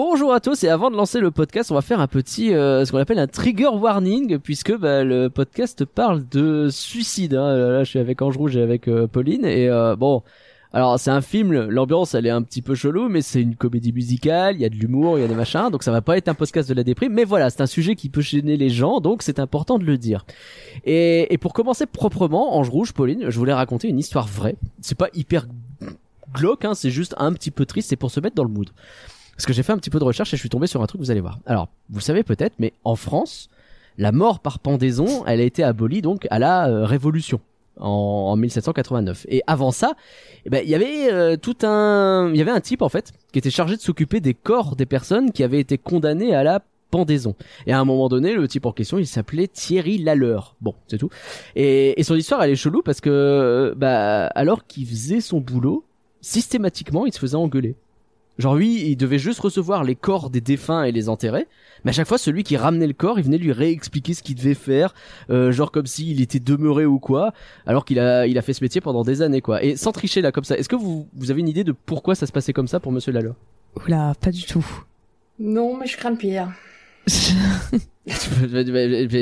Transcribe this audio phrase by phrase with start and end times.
[0.00, 2.84] Bonjour à tous et avant de lancer le podcast, on va faire un petit euh,
[2.84, 7.34] ce qu'on appelle un trigger warning puisque bah, le podcast parle de suicide.
[7.34, 7.56] Hein.
[7.56, 10.22] Là, je suis avec Ange Rouge et avec euh, Pauline et euh, bon.
[10.72, 13.92] Alors c'est un film, l'ambiance elle est un petit peu chelou, mais c'est une comédie
[13.92, 16.16] musicale, il y a de l'humour, il y a des machins, donc ça va pas
[16.16, 18.70] être un podcast de la déprime, mais voilà, c'est un sujet qui peut gêner les
[18.70, 20.24] gens, donc c'est important de le dire.
[20.84, 24.54] Et, et pour commencer proprement, Ange Rouge, Pauline, je voulais raconter une histoire vraie.
[24.80, 25.46] C'est pas hyper
[26.32, 28.68] glauque, hein, c'est juste un petit peu triste, c'est pour se mettre dans le mood.
[29.38, 30.86] Parce que j'ai fait un petit peu de recherche et je suis tombé sur un
[30.86, 31.38] truc, vous allez voir.
[31.46, 33.48] Alors, vous savez peut-être, mais en France,
[33.96, 37.40] la mort par pendaison, elle a été abolie donc à la euh, Révolution.
[37.80, 39.92] En, en 1789 et avant ça
[40.44, 43.12] eh ben il y avait euh, tout un il y avait un type en fait
[43.30, 46.60] qui était chargé de s'occuper des corps des personnes qui avaient été condamnées à la
[46.90, 47.36] pendaison.
[47.68, 50.56] Et à un moment donné, le type en question, il s'appelait Thierry Lalleur.
[50.60, 51.10] Bon, c'est tout.
[51.54, 55.38] Et, et son histoire, elle est chelou parce que, euh, bah, alors qu'il faisait son
[55.38, 55.84] boulot,
[56.20, 57.76] systématiquement, il se faisait engueuler.
[58.38, 61.46] Genre lui, il devait juste recevoir les corps des défunts et les enterrer.
[61.84, 64.36] Mais à chaque fois, celui qui ramenait le corps, il venait lui réexpliquer ce qu'il
[64.36, 64.94] devait faire,
[65.30, 67.32] euh, genre comme s'il était demeuré ou quoi,
[67.66, 69.62] alors qu'il a, il a fait ce métier pendant des années, quoi.
[69.62, 70.56] Et sans tricher là, comme ça.
[70.56, 72.92] Est-ce que vous, vous avez une idée de pourquoi ça se passait comme ça pour
[72.92, 73.34] Monsieur Lalleur
[73.76, 74.66] Oula, pas du tout.
[75.38, 76.50] Non, mais je crains le pire.
[77.06, 77.34] tu,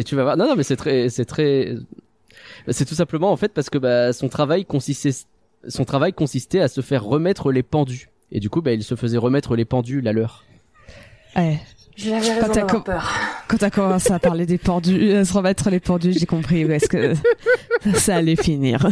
[0.04, 0.36] tu vas voir.
[0.36, 1.76] Non, non, mais c'est très, c'est très,
[2.68, 5.10] c'est tout simplement en fait parce que bah, son travail consistait,
[5.68, 8.08] son travail consistait à se faire remettre les pendus.
[8.32, 10.44] Et du coup, bah, il se faisait remettre les pendus à l'heure.
[11.36, 11.58] Ouais.
[11.96, 13.12] J'avais raison Quand t'as d'avoir com- peur.
[13.48, 16.70] Quand t'as commencé à parler des pendus, à se remettre les pendus, j'ai compris où
[16.70, 17.14] est-ce que
[17.94, 18.86] ça allait finir.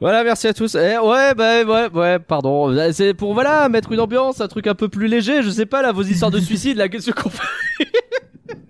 [0.00, 0.76] Voilà, merci à tous.
[0.76, 2.72] Eh, ouais, bah, ouais, ouais, pardon.
[2.92, 5.42] C'est pour, voilà, mettre une ambiance, un truc un peu plus léger.
[5.42, 7.42] Je sais pas, là, vos histoires de suicide, là, qu'est-ce qu'on fait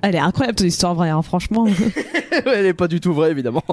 [0.01, 1.67] Elle est incroyable ton histoire vraie, hein, franchement.
[2.47, 3.65] Elle est pas du tout vraie, évidemment.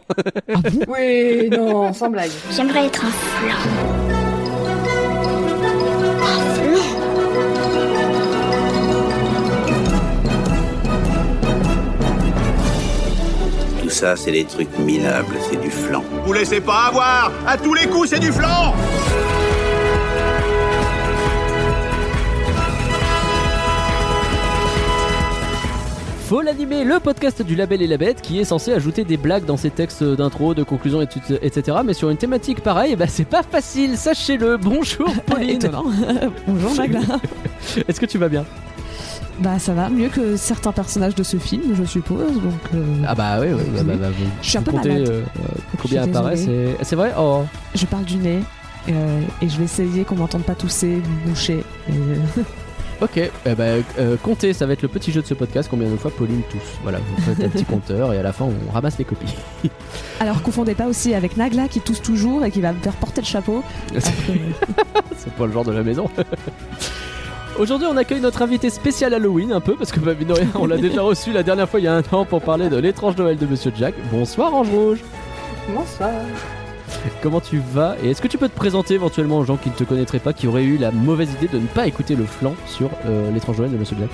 [0.54, 0.80] Ah bon?
[0.90, 2.32] Oui, non, sans blague.
[2.54, 4.39] J'aimerais être un flan.
[6.56, 6.80] Flan
[13.82, 16.04] Tout ça, c'est des trucs minables, c'est du flan.
[16.26, 18.74] Vous laissez pas avoir À tous les coups, c'est du flanc
[26.30, 29.46] Faut l'animer, le podcast du Label et la Bête, qui est censé ajouter des blagues
[29.46, 31.78] dans ses textes d'intro, de conclusion, etc.
[31.84, 34.58] Mais sur une thématique pareille, bah, c'est pas facile, sachez-le.
[34.58, 35.60] Bonjour, Pauline.
[36.48, 37.00] Bonjour Nagla.
[37.88, 38.46] Est-ce que tu vas bien?
[39.40, 42.36] Bah ça va, mieux que certains personnages de ce film, je suppose.
[42.36, 44.90] Donc euh, Ah bah oui, oui, bah, bah, bah, vous, Je suis un peu comptez,
[44.90, 45.10] malade.
[45.10, 45.22] euh,
[45.82, 46.04] combien.
[46.84, 47.12] C'est vrai?
[47.18, 47.42] Oh.
[47.74, 48.42] je parle du nez
[48.88, 51.02] euh, et je vais essayer qu'on m'entende pas tousser.
[51.26, 52.44] Et, euh,
[53.02, 55.90] Ok, eh ben, euh, comptez, ça va être le petit jeu de ce podcast, combien
[55.90, 56.62] de fois Pauline tousse.
[56.84, 59.36] Voilà, vous faites un petit compteur et à la fin on ramasse les copies.
[60.20, 63.22] Alors confondez pas aussi avec Nagla qui tousse toujours et qui va me faire porter
[63.22, 63.64] le chapeau.
[63.98, 64.02] C'est
[65.18, 66.10] c'est pas le genre de la maison.
[67.58, 70.48] Aujourd'hui, on accueille notre invité spécial Halloween un peu parce que bah, mine de rien,
[70.56, 72.78] on l'a déjà reçu la dernière fois il y a un an pour parler de
[72.78, 73.96] l'étrange Noël de Monsieur Jack.
[74.12, 75.00] Bonsoir Ange Rouge.
[75.70, 76.12] Bonsoir.
[77.22, 79.76] Comment tu vas Et est-ce que tu peux te présenter éventuellement aux gens qui ne
[79.76, 82.54] te connaîtraient pas, qui auraient eu la mauvaise idée de ne pas écouter le flanc
[82.66, 84.10] sur euh, l'étrange Noël de Monsieur Jack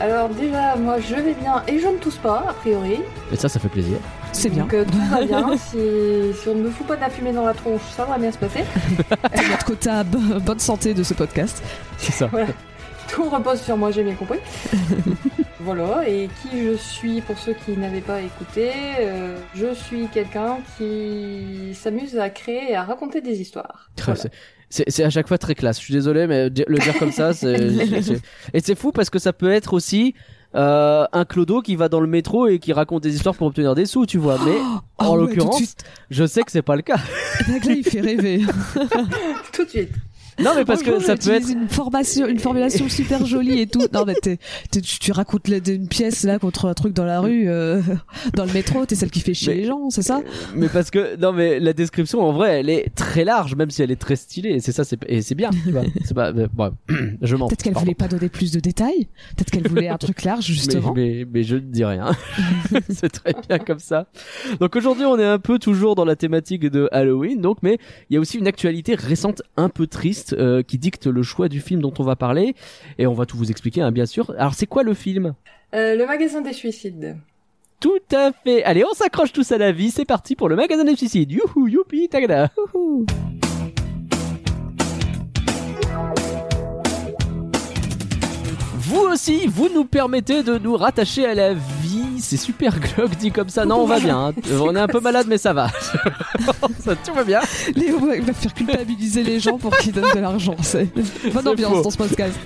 [0.00, 3.00] Alors déjà, moi je vais bien et je ne tousse pas, a priori.
[3.32, 3.96] Et ça, ça fait plaisir.
[4.32, 4.62] C'est bien.
[4.64, 5.56] Donc euh, tout va bien.
[5.56, 5.78] si,
[6.40, 8.30] si on ne me fout pas de la fumée dans la tronche, ça va bien
[8.30, 8.64] se passer.
[9.34, 11.62] C'est notre quota bo- bonne santé de ce podcast.
[11.96, 12.26] C'est ça.
[12.30, 12.48] Voilà.
[13.08, 14.38] Tout repose sur moi, j'ai bien compris.
[15.60, 18.70] voilà, et qui je suis pour ceux qui n'avaient pas écouté,
[19.00, 23.90] euh, je suis quelqu'un qui s'amuse à créer et à raconter des histoires.
[24.04, 24.20] Voilà.
[24.70, 25.78] C'est- à chaque fois très classe.
[25.78, 27.56] Je suis désolé, mais le dire comme ça, c'est.
[28.52, 30.14] Et c'est fou parce que ça peut être aussi
[30.54, 33.74] euh, un clodo qui va dans le métro et qui raconte des histoires pour obtenir
[33.74, 34.36] des sous, tu vois.
[34.44, 34.56] Mais
[34.98, 35.74] Ah en l'occurrence,
[36.10, 36.98] je sais que c'est pas le cas.
[37.48, 38.42] Nagla il fait rêver.
[39.54, 39.90] Tout de suite.
[40.38, 41.48] Non, mais parce que ça peut être.
[41.50, 43.82] une formation, une formulation super jolie et tout.
[43.92, 44.38] Non mais t'es,
[44.70, 47.80] t'es- tu, tu racontes la- une pièce là contre un truc dans la rue, euh,
[48.34, 48.84] dans le métro.
[48.86, 50.20] T'es celle qui fait chier Mais- les gens, c'est ça
[50.54, 53.82] Mais parce que non, mais la description en vrai, elle est très large, même si
[53.82, 54.50] elle est très stylée.
[54.50, 55.50] Et c'est ça, c'est et c'est bien.
[55.64, 55.82] Tu vois.
[56.04, 56.32] C'est pas.
[56.32, 56.70] mais, bon,
[57.22, 57.48] je m'en.
[57.48, 59.08] Peut-être qu'elle voulait pas donner plus de détails.
[59.36, 60.92] Peut-être qu'elle voulait un truc large justement.
[60.94, 62.12] Mais, mais, mais je ne dis rien.
[62.88, 64.06] c'est très bien comme ça.
[64.60, 67.78] Donc aujourd'hui, on est un peu toujours dans la thématique de Halloween, donc, mais
[68.10, 71.48] il y a aussi une actualité récente un peu triste euh, qui dicte le choix
[71.48, 72.54] du film dont on va parler,
[72.98, 74.34] et on va tout vous expliquer, hein, bien sûr.
[74.38, 75.34] Alors, c'est quoi le film?
[75.74, 77.16] Euh, le magasin des suicides.
[77.80, 78.64] Tout à fait.
[78.64, 79.90] Allez, on s'accroche tous à la vie.
[79.90, 81.30] C'est parti pour le magasin des suicides.
[81.30, 82.50] Youhou, youpi, tagada.
[88.74, 91.77] Vous aussi, vous nous permettez de nous rattacher à la vie.
[92.20, 93.64] C'est super glauque dit comme ça.
[93.64, 94.28] Non, on va bien.
[94.28, 94.32] hein.
[94.60, 95.68] On est un peu malade, mais ça va.
[96.84, 97.40] ça, tout va bien.
[97.74, 100.56] Léo va va faire culpabiliser les gens pour qu'ils donnent de l'argent.
[100.62, 100.88] C'est
[101.32, 101.82] bonne ambiance faux.
[101.82, 102.38] dans ce podcast.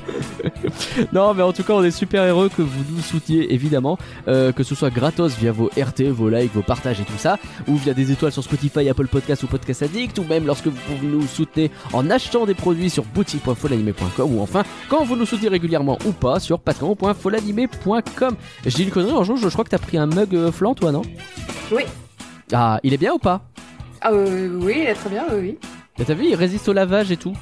[1.13, 3.99] non, mais en tout cas, on est super heureux que vous nous souteniez, évidemment,
[4.29, 7.39] euh, que ce soit gratos via vos RT, vos likes, vos partages et tout ça,
[7.69, 10.75] ou via des étoiles sur Spotify, Apple Podcast ou Podcast Addict, ou même lorsque vous
[11.03, 15.99] nous soutenez en achetant des produits sur boutique.folanimé.com, ou enfin, quand vous nous soutenez régulièrement
[16.07, 18.35] ou pas sur patreon.folanimé.com.
[18.67, 20.75] Je dis une connerie, en jour, je crois que t'as pris un mug euh, flan,
[20.75, 21.03] toi, non?
[21.71, 21.83] Oui.
[22.53, 23.43] Ah, il est bien ou pas?
[24.01, 25.59] Ah euh, oui, il est très bien, oui,
[26.05, 27.35] T'as vu, il résiste au lavage et tout.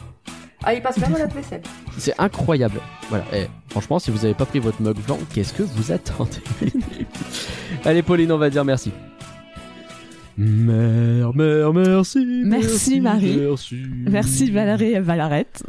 [0.62, 1.62] Ah, il passe même à la vaisselle.
[1.96, 2.80] C'est incroyable.
[3.08, 3.24] Voilà.
[3.32, 6.42] Et franchement, si vous avez pas pris votre mug blanc, qu'est-ce que vous attendez?
[7.84, 8.92] Allez, Pauline, on va dire merci.
[10.36, 12.42] Mère, mère, merci.
[12.44, 13.36] Merci, Marie.
[13.38, 13.76] Merci,
[14.08, 15.64] Merci Valérie et Valarette.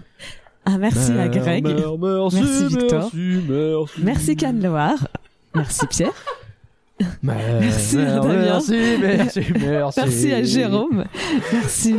[0.65, 1.65] Un merci à Greg.
[1.65, 3.12] mère, merci, Merci, Victor.
[3.13, 4.01] Merci, merci.
[4.03, 5.07] Merci Cannes-Loire.
[5.56, 6.13] Merci Pierre.
[7.24, 8.36] Merci, mère, Damien.
[8.36, 10.00] Merci, merci, merci.
[10.00, 11.06] Merci à Jérôme.
[11.53, 11.94] Merci.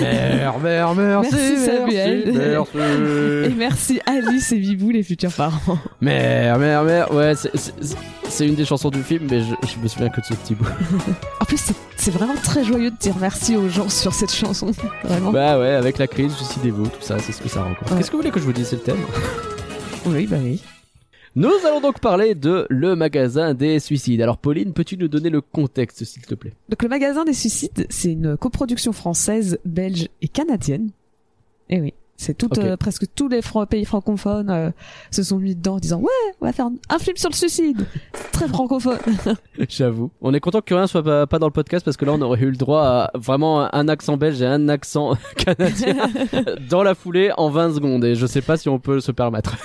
[0.00, 1.30] Mère, mère, merci.
[1.34, 2.32] Merci, Samuel.
[2.34, 3.50] Merci.
[3.50, 5.78] Et merci Alice et Bibou, les futurs parents.
[6.00, 7.12] Mère, mère, mère.
[7.12, 10.34] Ouais, c'est- une des chansons du film, mais je, je me souviens que de ce
[10.34, 10.66] petit bout.
[11.40, 11.58] En plus,
[11.96, 14.70] c'est- vraiment très joyeux de dire merci aux gens sur cette chanson.
[15.04, 15.30] Vraiment.
[15.32, 17.92] Bah ouais, avec la crise, suicidez-vous, tout ça, c'est ce que ça rencontre.
[17.92, 17.98] Ouais.
[17.98, 19.00] Qu'est-ce que vous voulez que je vous dise, c'est le thème?
[20.06, 20.62] Oui, bah oui.
[21.38, 24.20] Nous allons donc parler de le magasin des suicides.
[24.20, 26.52] Alors Pauline, peux-tu nous donner le contexte, s'il te plaît?
[26.68, 30.90] Donc le magasin des suicides, c'est une coproduction française, belge et canadienne.
[31.70, 34.70] Et oui, c'est tout, euh, presque tous les fran- pays francophones euh,
[35.12, 36.10] se sont mis dedans en disant ouais,
[36.40, 37.86] on va faire un- film sur le suicide.
[38.32, 38.98] Très francophone.
[39.68, 40.10] J'avoue.
[40.20, 42.20] On est content que rien soit pas, pas dans le podcast parce que là on
[42.20, 45.96] aurait eu le droit à vraiment un accent belge et un accent canadien
[46.68, 49.56] dans la foulée en 20 secondes et je sais pas si on peut se permettre.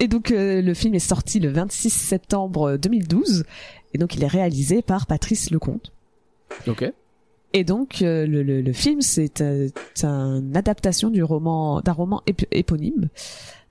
[0.00, 3.44] Et donc euh, le film est sorti le 26 septembre 2012
[3.94, 5.90] et donc il est réalisé par Patrice Lecomte.
[6.66, 6.92] Ok.
[7.58, 11.92] Et donc euh, le, le, le film c'est euh, c'est une adaptation du roman d'un
[11.92, 13.08] roman ép- éponyme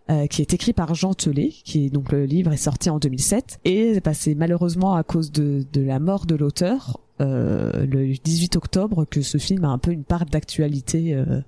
[0.09, 2.97] euh, qui est écrit par Jean Telet, qui est donc le livre est sorti en
[2.97, 8.07] 2007 et bah, c'est malheureusement à cause de, de la mort de l'auteur euh, le
[8.13, 11.41] 18 octobre que ce film a un peu une part d'actualité euh,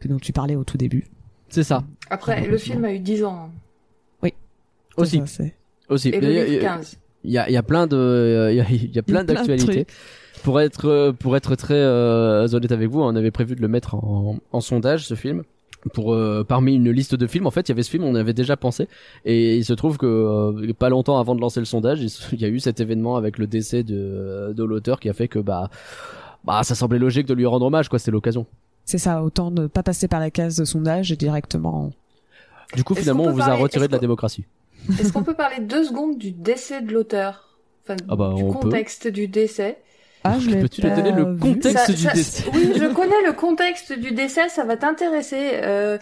[0.00, 1.08] que dont tu parlais au tout début.
[1.50, 1.84] C'est ça.
[2.08, 3.50] Après, le film a eu 10 ans.
[4.96, 5.18] Aussi.
[5.18, 5.54] Ça, c'est-
[5.88, 6.08] Aussi.
[6.08, 6.96] Et le Il y a- livre il y a- 15.
[7.22, 9.24] Il y a, il y a plein de, il y a, il y a plein
[9.24, 9.86] d'actualités.
[10.42, 13.68] Pour être, euh, pour être très euh, honnête avec vous, on avait prévu de le
[13.68, 15.42] mettre en, en sondage ce film.
[15.94, 18.14] Pour euh, parmi une liste de films, en fait, il y avait ce film, on
[18.14, 18.86] avait déjà pensé,
[19.24, 22.00] et il se trouve que euh, pas longtemps avant de lancer le sondage,
[22.32, 25.26] il, y a eu cet événement avec le décès de, de l'auteur qui a fait
[25.28, 25.70] que bah,
[26.44, 27.98] bah, ça semblait logique de lui rendre hommage, quoi.
[27.98, 28.44] C'était l'occasion.
[28.84, 31.92] C'est ça, autant ne pas passer par la case de sondage et directement.
[32.76, 34.44] Du coup, finalement, on peut vous a parler- retiré est-ce de la démocratie.
[34.98, 37.48] Est-ce qu'on peut parler deux secondes du décès de l'auteur?
[37.84, 38.58] Enfin, Ah bah, du on peut.
[38.60, 39.78] contexte du décès.
[40.24, 42.84] Ah, je l'ai Peux-tu nous pas donner le contexte Ça- du ça- décès Oui, je
[42.92, 45.52] connais le contexte du décès, ça va t'intéresser.
[45.54, 45.96] Euh,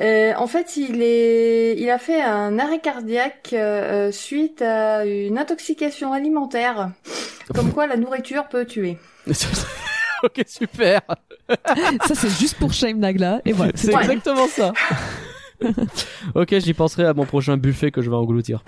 [0.00, 5.04] euh, en fait, il est, il a fait un arrêt cardiaque euh, euh, suite à
[5.04, 6.90] une intoxication alimentaire.
[7.54, 8.98] Comme quoi, la nourriture peut tuer.
[9.26, 11.00] ok, super.
[12.06, 13.40] Ça, c'est juste pour Shame Nagla.
[13.44, 13.72] Et voilà.
[13.74, 14.02] C'est Ouais.
[14.02, 14.72] exactement ça.
[16.36, 18.62] ok, j'y penserai à mon prochain buffet que je vais engloutir.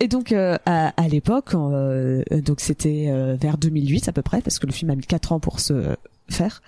[0.00, 4.42] Et donc, euh, à, à l'époque, euh, donc c'était euh, vers 2008 à peu près,
[4.42, 5.94] parce que le film a mis 4 ans pour se
[6.28, 6.62] faire.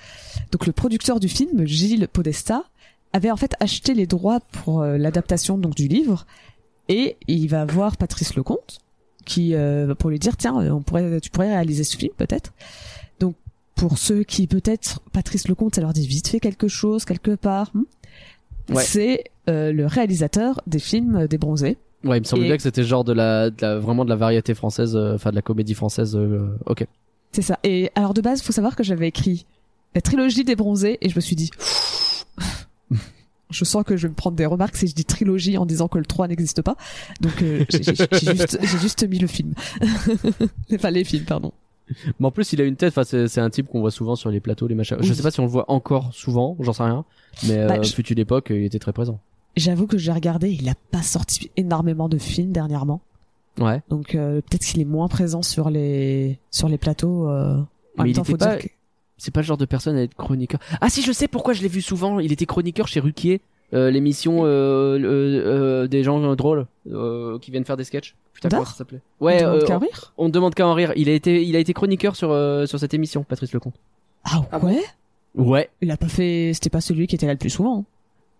[0.52, 2.64] Donc, le producteur du film, Gilles Podesta,
[3.12, 6.26] avait en fait acheté les droits pour euh, l'adaptation donc du livre,
[6.88, 8.78] et il va voir Patrice Lecomte,
[9.24, 12.52] qui euh, pour lui dire tiens, on pourrait, tu pourrais réaliser ce film peut-être.
[13.20, 13.34] Donc,
[13.74, 17.70] pour ceux qui peut-être Patrice Lecomte, ça leur dit vite fait quelque chose quelque part.
[17.74, 17.84] hmm
[18.70, 18.84] Ouais.
[18.84, 21.78] C'est euh, le réalisateur des films des Bronzés.
[22.08, 24.10] Ouais, il me semble Et- bien que c'était genre de la, de la- vraiment de
[24.10, 26.16] la variété française, euh, enfin de la comédie française.
[26.16, 26.86] euh, ok.
[27.32, 27.58] C'est ça.
[27.64, 29.44] Et alors de base, faut savoir que j'avais écrit
[29.94, 31.50] la trilogie des bronzés et je me suis dit,
[33.50, 35.88] je sens que je vais me prendre des remarques si je dis trilogie en disant
[35.88, 36.76] que le 3 n'existe pas.
[37.20, 39.54] Donc euh, j'ai j'ai- j'ai juste, j'ai juste mis le film.
[40.74, 41.52] enfin les films, pardon.
[42.20, 42.90] Mais en plus, il a une tête.
[42.90, 44.98] Enfin, c'est c'est un type qu'on voit souvent sur les plateaux, les machins.
[45.00, 45.14] Je Oui.
[45.14, 47.06] sais pas si on le voit encore souvent, j'en sais rien.
[47.46, 49.20] Mais Bah, euh, je- fut une époque, il était très présent.
[49.58, 53.00] J'avoue que j'ai regardé, il a pas sorti énormément de films dernièrement.
[53.58, 53.82] Ouais.
[53.88, 57.28] Donc euh, peut-être qu'il est moins présent sur les sur les plateaux.
[57.28, 57.56] Euh...
[57.56, 57.64] En
[57.98, 58.72] Mais même il temps, était faut pas- dire que-
[59.16, 60.60] C'est pas le genre de personne à être chroniqueur.
[60.80, 62.20] Ah si, je sais pourquoi je l'ai vu souvent.
[62.20, 63.40] Il était chroniqueur chez Ruquier,
[63.74, 68.14] euh, l'émission euh, euh, euh, des gens drôles euh, qui viennent faire des sketchs.
[68.32, 69.38] Putain, comment ça s'appelait Ouais.
[69.44, 70.92] on demande euh, qu'à rire on ne demande qu'à en rire.
[70.94, 73.74] Il a été, il a été chroniqueur sur euh, sur cette émission, Patrice Lecomte.
[74.22, 74.82] Ah Ah bon ouais?
[75.34, 75.68] Ouais.
[75.82, 77.80] Il a pas fait, c'était pas celui qui était là le plus souvent.
[77.80, 77.84] hein.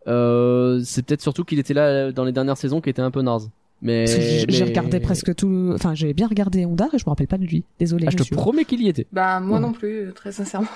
[0.08, 3.10] Euh, c'est peut-être surtout qu'il était là euh, dans les dernières saisons qui était un
[3.10, 3.50] peu naze.
[3.80, 7.28] Mais, j'ai mais- regardé presque tout, enfin j'ai bien regardé Ondar et je me rappelle
[7.28, 7.62] pas de lui.
[7.78, 8.06] Désolé.
[8.08, 9.06] Ah, je te promets qu'il y était.
[9.12, 9.62] Bah moi Ouais.
[9.62, 10.66] non plus, euh, très sincèrement.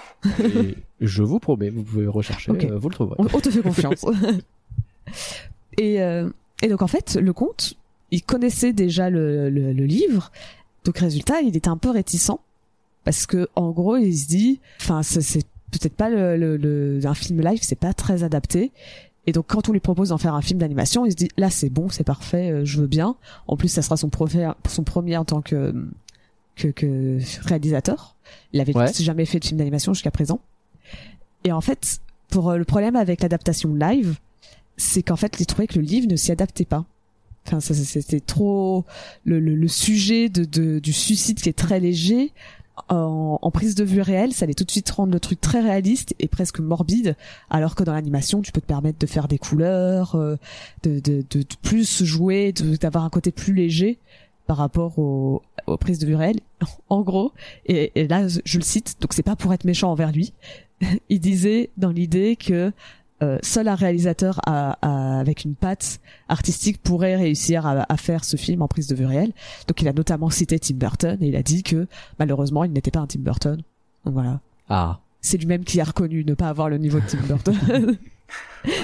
[0.48, 3.16] Et je vous promets, vous pouvez rechercher, euh, vous le trouverez.
[3.18, 4.04] On, on te fait confiance.
[5.78, 6.28] et, euh,
[6.62, 7.74] et donc en fait, le comte,
[8.10, 10.30] il connaissait déjà le, le, le livre,
[10.84, 12.38] donc résultat, il était un peu réticent
[13.04, 17.00] parce que en gros, il se dit, enfin, c'est c'est peut-être pas le, le, le-
[17.04, 18.70] un film live, c'est pas très adapté.
[19.26, 21.48] Et donc quand on lui propose d'en faire un film d'animation, il se dit là
[21.50, 23.14] c'est bon, c'est parfait, euh, je veux bien.
[23.46, 25.72] En plus, ça sera son premier, son premier en tant que
[26.56, 28.14] que, que réalisateur.
[28.52, 28.92] Il avait Ouais.
[28.92, 30.40] jamais fait de film d'animation jusqu'à présent.
[31.44, 34.16] Et en fait, pour euh, le problème avec l'adaptation live,
[34.76, 36.84] c'est qu'en fait, il trouvait que le livre ne s'y adaptait pas.
[37.46, 38.84] Enfin, c'était trop
[39.24, 42.32] le, le, le sujet de, de, du suicide qui est très léger.
[42.88, 45.60] En, en prise de vue réelle, ça allait tout de suite rendre le truc très
[45.60, 47.16] réaliste et presque morbide,
[47.50, 50.36] alors que dans l'animation, tu peux te permettre de faire des couleurs, euh,
[50.84, 53.98] de, de, de, de plus jouer, d'avoir un côté plus léger
[54.46, 56.40] par rapport au, aux prises de vue réelles.
[56.88, 57.32] En gros,
[57.66, 60.32] et, et là, je le cite, donc c'est pas pour être méchant envers lui,
[61.08, 62.72] il disait dans l'idée que
[63.22, 64.40] euh, seul un réalisateur
[64.82, 69.06] avec une patte artistique pourrait réussir à, à faire ce film en prise de vue
[69.06, 69.32] réelle.
[69.68, 71.86] Donc il a notamment cité Tim Burton et il a dit que
[72.18, 73.62] malheureusement il n'était pas un Tim Burton.
[74.04, 74.40] Donc voilà.
[74.68, 74.98] Ah.
[75.20, 77.56] C'est lui-même qui a reconnu ne pas avoir le niveau de Tim Burton.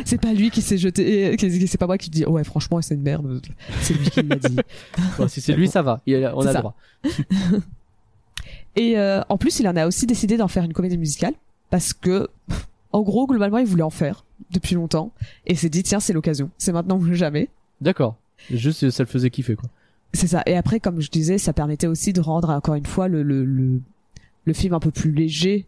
[0.04, 3.02] c'est pas lui qui s'est jeté, c'est pas moi qui dis ouais franchement c'est une
[3.02, 3.40] merde.
[3.80, 4.56] C'est lui qui l'a dit.
[5.18, 6.00] Bon, si c'est lui, ça va.
[6.06, 6.52] Il a- on a ça.
[6.52, 6.74] le droit.
[8.76, 11.34] Et euh, en plus, il en a aussi décidé d'en faire une comédie musicale
[11.70, 12.28] parce que,
[12.92, 15.12] en gros, globalement, il voulait en faire depuis longtemps
[15.46, 17.48] et s'est dit tiens, c'est l'occasion, c'est maintenant ou jamais.
[17.80, 18.16] D'accord.
[18.50, 19.68] Juste, ça le faisait kiffer, quoi.
[20.14, 20.42] C'est ça.
[20.46, 23.44] Et après, comme je disais, ça permettait aussi de rendre encore une fois le le
[23.44, 23.80] le,
[24.44, 25.66] le film un peu plus léger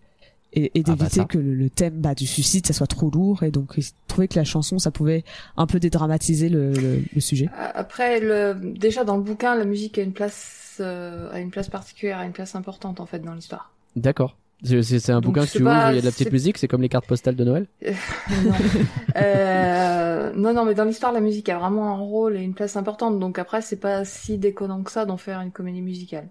[0.55, 3.11] et, et Ah bah d'éviter que le, le thème bah, du suicide ça soit trop
[3.11, 3.43] lourd.
[3.43, 5.25] Et donc, il trouvait que la chanson ça pouvait
[5.59, 7.49] un peu dédramatiser le, le, le sujet.
[7.55, 8.55] A- Après, le...
[8.75, 12.25] déjà dans le bouquin, la musique a une place, euh, a une place particulière, a
[12.25, 13.73] une place importante en fait dans l'histoire.
[13.95, 14.37] D'accord.
[14.63, 16.59] C'est un Donc, bouquin que tu pas- ouvres, il y a de la petite musique,
[16.59, 17.67] c'est comme les cartes postales de Noël.
[17.83, 18.53] non.
[19.17, 22.77] Euh, non, non, mais dans l'histoire, la musique a vraiment un rôle et une place
[22.77, 23.19] importante.
[23.19, 26.29] Donc après, c'est pas si déconnant que ça d'en faire une comédie musicale.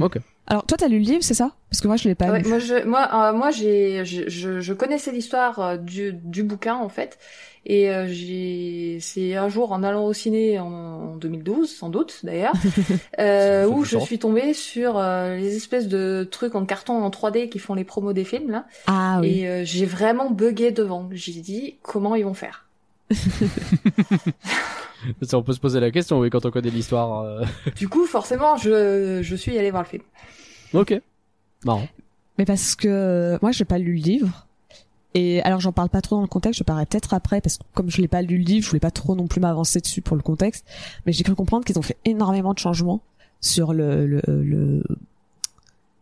[0.00, 0.18] Ok.
[0.50, 1.52] Alors, toi, t'as lu le livre, c'est ça?
[1.70, 2.48] Parce que moi, je l'ai pas Ouais, lu.
[2.48, 6.74] moi, je, moi, euh, moi, j'ai, je, je, je connaissais l'histoire euh, du, du bouquin
[6.74, 7.18] en fait,
[7.66, 12.18] et euh, j'ai, c'est un jour en allant au ciné en, en 2012, sans doute
[12.24, 12.52] d'ailleurs,
[13.20, 17.48] euh, où je suis tombée sur euh, les espèces de trucs en carton en 3D
[17.48, 19.40] qui font les promos des films là, Ah oui.
[19.42, 21.08] et euh, j'ai vraiment bugué devant.
[21.12, 22.66] J'ai dit comment ils vont faire?
[25.32, 27.22] On peut se poser la question, oui, quand on connaît l'histoire.
[27.22, 27.42] euh.
[27.76, 30.02] Du coup, forcément, je, je suis allée voir le film.
[30.74, 31.00] Ok.
[31.64, 31.86] Marrant.
[32.38, 34.46] Mais parce que euh, moi, j'ai pas lu le livre.
[35.14, 37.64] Et alors, j'en parle pas trop dans le contexte, je parlerai peut-être après, parce que
[37.74, 40.02] comme je l'ai pas lu le livre, je voulais pas trop non plus m'avancer dessus
[40.02, 40.64] pour le contexte.
[41.04, 43.00] Mais j'ai cru comprendre qu'ils ont fait énormément de changements
[43.40, 44.84] sur le, le, le,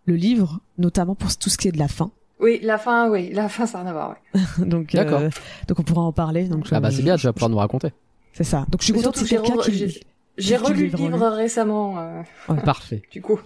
[0.04, 2.10] le livre, notamment pour tout ce qui est de la fin.
[2.40, 4.16] Oui, la fin, oui, la fin, ça n'a rien à voir.
[4.34, 4.40] Ouais.
[4.66, 5.20] donc, D'accord.
[5.20, 5.30] euh,
[5.66, 6.46] donc on pourra en parler.
[6.46, 7.88] Donc, Ah bah je- c'est bien, tu vas pouvoir nous raconter.
[8.34, 8.66] C'est ça.
[8.68, 10.00] Donc je suis contente que quelqu'un j'ai qui,
[10.36, 12.22] j'ai- relu le livre récemment, euh,
[12.64, 13.02] Parfait.
[13.10, 13.40] du coup.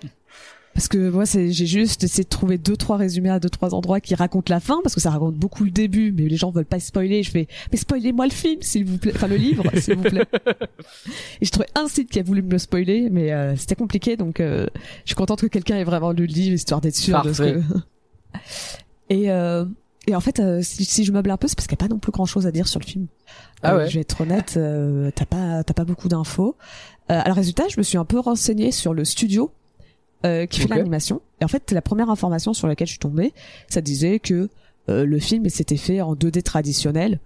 [0.74, 3.74] Parce que moi, c'est, j'ai juste essayé de trouver deux, trois résumés à deux, trois
[3.74, 6.50] endroits qui racontent la fin, parce que ça raconte beaucoup le début, mais les gens
[6.50, 7.22] veulent pas spoiler.
[7.22, 10.26] Je fais, mais spoilez-moi le film, s'il vous plaît, enfin le livre, s'il vous plaît.
[11.40, 14.16] Et j'ai trouvé un site qui a voulu me le spoiler, mais euh, c'était compliqué,
[14.16, 14.66] donc euh,
[15.04, 17.42] je suis contente que quelqu'un ait vraiment lu le livre, histoire d'être sûr de ce
[17.42, 17.60] que.
[19.10, 19.64] Et euh,
[20.06, 21.86] et en fait, euh, si, si je meuble un peu, c'est parce qu'il n'y a
[21.86, 23.06] pas non plus grand chose à dire sur le film.
[23.62, 23.88] Ah Euh, ouais.
[23.88, 26.56] Je vais être honnête, euh, t'as pas t'as pas beaucoup d'infos.
[27.10, 29.52] Euh, le résultat, je me suis un peu renseignée sur le studio
[30.24, 31.20] euh, qui fait l'animation.
[31.40, 33.32] Et en fait, la première information sur laquelle je suis tombée,
[33.68, 34.48] ça disait que
[34.88, 37.20] euh, le film s'était fait en 2D traditionnel.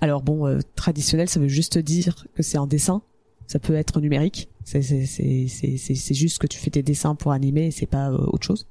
[0.00, 3.02] Alors bon, euh, traditionnel, ça veut juste dire que c'est un dessin.
[3.46, 4.48] Ça peut être numérique.
[4.64, 7.86] C'est c'est c'est c'est c'est c'est juste que tu fais tes dessins pour animer, c'est
[7.86, 8.66] pas euh, autre chose.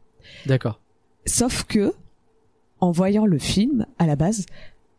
[0.45, 0.79] D'accord.
[1.25, 1.93] Sauf que,
[2.79, 4.45] en voyant le film, à la base,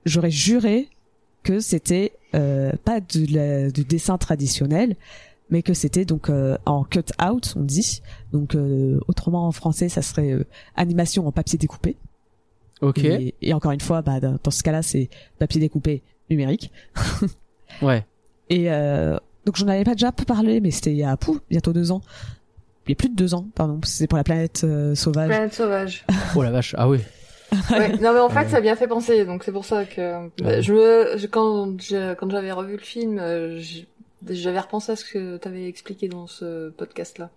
[0.04, 0.88] j'aurais juré
[1.44, 4.96] que c'était euh, pas de la, du dessin traditionnel,
[5.50, 8.02] mais que c'était donc euh, en cut out, on dit.
[8.32, 10.44] Donc euh, autrement en français, ça serait euh,
[10.76, 11.96] animation en papier découpé.
[12.80, 12.98] Ok.
[13.04, 16.70] Et, et encore une fois, bah, dans dans ce cas-là, c'est papier découpé numérique.
[17.82, 18.04] Ouais.
[18.50, 21.72] Et euh, donc j'en avais pas déjà parlé, mais c'était il y a pouf, bientôt
[21.72, 22.00] deux ans.
[22.86, 23.78] Il y a plus de deux ans, pardon.
[23.84, 25.28] C'est pour la planète euh, sauvage.
[25.28, 26.04] Planète sauvage.
[26.34, 26.74] Oh la vache.
[26.78, 26.98] Ah oui.
[27.70, 27.88] ouais.
[27.98, 28.48] Non mais en fait Ouais.
[28.48, 30.62] ça a bien fait penser donc c'est pour ça que bah, Ouais.
[30.62, 33.82] je me je- quand je- quand j'avais revu le film euh, je-
[34.28, 37.30] j'avais repensé à ce que t'avais expliqué dans ce podcast là.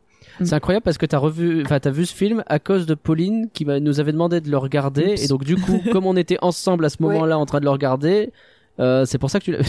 [0.43, 3.50] C'est incroyable parce que t'as revu, enfin t'as vu ce film à cause de Pauline
[3.53, 5.23] qui nous avait demandé de le regarder Oups.
[5.23, 7.71] et donc du coup comme on était ensemble à ce moment-là en train de le
[7.71, 8.31] regarder,
[8.79, 9.63] Euh, c'est pour ça que tu l'as.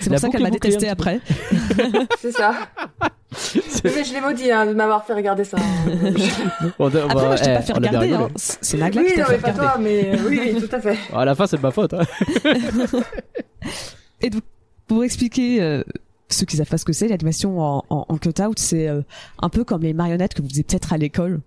[0.00, 1.20] C'est La pour ça qu'elle m'a détesté après.
[2.20, 2.54] C'est ça.
[3.84, 5.56] Mais je l'ai maudit hein, de m'avoir fait regarder ça.
[5.58, 6.12] hein.
[6.78, 8.12] Bon, on- Après, moi, je t'ai eh, pas fait regarder.
[8.14, 8.28] Hein.
[8.36, 9.72] C'est c'est Nagla oui, qui t'a non, fait mais pas regarder.
[9.72, 10.96] toi, mais euh, oui, oui, tout à fait.
[11.12, 11.92] À la fin, c'est de ma faute.
[11.92, 12.02] Hein.
[14.22, 14.42] Et donc,
[14.86, 15.82] pour expliquer euh,
[16.34, 19.02] ceux qui savent pas ce que c'est, l'animation en, en, en cut-out, c'est euh,
[19.40, 21.40] un peu comme les marionnettes que vous faisiez peut-être à l'école.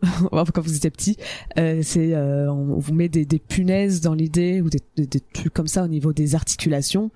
[0.30, 1.16] Quand vous étiez petit,
[1.58, 5.20] euh, c'est euh, on vous met des, des punaises dans l'idée ou des, des, des
[5.20, 7.10] trucs comme ça au niveau des articulations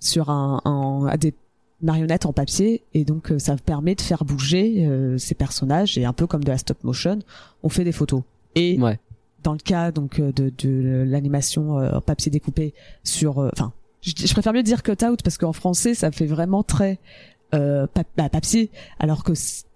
[0.00, 1.32] sur un, un à des
[1.80, 6.04] marionnettes en papier et donc euh, ça permet de faire bouger euh, ces personnages et
[6.06, 7.20] un peu comme de la stop motion,
[7.62, 8.22] on fait des photos.
[8.56, 8.98] Et Ouais.
[9.44, 13.72] dans le cas donc de, de l'animation euh, en papier découpé sur enfin
[14.04, 16.98] je, je préfère mieux dire cut out parce qu'en français ça fait vraiment très
[17.54, 19.32] euh, pa- bah, papier alors que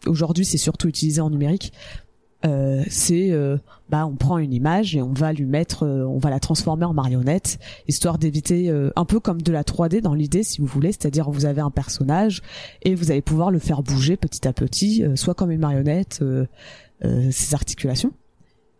[0.07, 1.73] aujourd'hui c'est surtout utilisé en numérique
[2.47, 3.57] euh, c'est euh,
[3.89, 6.85] bah on prend une image et on va lui mettre euh, on va la transformer
[6.85, 7.59] en marionnette
[7.89, 11.29] histoire d'éviter euh, un peu comme de la 3D dans l'idée si vous voulez c'est-à-dire
[11.31, 12.43] vous avez un personnage
[12.83, 16.21] et vous allez pouvoir le faire bouger petit à petit euh, soit comme une marionnette
[16.23, 16.47] euh,
[17.05, 18.13] euh, ses articulations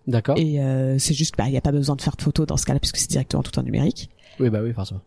[0.07, 0.39] D'accord.
[0.39, 2.65] et euh, c'est juste qu'il n'y a pas besoin de faire de photos dans ce
[2.65, 4.09] cas-là puisque c'est directement tout en numérique.
[4.41, 5.01] Oui, bah oui, forcément.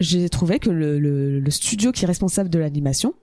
[0.00, 3.14] J'ai trouvé que le, le, le studio qui est responsable de l'animation,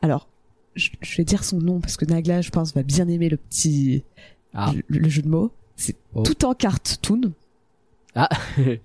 [0.00, 0.28] alors
[0.76, 3.36] je, je vais dire son nom parce que Nagla, je pense, va bien aimer le
[3.36, 4.04] petit
[4.54, 4.72] Ah.
[4.88, 5.50] le, le jeu de mots.
[5.74, 6.22] C'est Oh.
[6.22, 7.32] tout en cartoon.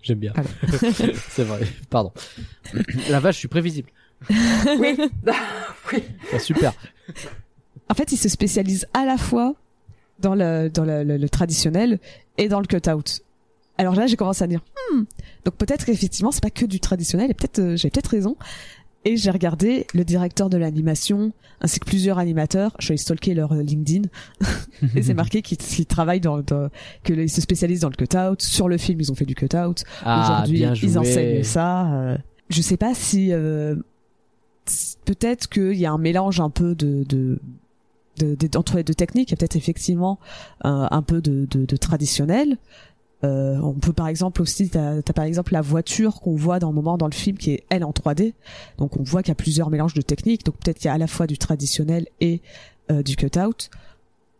[0.01, 0.33] J'aime bien.
[1.29, 1.59] C'est vrai.
[1.89, 2.12] Pardon.
[3.09, 3.89] La vache, je suis prévisible.
[4.79, 4.97] Oui.
[5.93, 6.03] oui.
[6.33, 6.74] Ah, super.
[7.89, 9.53] En fait, il se spécialise à la fois
[10.19, 12.00] dans le dans le, le- le traditionnel
[12.39, 13.21] et dans le cut-out.
[13.77, 14.62] Alors là, j'ai commencé à dire,
[14.93, 15.03] hmm,
[15.45, 18.35] donc peut-être qu'effectivement, c'est pas que du traditionnel, et peut-être euh, j'avais peut-être raison.
[19.07, 22.75] Et j'ai regardé le directeur de l'animation, ainsi que plusieurs animateurs.
[22.79, 24.09] Je suis allée stalker leur euh, LinkedIn,
[24.95, 26.69] et c'est marqué qu'ils qu'ils travaillent dans, dans
[27.03, 28.41] que ils se spécialisent dans le cut-out.
[28.41, 29.83] Sur le film, ils ont fait du cut-out.
[30.03, 31.93] Ah, Aujourd'hui, ils enseignent ça.
[31.93, 32.17] euh,
[32.49, 33.75] je sais pas si euh,
[35.05, 37.39] peut-être qu'il y a un mélange un peu de de
[38.17, 39.29] de, de- entre les deux techniques.
[39.29, 40.19] Il y a peut-être effectivement
[40.63, 42.57] un, un peu de, de, de traditionnel.
[43.25, 46.70] Euh, on peut par exemple aussi, t'as as par exemple la voiture qu'on voit dans
[46.70, 48.34] le moment dans le film qui est elle en 3D.
[48.78, 50.45] Donc on voit qu'il y a plusieurs mélanges de techniques.
[50.45, 52.41] Donc peut-être qu'il y a à la fois du traditionnel et
[52.91, 53.69] euh, du cut-out.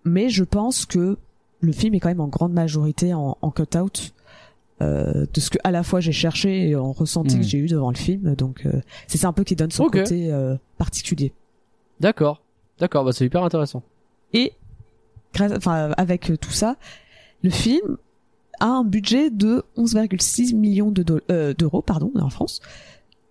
[0.04, 1.18] Mais je pense que
[1.62, 4.14] le film est quand même en grande majorité en, en cut-out.
[4.82, 7.40] Euh, de ce que à la fois j'ai cherché et en ressenti Hmm.
[7.40, 8.68] que j'ai eu devant le film donc
[9.08, 10.30] c'est ça un peu qui donne son côté
[10.78, 11.32] particulier
[12.02, 12.42] D'accord.
[12.78, 13.84] D'accord, bah c'est hyper intéressant.
[14.34, 14.52] et
[15.34, 16.76] grâce, enfin, avec tout ça,
[17.42, 17.96] le film
[18.60, 22.62] a un budget de 11,6 millions de euh, d'euros, pardon, en France,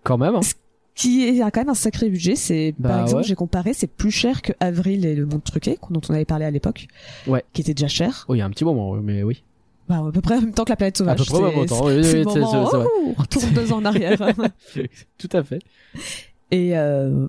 [0.03, 0.35] Quand même.
[0.35, 0.41] hein.
[0.95, 2.37] qui est quand même un sacré budget.
[2.37, 3.29] C'est, Bah par exemple, ouais.
[3.29, 6.45] j'ai comparé, c'est plus cher que Avril et le Monde Truqué, dont on avait parlé
[6.45, 6.87] à l'époque,
[7.27, 7.45] Ouais.
[7.53, 8.25] qui était déjà cher.
[8.29, 9.43] Oh, il y a un petit moment, oui, mais oui.
[9.89, 11.21] Bah, à peu près en même temps que la planète sauvage.
[11.21, 13.73] À peu près C'est- même temps, oui, oui, c'est oui, moment, oh, on retourne deux
[13.73, 14.17] ans en arrière.
[15.19, 15.59] Tout à fait.
[16.51, 17.27] Et euh,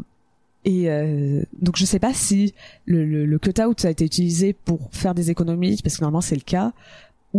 [0.63, 2.53] et euh, donc je sais pas si
[2.85, 6.35] le, le, le cut-out a été utilisé pour faire des économies parce que normalement c'est
[6.35, 6.71] le cas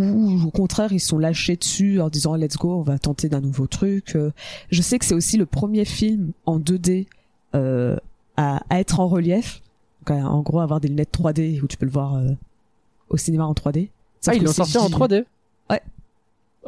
[0.03, 3.41] ou au contraire ils sont lâchés dessus en disant let's go on va tenter d'un
[3.41, 4.15] nouveau truc.
[4.17, 4.31] Euh,
[4.71, 7.07] Je sais que c'est aussi le premier film en 2D
[7.55, 7.97] euh,
[8.37, 9.63] à, à être en relief.
[10.07, 12.31] Donc, en gros avoir des lunettes 3D où tu peux le voir euh,
[13.09, 13.89] au cinéma en 3D.
[14.21, 15.25] Sauf Ah, ils l'ont sorti en dis- 3D
[15.71, 15.81] Ouais.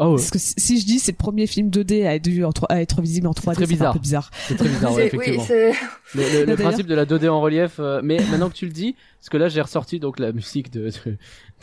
[0.01, 0.17] Oh, ouais.
[0.17, 2.53] Parce que si, si je dis c'est le premier film 2D à être, vu en
[2.53, 3.93] tro- à être visible en 3D, très c'est un bizarre.
[3.95, 4.31] peu bizarre.
[4.47, 5.45] c'est très bizarre, ouais, C'est- oui, effectivement.
[5.47, 5.73] c'est.
[6.15, 8.65] Le, le- le D'ailleurs- principe de la 2D en relief, euh, mais maintenant que tu
[8.67, 11.17] le dis, parce que là j'ai ressorti donc la musique de, de-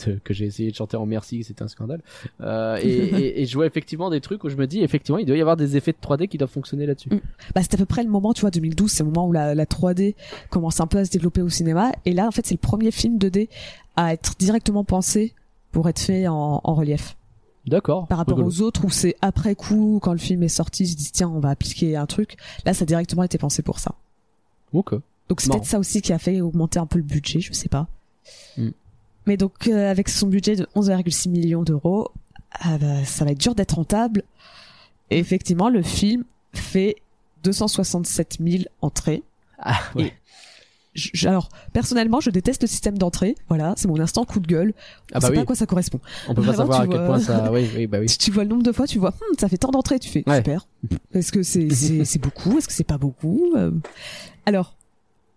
[0.05, 2.01] de- que j'ai essayé de chanter en merci, c'était un scandale,
[2.41, 2.89] euh, et,
[3.39, 5.41] et, et je vois effectivement des trucs où je me dis effectivement il doit y
[5.41, 7.09] avoir des effets de 3D qui doivent fonctionner là-dessus.
[7.11, 7.19] Mm.
[7.55, 9.55] Bah, c'était à peu près le moment, tu vois, 2012, c'est le moment où la,
[9.55, 10.13] la 3D
[10.49, 11.93] commence un peu à se développer au cinéma.
[12.05, 13.47] Et là, en fait, c'est le premier film 2D
[13.95, 15.33] à être directement pensé
[15.71, 17.15] pour être fait en, en relief.
[17.67, 18.07] D'accord.
[18.07, 20.95] Par rapport aux autres où c'est après coup, quand le film est sorti, ils se
[20.95, 22.37] disent tiens, on va appliquer un truc.
[22.65, 23.95] Là, ça a directement été pensé pour ça.
[24.73, 24.93] Ok.
[25.29, 27.69] Donc c'est peut-être ça aussi qui a fait augmenter un peu le budget, je sais
[27.69, 27.87] pas.
[28.57, 28.69] Mm.
[29.25, 32.11] Mais donc euh, avec son budget de 11,6 millions d'euros,
[32.51, 34.21] ah bah, ça va être dur d'être rentable.
[35.09, 36.23] Et effectivement, le film
[36.53, 36.97] fait
[37.43, 39.23] 267 000 entrées.
[39.59, 40.03] Ah, ouais.
[40.03, 40.24] Je-
[40.95, 43.35] je- alors personnellement, je déteste le système d'entrée.
[43.49, 44.73] Voilà, c'est mon instant coup de gueule.
[45.13, 45.99] Ah bah sait oui, pas à quoi ça correspond.
[46.27, 47.07] on peut pas savoir à tu quel vois.
[47.07, 47.51] point ça.
[47.51, 48.09] Oui, oui, bah oui.
[48.15, 50.09] Si tu vois le nombre de fois, tu vois, Hum, ça fait tant d'entrées, tu
[50.09, 50.37] fais Ouais.
[50.37, 50.67] super.
[51.13, 52.57] Est-ce que c'est c'est c'est beaucoup?
[52.57, 53.53] Est-ce que c'est pas beaucoup?
[53.55, 53.71] Euh,
[54.45, 54.75] Alors,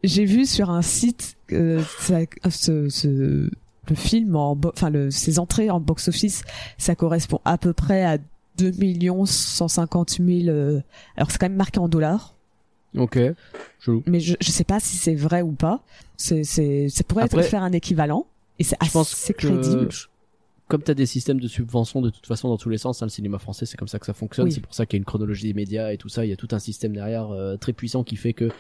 [0.05, 3.51] j'ai vu sur un site euh, ça- ce, ce
[3.88, 6.42] le film en enfin le ses entrées en box office,
[6.77, 8.18] ça correspond à peu près à
[8.59, 10.81] 2 millions 150 000 euh,
[11.16, 12.35] alors c'est quand même marqué en dollars
[12.96, 13.18] Ok.
[13.81, 14.03] Chelou.
[14.07, 15.83] mais je je sais pas si c'est vrai ou pas
[16.16, 18.27] c'est c'est ça pourrait Après- être faire un équivalent
[18.59, 19.88] et c'est assez que- crédible
[20.68, 23.11] comme t'as des systèmes de subvention de toute façon dans tous les sens, hein, le
[23.11, 24.46] cinéma français c'est comme ça que ça fonctionne.
[24.46, 24.52] Oui.
[24.52, 26.24] C'est pour ça qu'il y a une chronologie des médias et tout ça.
[26.24, 28.50] Il y a tout un système derrière euh, très puissant qui fait que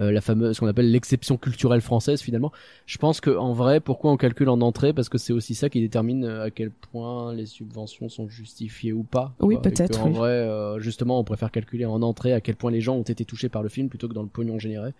[0.00, 2.52] euh, la fameuse, ce qu'on appelle l'exception culturelle française finalement.
[2.86, 4.92] Je pense que en vrai, pourquoi on calcule en entrée?
[4.92, 8.92] Parce que c'est aussi ça qui détermine euh, à quel point les subventions sont justifiées
[8.92, 9.34] ou pas.
[9.40, 10.12] Oui, peut-être, En oui.
[10.14, 13.24] vrai, euh, justement, on préfère calculer en entrée à quel point les gens ont été
[13.24, 14.92] touchés par le film plutôt que dans le pognon généré.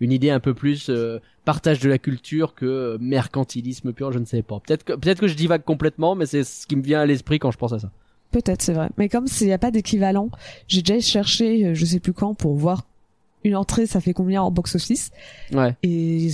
[0.00, 4.18] Une idée un peu plus euh, partage de la culture que euh, mercantilisme pur, je
[4.18, 4.60] ne sais pas.
[4.60, 7.38] Peut-être que peut-être que je divague complètement, mais c'est ce qui me vient à l'esprit
[7.38, 7.90] quand je pense à ça.
[8.30, 8.90] Peut-être, c'est vrai.
[8.98, 10.30] Mais comme s'il n'y a pas d'équivalent,
[10.68, 12.86] j'ai déjà cherché, euh, je sais plus quand, pour voir
[13.44, 15.10] une entrée, ça fait combien en box-office.
[15.52, 15.74] Ouais.
[15.82, 16.28] Et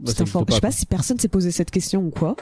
[0.00, 2.34] Bah, c'est je sais pas, si personne s'est posé cette question ou quoi.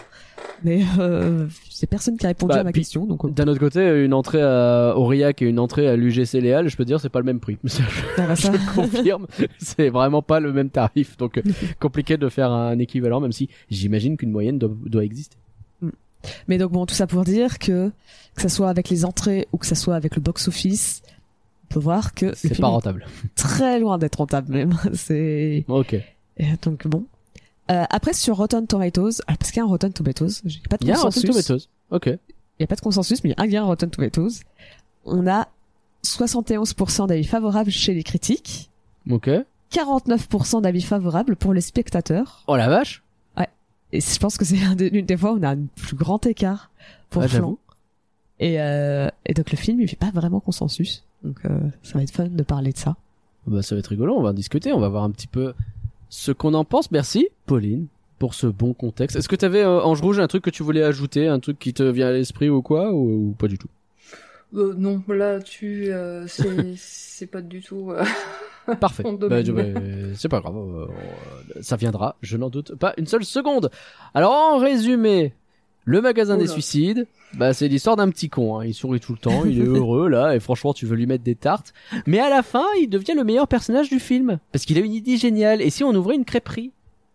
[0.62, 3.04] Mais euh, c'est personne qui a répondu Bah, à ma puis- question.
[3.04, 6.68] Donc, euh, D'un autre côté, une entrée à Aurillac et une entrée à l'UGC Léal,
[6.68, 7.58] je peux dire, c'est pas le même prix.
[7.66, 8.52] Ça, je ah bah ça.
[8.52, 9.26] le confirme,
[9.58, 11.16] c'est vraiment pas le même tarif.
[11.16, 11.42] Donc, euh,
[11.80, 15.36] compliqué de faire un équivalent, même si j'imagine qu'une moyenne doit, doit exister.
[16.48, 17.90] Mais donc bon, tout ça pour dire que
[18.34, 21.02] que ça soit avec les entrées ou que ça soit avec le box-office,
[21.70, 23.06] on peut voir que C'est pas rentable.
[23.36, 24.74] très loin d'être rentable même.
[24.94, 25.94] c'est Ok.
[25.94, 27.04] et donc bon.
[27.70, 30.76] Euh, après sur Rotten Tomatoes, ah, parce qu'il y a un Rotten Tomatoes, j'ai pas
[30.78, 31.28] de Il y a un consensus.
[31.30, 31.68] Rotten Tomatoes.
[31.90, 32.06] Ok.
[32.06, 34.40] Il y a pas de consensus, mais il y a un gain Rotten Tomatoes.
[35.04, 35.48] On a
[36.04, 38.70] 71% d'avis favorables chez les critiques,
[39.10, 39.30] Ok.
[39.72, 42.42] 49% d'avis favorables pour les spectateurs.
[42.46, 43.02] Oh la vache.
[43.90, 44.56] Et je pense que c'est
[44.90, 46.70] l'une des fois où on a un plus grand écart
[47.08, 47.56] pour Ouais, Flan.
[48.38, 51.04] Et, euh, et donc le film, il fait pas vraiment consensus.
[51.24, 52.96] Donc euh, ça va être fun de parler de ça.
[53.46, 55.54] Bah, ça va être rigolo, on va en discuter, on va voir un petit peu
[56.08, 56.90] ce qu'on en pense.
[56.90, 57.86] Merci, Pauline,
[58.18, 59.16] pour ce bon contexte.
[59.16, 61.72] Est-ce que t'avais, euh, Ange Rouge, un truc que tu voulais ajouter, un truc qui
[61.74, 63.68] te vient à l'esprit ou quoi, ou, ou pas du tout?
[64.54, 67.90] Euh, non, là, tu, euh, c'est, pas du tout.
[67.92, 68.04] euh,
[68.80, 69.02] Parfait.
[69.02, 69.36] Bah,
[70.14, 70.86] c'est pas grave, euh,
[71.62, 73.70] ça viendra, je n'en doute pas une seule seconde.
[74.14, 75.32] Alors, en résumé,
[75.88, 76.52] le magasin des Oula.
[76.52, 78.58] suicides, bah, c'est l'histoire d'un petit con.
[78.58, 78.66] Hein.
[78.66, 81.24] Il sourit tout le temps, il est heureux là, et franchement, tu veux lui mettre
[81.24, 81.72] des tartes.
[82.06, 84.92] Mais à la fin, il devient le meilleur personnage du film parce qu'il a une
[84.92, 85.62] idée géniale.
[85.62, 86.72] Et si on ouvrait une crêperie?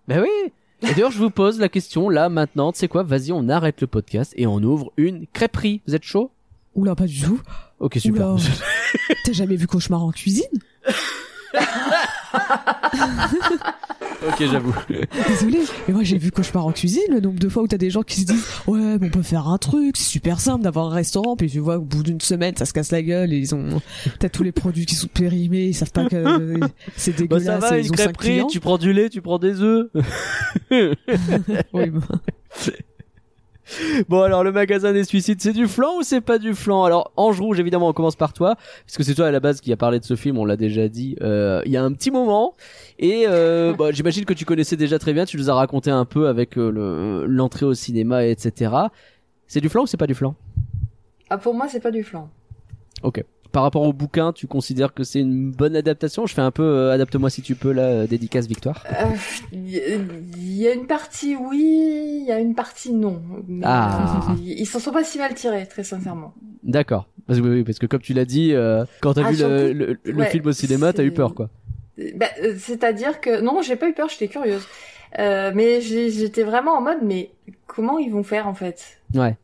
[0.08, 0.52] Bah oui.
[0.82, 2.72] Et d'ailleurs, je vous pose la question là maintenant.
[2.72, 3.04] Tu sais quoi?
[3.04, 5.82] Vas-y, on arrête le podcast et on ouvre une crêperie.
[5.88, 6.32] Vous êtes chaud?
[6.74, 7.40] Oula, pas du tout.
[7.80, 8.36] Ok, super.
[9.24, 10.46] T'as jamais vu Cauchemar en cuisine?
[14.28, 14.76] ok, j'avoue.
[15.28, 17.90] Désolé, mais moi j'ai vu Cauchemar en cuisine, le nombre de fois où t'as des
[17.90, 20.88] gens qui se disent ouais, mais on peut faire un truc, c'est super simple d'avoir
[20.92, 23.38] un restaurant, puis tu vois au bout d'une semaine ça se casse la gueule et
[23.38, 23.82] ils ont
[24.20, 26.60] peut-être tous les produits qui sont périmés, ils savent pas que
[26.96, 28.48] c'est Bah dégueulasse, ça va, et une ils ont cinq crêperie, clients.
[28.48, 29.88] tu prends du lait, tu prends des œufs.
[31.74, 32.02] Oui, bah.
[34.10, 36.84] Bon alors le magasin des suicides c'est du flan ou c'est pas du flan?
[36.84, 39.71] Alors Ange Rouge évidemment on commence par toi puisque c'est toi à la base qui
[39.71, 42.12] a parlé de ce film on l'a déjà dit euh, il y a un petit
[42.12, 42.56] moment
[42.99, 46.06] et euh, bah, j'imagine que tu connaissais déjà très bien tu nous as raconté un
[46.06, 48.71] peu avec euh, le- l'entrée au cinéma etc.
[49.47, 50.36] C'est du flan ou c'est pas du flan?
[51.30, 52.30] Ah, pour moi, c'est pas du flan.
[53.02, 53.23] Ok.
[53.54, 56.63] Par rapport au bouquin tu considères que c'est une bonne adaptation Je fais un peu
[56.63, 58.84] euh, adapte-moi si tu peux là euh, dédicace Victoire.
[58.92, 59.06] Euh,
[59.54, 59.82] Il y,
[60.38, 61.62] il y a une partie oui,
[62.22, 63.22] il y a une partie non.
[63.63, 64.28] Ah.
[64.32, 66.34] euh, ils s'en sont pas si mal tirés, très sincèrement.
[66.63, 67.08] D'accord.
[67.28, 69.38] Parce que, oui, parce que comme tu l'as dit, euh, quand t'as Ah, vu le,
[69.38, 71.50] surtout- le, le ouais, film au cinéma, t'as eu peur quoi.
[72.00, 74.66] Euh, Bah, euh, C'est-à-dire que non, j'ai pas eu peur, j'étais curieuse.
[75.20, 77.30] Euh, mais j'étais vraiment en mode, mais
[77.68, 79.00] comment ils vont faire en fait?
[79.13, 79.38] Ouais.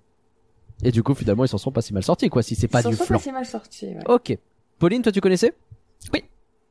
[0.84, 2.80] Et du coup, finalement, ils s'en sont pas si mal sortis, quoi, si c'est pas
[2.80, 3.18] Ils s'en du sont flan.
[3.18, 3.86] pas si mal sortis.
[3.88, 4.00] ouais.
[4.08, 4.38] Ok.
[4.80, 5.54] Pauline, toi, tu connaissais?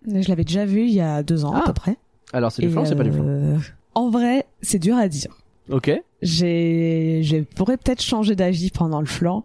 [0.07, 1.63] Je l'avais déjà vu il y a deux ans Ah.
[1.63, 1.97] à peu près.
[2.33, 3.59] Alors, c'est du flan ou c'est pas du flan euh,
[3.95, 5.37] En vrai, c'est dur à dire.
[5.71, 5.91] Ok.
[6.23, 9.45] J'ai, je pourrais peut-être changer d'avis pendant le flanc,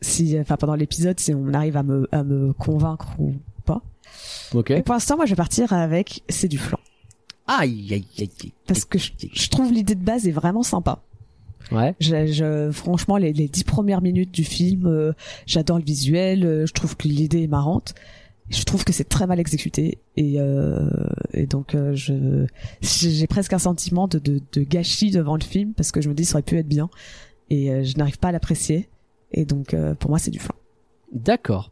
[0.00, 3.82] si, enfin pendant l'épisode, si on arrive à me, à me convaincre ou pas.
[4.54, 4.70] Ok.
[4.70, 6.78] Et pour l'instant, moi, je vais partir avec c'est du flan,
[7.46, 8.52] Aïe, aïe, aïe, aïe.
[8.66, 11.00] parce que je, je trouve l'idée de base est vraiment sympa.
[11.72, 11.94] Ouais.
[12.00, 15.12] Je, je- franchement, les, les dix premières minutes du film, euh,
[15.46, 17.94] j'adore le visuel, euh, je trouve que l'idée est marrante.
[18.50, 20.80] Je trouve que c'est très mal exécuté et, euh,
[21.32, 22.44] et donc euh, je
[22.82, 26.08] j'ai j'ai presque un sentiment de, de, de gâchis devant le film parce que je
[26.08, 26.90] me dis ça aurait pu être bien
[27.48, 28.88] et euh, je n'arrive pas à l'apprécier
[29.32, 30.54] et donc euh, pour moi c'est du flan.
[31.12, 31.70] D'accord.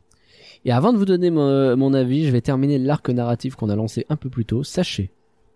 [0.64, 3.76] Et avant de vous donner mon, mon avis, je vais terminer l'arc narratif qu'on a
[3.76, 4.62] lancé un peu plus tôt.
[4.62, 5.10] Sachez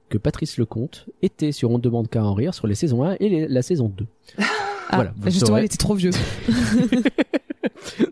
[0.09, 3.17] que Patrice Lecomte était sur On ne demande qu'à en rire sur les saisons 1
[3.21, 4.07] et les- la saison 2.
[4.91, 5.63] Ah, Voilà, justement saurez.
[5.63, 6.11] il était trop vieux.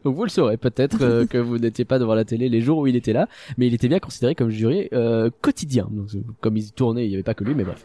[0.05, 2.79] Donc vous le saurez peut-être euh, que vous n'étiez pas devant la télé les jours
[2.79, 3.29] où il était là,
[3.59, 5.87] mais il était bien considéré comme jury euh, quotidien.
[5.91, 6.09] Donc,
[6.41, 7.85] comme il tournait, il n'y avait pas que lui, mais bref.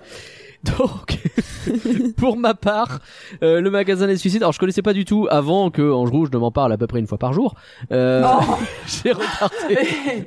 [0.63, 1.19] Donc,
[2.17, 2.99] pour ma part,
[3.43, 6.29] euh, le magasin des suicides, alors je connaissais pas du tout avant que Ange Rouge
[6.31, 7.55] ne m'en parle à peu près une fois par jour.
[7.91, 8.55] Euh, Oh.
[8.87, 10.25] j'ai regardé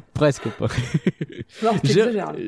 [0.14, 0.66] presque pas.
[1.62, 1.70] non,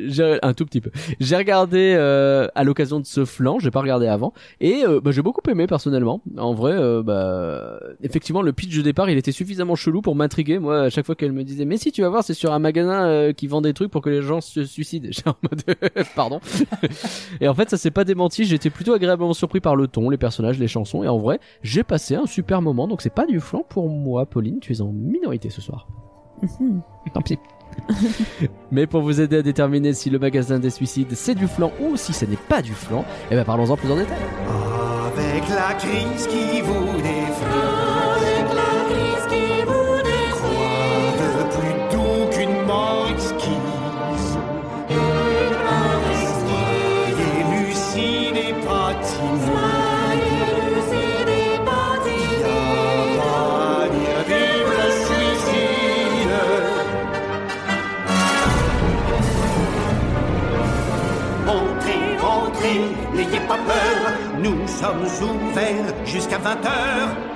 [0.06, 0.90] j'ai- un tout petit peu.
[1.20, 5.10] J'ai regardé euh, à l'occasion de ce flanc, j'ai pas regardé avant et euh, bah,
[5.12, 6.22] j'ai beaucoup aimé personnellement.
[6.38, 10.58] En vrai, euh, bah effectivement le pitch de départ, il était suffisamment chelou pour m'intriguer.
[10.58, 12.58] Moi, à chaque fois qu'elle me disait "Mais si tu vas voir, c'est sur un
[12.58, 15.62] magasin euh, qui vend des trucs pour que les gens se suicident." J'ai en mode
[16.16, 16.40] pardon.
[17.40, 20.18] Et en fait, ça s'est pas démenti, j'étais plutôt agréablement surpris par le ton, les
[20.18, 22.88] personnages, les chansons et en vrai, j'ai passé un super moment.
[22.88, 25.86] Donc c'est pas du flanc pour moi, Pauline, tu es en minorité ce soir.
[26.42, 26.82] Mhm.
[27.14, 27.38] Tant pis.
[28.70, 31.96] Mais pour vous aider à déterminer si le magasin des suicides c'est du flan ou
[31.96, 34.18] si ce n'est pas du flan, eh ben parlons-en plus en détail.
[35.16, 38.01] Avec la crise qui vous défraie,
[64.42, 66.70] nous sommes ouverts jusqu'à 20h.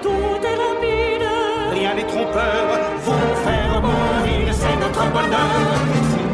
[0.03, 1.27] Tout est rapide,
[1.73, 2.65] rien n'est trompeur,
[3.05, 5.59] vous faire mourir, c'est notre bonheur.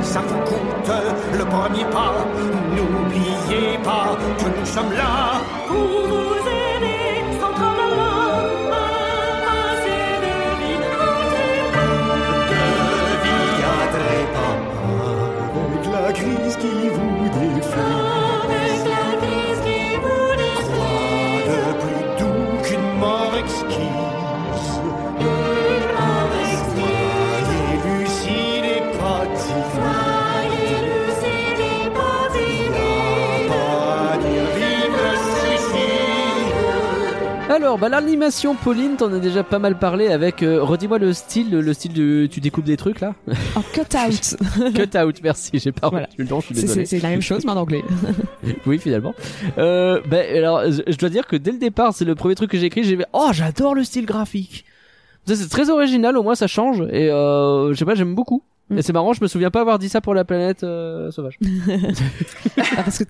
[0.03, 0.93] Si ça vous coûte
[1.33, 2.15] le premier pas,
[2.75, 6.62] n'oubliez pas que nous sommes là pour vous aider
[37.55, 40.43] Alors, bah l'animation, Pauline, t'en as déjà pas mal parlé avec.
[40.43, 43.15] euh, Redis-moi le style, le, le style de tu découpes des trucs là.
[43.55, 44.37] En cut-out.
[44.75, 46.09] Cut out, merci, j'ai pas Voilà.
[46.17, 46.87] le nom, je suis désolé.
[46.87, 47.83] c'est la même chose, mais en anglais.
[48.67, 49.15] Oui, finalement.
[49.59, 52.59] Euh, ben alors, je dois dire que dès le départ, c'est le premier truc que
[52.59, 52.85] j'ai écrit.
[52.85, 54.65] J'ai fait, oh, j'adore le style graphique.
[55.27, 58.43] C'est très original, au moins ça change et euh, je sais pas, j'aime beaucoup.
[58.71, 58.79] Mm.
[58.79, 61.39] Et c'est marrant, je me souviens pas avoir dit ça pour la planète euh, sauvage.
[62.59, 63.05] Ah, parce que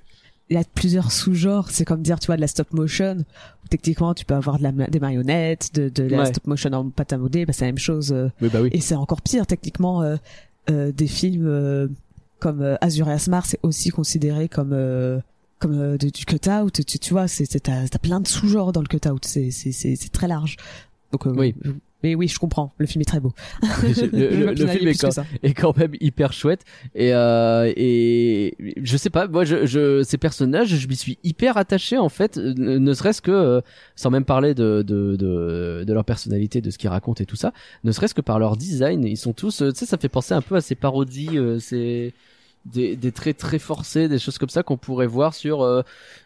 [0.53, 1.71] il y a plusieurs sous-genres.
[1.71, 3.19] C'est comme dire, tu vois, de la stop motion.
[3.65, 6.27] Où techniquement, tu peux avoir de la, des marionnettes, de, de la Ouais.
[6.27, 7.47] stop motion en pâte à modeler.
[7.47, 8.13] Bah, c'est la même chose.
[8.13, 8.69] euh, Oui, bah oui.
[8.73, 10.17] Et c'est encore pire, techniquement, euh,
[10.71, 11.89] euh, des films euh,
[12.39, 15.21] comme euh, Azur et Asmar, c'est aussi considéré comme euh,
[15.59, 16.73] comme de- du cut-out.
[16.87, 19.25] Tu, tu vois, c'est t'as plein de sous-genres dans le cut-out.
[19.25, 20.57] C'est c'est c'est c'est très large.
[21.13, 21.55] Donc euh, Oui.
[22.03, 22.75] Mais oui, je comprends.
[22.79, 23.33] Le film est très beau.
[23.63, 25.25] le, film est quand, ça.
[25.43, 30.19] est quand même hyper chouette et euh, et je sais pas moi je, je ces
[30.19, 33.61] personnages je m'y suis hyper attaché en fait ne serait-ce que euh,
[33.97, 37.37] sans même parler de de de, de leur personnalité de ce qu'ils racontent et tout
[37.37, 37.53] ça
[37.85, 40.35] ne serait-ce que par leur design ils sont tous euh, tu sais ça fait penser
[40.35, 42.15] un peu à ces parodies euh, ces
[42.65, 45.83] des, des traits très forcés des choses comme ça qu'on pourrait voir sur euh,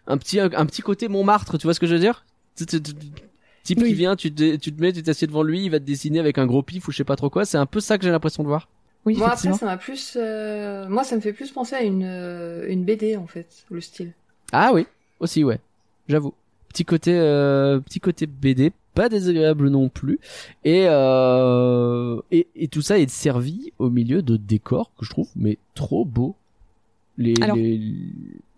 [0.07, 2.25] un petit un, petit côté Montmartre tu vois ce que je veux dire?
[3.67, 3.89] Type Oui.
[3.89, 6.19] qui vient tu te, tu te mets tu t'assieds devant lui il va te dessiner
[6.21, 8.05] avec un gros pif ou je sais pas trop quoi c'est un peu ça que
[8.05, 8.69] j'ai l'impression de voir
[9.05, 12.03] Oui, Moi après ça m'a plus, euh, moi ça me fait plus penser à une
[12.05, 14.13] euh, une BD en fait, le style.
[14.53, 14.87] Ah oui,
[15.21, 15.61] aussi ouais,
[16.09, 16.33] j'avoue.
[16.69, 20.19] Petit côté euh, petit côté BD, pas désagréable non plus.
[20.65, 25.29] Et, euh, et et tout ça est servi au milieu de décors que je trouve
[25.37, 26.35] mais trop beaux.
[27.19, 27.81] Les, Alors- les...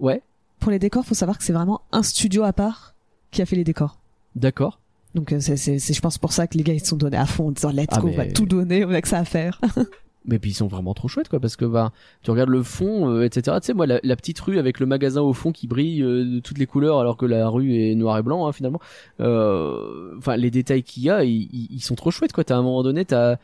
[0.01, 0.21] ouais,
[0.59, 2.95] Pour les décors, faut savoir que c'est vraiment un studio à part
[3.31, 3.99] qui a fait les décors.
[4.35, 4.81] d'accord.
[5.19, 6.97] Donc euh, c'est c'est c'est je pense pour ça que les gars ils se sont
[6.97, 9.03] donnés à fond en disant let's Ah, go, mais- on va tout donner, on a
[9.03, 9.61] que ça à faire.
[10.25, 11.91] Mais puis ils sont vraiment trop chouettes quoi parce que bah
[12.23, 13.57] tu regardes le fond euh, etc.
[13.61, 16.23] Tu sais moi la, la petite rue avec le magasin au fond qui brille euh,
[16.25, 18.81] de toutes les couleurs alors que la rue est noir et blanc hein, finalement.
[19.21, 22.45] Euh, Enfin les détails qu'il y a ils, sont trop chouettes quoi.
[22.45, 23.37] T'as à un moment donné t'as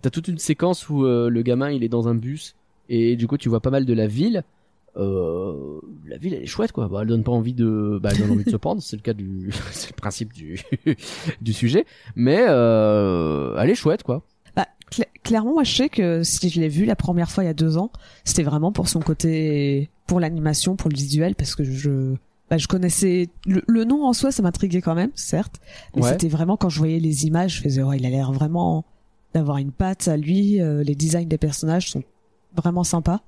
[0.00, 2.54] t'as toute une séquence où le gamin il est dans un bus
[2.88, 4.44] et du coup tu vois pas mal de la ville.
[4.98, 6.88] Euh, la ville elle est chouette quoi.
[6.88, 9.02] Bah, elle donne pas envie de bah elle donne envie de se prendre c'est le
[9.02, 10.60] cas du c'est le principe du
[11.40, 14.22] du sujet mais euh, elle est chouette quoi.
[14.56, 17.46] Bah, cla- clairement, moi, je sais que si je l'ai vu la première fois il
[17.46, 17.92] y a deux ans,
[18.24, 22.14] c'était vraiment pour son côté, pour l'animation, pour le visuel, parce que je,
[22.50, 25.60] bah, je connaissais le, le nom en soi, ça m'intriguait quand même, certes,
[25.94, 26.10] mais Ouais.
[26.10, 28.84] c'était vraiment quand je voyais les images, je faisais, oh, il a l'air vraiment
[29.32, 30.60] d'avoir une patte à lui.
[30.60, 32.02] euh, les designs des personnages sont
[32.56, 33.20] vraiment sympas.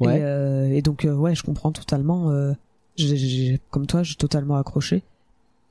[0.00, 0.18] Ouais.
[0.18, 2.30] Et, euh, et donc, euh, ouais, je comprends totalement.
[2.30, 2.52] Euh,
[2.96, 5.02] j'ai- j'ai- comme toi, j'ai totalement accroché.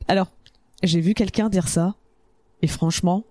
[0.08, 0.28] Alors,
[0.84, 1.96] j'ai vu quelqu'un dire ça,
[2.62, 3.24] et franchement,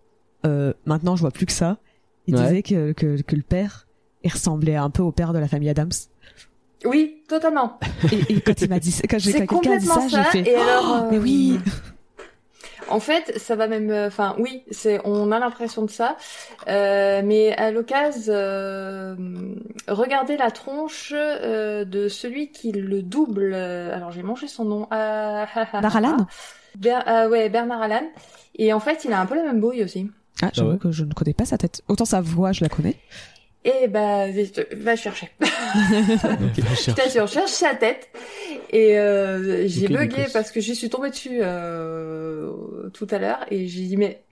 [0.44, 1.78] euh, maintenant je vois plus que ça.
[2.26, 2.42] Il Ouais.
[2.42, 3.87] disait que, que, que le père,
[4.24, 5.92] il ressemblait un peu au père de la famille Adams.
[6.85, 7.78] Oui, totalement.
[8.12, 10.22] Et, et quand il m'a dit, quand j'ai quelqu'un a dit ça, ça.
[10.32, 10.50] j'ai fait.
[10.50, 11.59] Et alors, Oh, mais oui.
[12.88, 16.16] En fait, ça va même, euh, enfin, oui, c'est, on a l'impression de ça,
[16.68, 19.16] euh, mais à l'occasion, euh,
[19.88, 23.53] regardez la tronche euh, de celui qui le double.
[23.55, 24.88] euh, alors, j'ai mangé son nom.
[24.92, 26.16] Euh, Bernard Allan
[26.77, 28.03] Ber- euh, ouais, Bernard Allan.
[28.57, 30.11] Et en fait, il a un peu la même bouille aussi.
[30.42, 31.83] Ah, j'avoue ouais que je ne connais pas sa tête.
[31.88, 32.96] Autant sa voix, je la connais.
[33.66, 35.29] Et bah, vite, va chercher.
[35.40, 36.92] Donc, il va chercher.
[36.92, 38.09] Putain, je recherche sa tête
[38.70, 43.44] et euh, j'ai Ok, bugué parce que j'y suis tombée dessus euh, tout à l'heure
[43.50, 44.22] et j'ai dit mais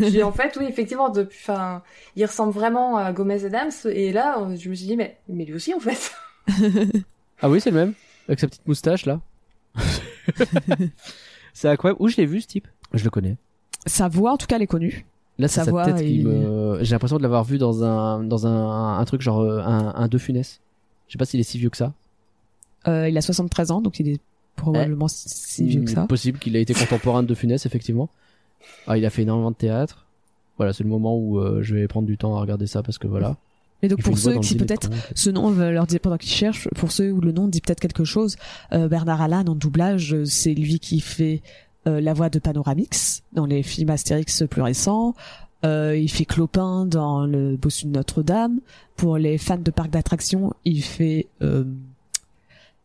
[0.00, 1.82] j'ai en fait oui effectivement depuis enfin
[2.16, 5.44] il ressemble vraiment à Gomez Adams et là euh, je me suis dit mais mais
[5.44, 6.12] lui aussi en fait
[7.42, 7.94] Ah oui, c'est le même
[8.28, 9.20] avec sa petite moustache là.
[11.52, 12.00] c'est incroyable.
[12.00, 12.66] Où je l'ai vu ce type?
[12.92, 13.36] Je le connais.
[13.84, 15.04] Sa voix, en tout cas, elle est connue.
[15.38, 16.78] Là, c'est Sa tête qui me.
[16.82, 20.08] J'ai l'impression de l'avoir vu dans un dans un, un truc genre euh, un, un
[20.08, 20.60] De Funès.
[21.08, 21.92] Je sais pas s'il est si vieux que ça.
[22.88, 24.20] Euh, il a 73 ans, donc il est
[24.56, 26.04] probablement si- si vieux que ça.
[26.04, 28.08] Hmm, Possible qu'il a été contemporain de De Funès, effectivement.
[28.86, 30.06] Ah, il a fait énormément de théâtre.
[30.56, 32.96] Voilà, c'est le moment où euh, je vais prendre du temps à regarder ça parce
[32.98, 33.36] que voilà.
[33.82, 36.90] Et donc pour ceux qui peut-être ce nom veut leur dire pendant qu'ils cherchent, pour
[36.92, 38.36] ceux où le nom dit peut-être quelque chose,
[38.72, 41.48] euh, Bernard Allan en doublage, euh, c'est lui qui fait euh,
[41.86, 45.14] la voix de Panoramix dans les films Astérix plus récents.
[45.64, 48.60] Euh, il fait Clopin dans le Bossu de Notre-Dame.
[48.96, 51.64] Pour les fans de parcs d'attractions, il fait euh,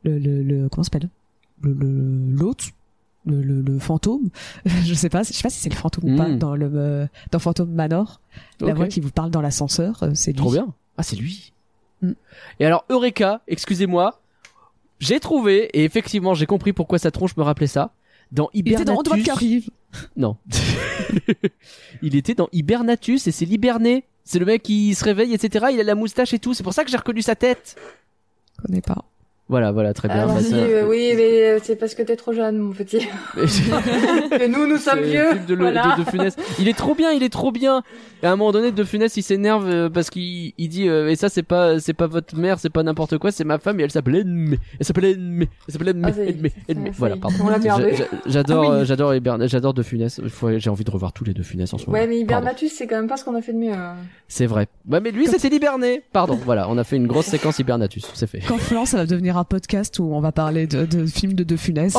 [0.04, 1.10] le, le, le comment s'appelle?
[1.62, 2.70] Le l'hôte?
[3.24, 4.30] Le, le, le fantôme,
[4.66, 6.40] je sais pas, je sais pas si c'est le fantôme ou pas Mm.
[6.40, 8.20] dans le euh, dans Fantôme Manor,
[8.60, 10.38] la voix qui vous parle dans l'ascenseur, euh, c'est lui.
[10.40, 10.74] Trop bien.
[10.98, 11.54] Ah, c'est lui.
[12.02, 12.14] Mm.
[12.60, 14.20] Et alors, Eureka, excusez-moi,
[14.98, 17.92] j'ai trouvé, et effectivement, j'ai compris pourquoi sa tronche me rappelait ça.
[18.32, 19.24] Dans Il était dans On doit Hibernatus.
[19.24, 19.70] qui arrive.
[20.16, 20.38] Non.
[22.02, 24.06] il était dans Hibernatus et c'est l'hiberné.
[24.24, 25.66] C'est le mec qui se réveille, etc.
[25.74, 26.54] Il a la moustache et tout.
[26.54, 27.76] C'est pour ça que j'ai reconnu sa tête.
[28.58, 29.04] Je connais pas.
[29.52, 30.26] Voilà, voilà, très bien.
[30.28, 33.00] Ah, Bah, si, euh, oui mais euh, c'est parce que t'es trop jeune mon petit
[33.36, 35.96] que nous nous sommes vieux de, le- voilà.
[35.98, 36.36] de, de Funès.
[36.60, 37.84] Il est trop bien, il est trop bien.
[38.24, 41.10] Et à un moment donné, De Funès, il s'énerve euh, parce qu'il il dit euh,
[41.10, 43.80] et ça c'est pas c'est pas votre mère, c'est pas n'importe quoi, c'est ma femme
[43.80, 44.58] et elle s'appelle Edmé.
[44.80, 45.50] Elle s'appelle Edmé.
[45.68, 46.08] Elle s'appelle Edmé.
[46.18, 46.52] Ah, Edmé.
[46.68, 46.92] Edmé.
[46.98, 47.38] Voilà, pardon.
[48.28, 48.82] J'adore Ah oui.
[48.82, 49.14] euh, j'adore
[49.48, 50.22] j'adore De Funès.
[50.58, 51.98] J'ai envie de revoir tous les De Funès en ce moment.
[52.00, 52.20] ouais mais.
[52.20, 53.96] Hibernatus c'est quand même pas ce qu'on a fait de mieux hein.
[54.28, 54.68] C'est vrai.
[54.90, 56.04] Ouais, mais lui c'était l'hiberné.
[56.14, 56.40] Pardon.
[56.46, 58.10] Voilà, on a fait une grosse séquence Hibernatus.
[58.14, 58.40] C'est fait.
[58.48, 61.44] Quand Florence, ça va devenir un podcast où on va parler de, de films de
[61.44, 61.96] De Funès.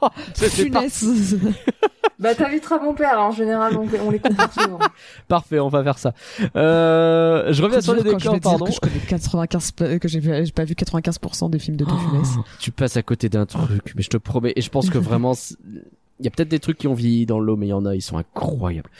[0.00, 1.04] Oh, pas- Funès.
[2.18, 4.78] bah t'inviteras mon père hein, en général on les comprend souvent
[5.28, 6.14] Parfait, on va faire ça.
[6.56, 8.66] Euh, je reviens sur les décors, pardon.
[8.66, 10.20] que je connais 95, p- que j'ai
[10.52, 12.28] pas vu 95% des films de De Funès.
[12.38, 14.52] Oh, tu passes à côté d'un truc, mais je te promets.
[14.56, 15.32] Et je pense que vraiment,
[16.20, 17.84] il y a peut-être des trucs qui ont vieilli dans l'eau, mais il y en
[17.84, 18.90] a, ils sont incroyables.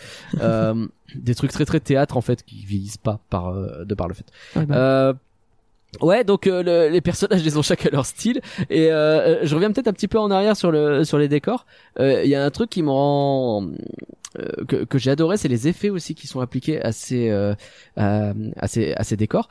[0.41, 4.09] Euh, des trucs très très théâtre en fait, qui vieillissent pas par euh, de par
[4.09, 4.27] le fait.
[4.57, 5.13] Ouais, bah, Euh,
[6.01, 8.41] Ouais, donc euh, le- les personnages, ils ont chacun leur style.
[8.71, 11.67] Et euh, je reviens peut-être un petit peu en arrière sur le sur les décors.
[12.01, 13.69] Euh, Il y a un truc qui me rend
[14.39, 17.55] euh, que, que j'ai adoré, c'est les effets aussi qui sont appliqués à ces euh,
[17.97, 19.49] à ces à ces décors.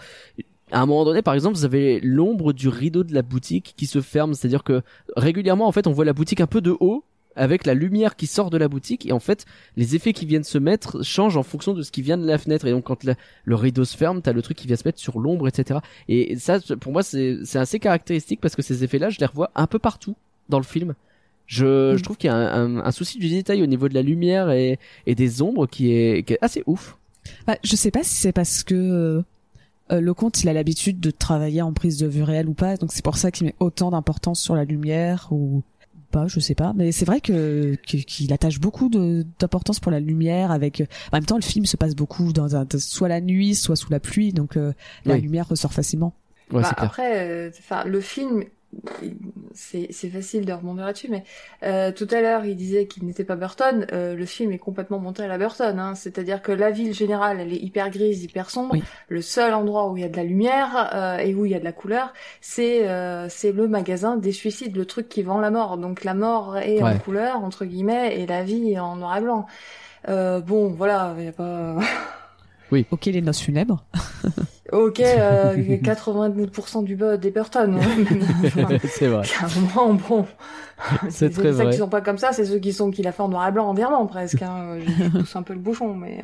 [0.71, 3.85] À un moment donné, par exemple, vous avez l'ombre du rideau de la boutique qui
[3.85, 4.81] se ferme, c'est-à-dire que
[5.15, 7.03] régulièrement, en fait, on voit la boutique un peu de haut
[7.35, 9.45] avec la lumière qui sort de la boutique et en fait
[9.77, 12.37] les effets qui viennent se mettre changent en fonction de ce qui vient de la
[12.37, 13.15] fenêtre et donc quand la-
[13.45, 16.35] le rideau se ferme t'as le truc qui vient se mettre sur l'ombre etc et
[16.37, 19.79] ça, pour moi, c'est assez caractéristique parce que ces effets-là, je les revois un peu
[19.79, 20.15] partout
[20.49, 20.93] dans le film.
[21.47, 21.97] Je, Mm.
[21.97, 24.01] je trouve qu'il y a un, un- un souci du détail au niveau de la
[24.01, 26.97] lumière et, et des ombres qui est, qui est assez ouf.
[27.47, 29.21] bah, je sais pas si c'est parce que euh,
[29.91, 32.77] euh, le comte il a l'habitude de travailler en prise de vue réelle ou pas,
[32.77, 35.61] donc c'est pour ça qu'il met autant d'importance sur la lumière ou
[36.13, 36.71] pas, je sais pas.
[36.75, 40.51] Mais c'est vrai que qu'il attache beaucoup d'importance pour la lumière.
[40.51, 43.55] Avec euh, en même temps, le film se passe beaucoup dans un soit la nuit,
[43.55, 44.71] soit sous la pluie, donc euh,
[45.05, 45.21] la Oui.
[45.21, 46.13] lumière ressort facilement.
[46.51, 48.43] Ouais, Bah, après, euh, enfin, le film,
[49.53, 51.23] c'est facile de rebondir là-dessus, mais
[51.63, 53.85] euh, tout à l'heure, il disait qu'il n'était pas Burton.
[53.91, 55.95] Euh, le film est complètement monté à la Burton, hein.
[55.95, 58.73] c'est-à-dire que la ville générale, elle est hyper grise, hyper sombre.
[58.73, 58.83] Oui.
[59.07, 61.55] Le seul endroit où il y a de la lumière euh, et où il y
[61.55, 65.39] a de la couleur, c'est euh, c'est le magasin des suicides, le truc qui vend
[65.39, 65.77] la mort.
[65.77, 69.21] Donc la mort est en couleur entre guillemets et la vie est en noir et
[69.21, 69.45] blanc.
[70.09, 71.77] Euh, bon, voilà, il y a pas.
[72.91, 73.83] Ok, les noces funèbres.
[74.71, 77.77] Ok, euh, 90% du bot des Burton.
[77.79, 78.77] hein.
[78.87, 79.21] c'est vrai.
[79.23, 80.25] Clairement, bon.
[81.09, 81.69] C'est très ceux vrai.
[81.71, 83.51] qui sont pas comme ça, c'est ceux qui sont qui la fait en noir et
[83.51, 84.41] blanc entièrement presque.
[84.41, 84.79] Hein.
[84.79, 86.23] Je pousse un peu le bouchon, mais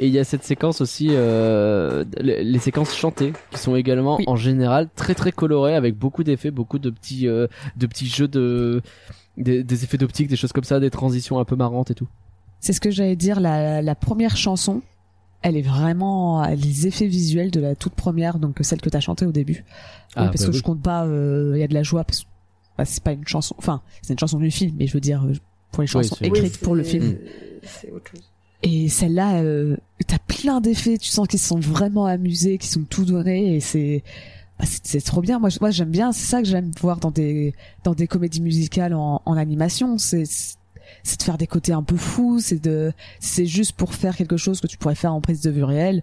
[0.00, 4.16] Et il y a cette séquence aussi, euh, les, les séquences chantées, qui sont également
[4.16, 4.24] Oui.
[4.28, 8.28] en général très très colorées, avec beaucoup d'effets, beaucoup de petits, euh, de petits jeux
[8.28, 8.80] de,
[9.36, 12.08] des, des effets d'optique, des choses comme ça, des transitions un peu marrantes et tout.
[12.60, 13.40] C'est ce que j'allais dire.
[13.40, 14.80] La, la première chanson
[15.42, 19.26] elle est vraiment les effets visuels de la toute première, donc celle que t'as chantée
[19.26, 19.64] au début.
[20.14, 20.58] Ah, Oui, parce bah que oui.
[20.58, 22.26] je compte pas, euh, il y a de la joie parce que
[22.78, 25.24] bah, c'est pas une chanson, enfin c'est une chanson du film, mais je veux dire
[25.24, 25.32] euh,
[25.72, 27.16] pour les chansons écrites Oui, pour le film.
[27.62, 28.22] C'est autre chose.
[28.62, 29.76] Et celle-là, euh,
[30.06, 34.04] t'as plein d'effets, tu sens qu'ils sont vraiment amusés, qu'ils sont tout donnés, et c'est
[34.58, 35.38] bah, c'est trop bien.
[35.40, 38.94] Moi, moi j'aime bien, c'est ça que j'aime voir dans des dans des comédies musicales
[38.94, 40.24] en, en animation, c'est
[41.02, 44.36] c'est de faire des côtés un peu fous, c'est de c'est juste pour faire quelque
[44.36, 46.02] chose que tu pourrais faire en prise de vue réelle.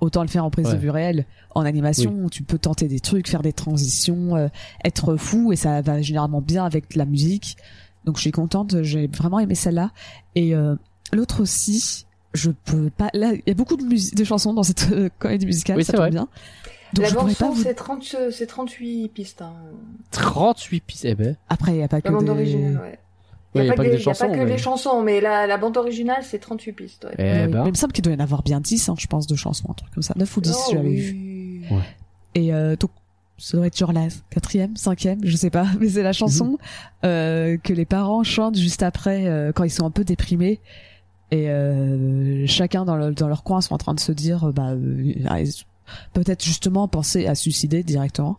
[0.00, 0.74] Autant le faire en prise Ouais.
[0.74, 1.24] de vue réelle.
[1.54, 4.48] En animation, tu peux tenter des trucs, faire des transitions, euh,
[4.84, 7.56] être fou, et ça va généralement bien avec la musique.
[8.04, 9.90] Donc je suis contente, j'ai vraiment aimé celle-là.
[10.34, 10.74] Et euh,
[11.12, 13.08] l'autre aussi, je peux pas.
[13.14, 15.84] Là, il y a beaucoup de, musique, de chansons dans cette euh, comédie musicale, Oui,
[15.84, 16.10] ça c'est tombe vrai.
[16.10, 16.28] bien.
[16.92, 17.62] Donc la je bande pourrais pas son, vous.
[17.62, 19.42] c'est 30, euh, c'est 38 pistes.
[19.42, 19.54] Hein.
[20.10, 21.04] 38 pistes.
[21.06, 21.36] Eh ben.
[21.48, 22.30] Après, il y a pas que La bande des.
[22.30, 22.98] originale, ouais.
[23.54, 25.02] Il n'y a, pas que, des les- y a chansons, pas que mais- les chansons,
[25.02, 27.04] mais la, la bande originale, c'est 38 pistes.
[27.04, 27.14] Ouais.
[27.18, 27.62] Eh ben.
[27.62, 29.36] mais il me semble qu'il doit y en avoir bien 10, hein, je pense, de
[29.36, 30.14] chansons, un truc comme ça.
[30.16, 30.96] 9 ou 10, Oh, j'avais oui.
[30.96, 31.62] vu.
[32.34, 32.90] Et euh, donc,
[33.38, 36.58] ça doit être genre la quatrième, cinquième, je sais pas, mais c'est la chanson
[37.04, 40.60] euh, que les parents chantent juste après, euh, quand ils sont un peu déprimés.
[41.30, 44.70] Et euh, chacun dans, le- dans leur coin sont en train de se dire, bah,
[44.72, 45.38] euh, ah,
[46.12, 48.38] peut-être justement penser à suicider directement.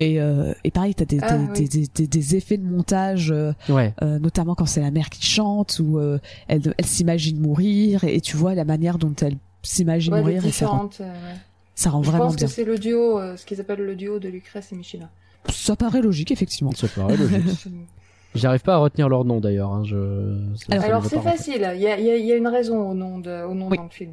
[0.00, 1.68] Et, euh, et pareil, t'as des, Ah, des, oui.
[1.68, 3.92] des, des, des effets de montage, euh, Ouais.
[4.02, 8.16] euh, notamment quand c'est la mère qui chante ou euh, elle, elle s'imagine mourir et,
[8.16, 11.36] et tu vois la manière dont elle s'imagine Ouais, mourir et ça rend, euh, ouais.
[11.74, 12.46] ça rend Je vraiment pense bien.
[12.46, 15.10] que c'est le duo, euh, ce qu'ils appellent le duo de Lucrèce et Michela.
[15.50, 16.72] Ça paraît logique effectivement.
[16.72, 17.66] Ça paraît logique.
[18.34, 19.70] J'arrive pas à retenir leur nom d'ailleurs.
[19.72, 19.82] Hein.
[19.84, 20.34] Je...
[20.70, 22.94] Alors- c'est facile, il y a, il y a- il y a une raison au
[22.94, 23.76] nom, de, au nom Oui.
[23.76, 24.12] dans le film.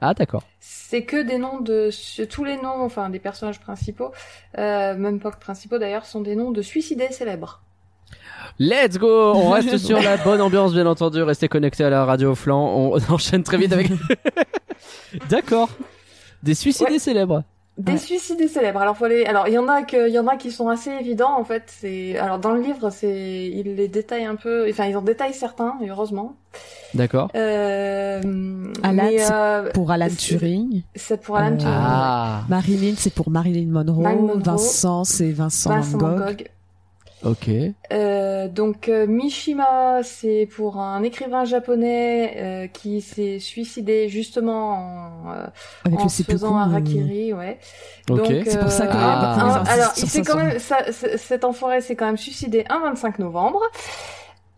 [0.00, 0.42] Ah d'accord.
[0.60, 1.90] C'est que des noms de
[2.24, 4.12] tous les noms, enfin des personnages principaux,
[4.58, 7.62] euh, même pas que principaux d'ailleurs, sont des noms de suicidés célèbres.
[8.58, 11.22] Let's go On reste sur la bonne ambiance, bien entendu.
[11.22, 12.62] Restez connectés à la radio au flanc.
[12.92, 13.90] On enchaîne très vite avec...
[15.30, 15.70] D'accord.
[16.42, 16.98] Des suicidés Ouais.
[16.98, 17.42] célèbres.
[17.76, 17.98] Des Ouais.
[17.98, 18.80] suicidés célèbres.
[18.80, 20.68] Alors faut les, alors il y en a que, il y en a qui sont
[20.68, 21.64] assez évidents en fait.
[21.66, 25.34] C'est, alors dans le livre, c'est, ils les détaillent un peu, enfin ils en détaillent
[25.34, 26.36] certains, heureusement.
[26.94, 27.30] D'accord.
[27.34, 28.22] Euh,
[28.84, 31.74] Alan, euh, Pour Alan c'est- Turing, c'est pour Alan Euh, Turing.
[31.76, 32.42] Ah.
[32.48, 34.42] Marilyn c'est pour Marilyn Monroe, Marilyn Monroe.
[34.44, 36.18] Vincent c'est Vincent, Vincent Van Gogh.
[36.20, 36.48] Van Gogh.
[37.24, 37.48] Ok.
[37.92, 45.32] Euh, donc euh, Mishima, c'est pour un écrivain japonais euh, qui s'est suicidé justement en,
[45.32, 45.46] euh,
[45.86, 47.58] avec en le se faisant euh, harakiri, ouais.
[48.10, 48.16] Ok.
[48.18, 49.36] Donc, C'est pour ça que- Ah.
[49.40, 50.78] un- ils alors, il s'est quand même, ça,
[51.16, 53.60] cet enfoiré s'est quand même suicidé un 25 novembre.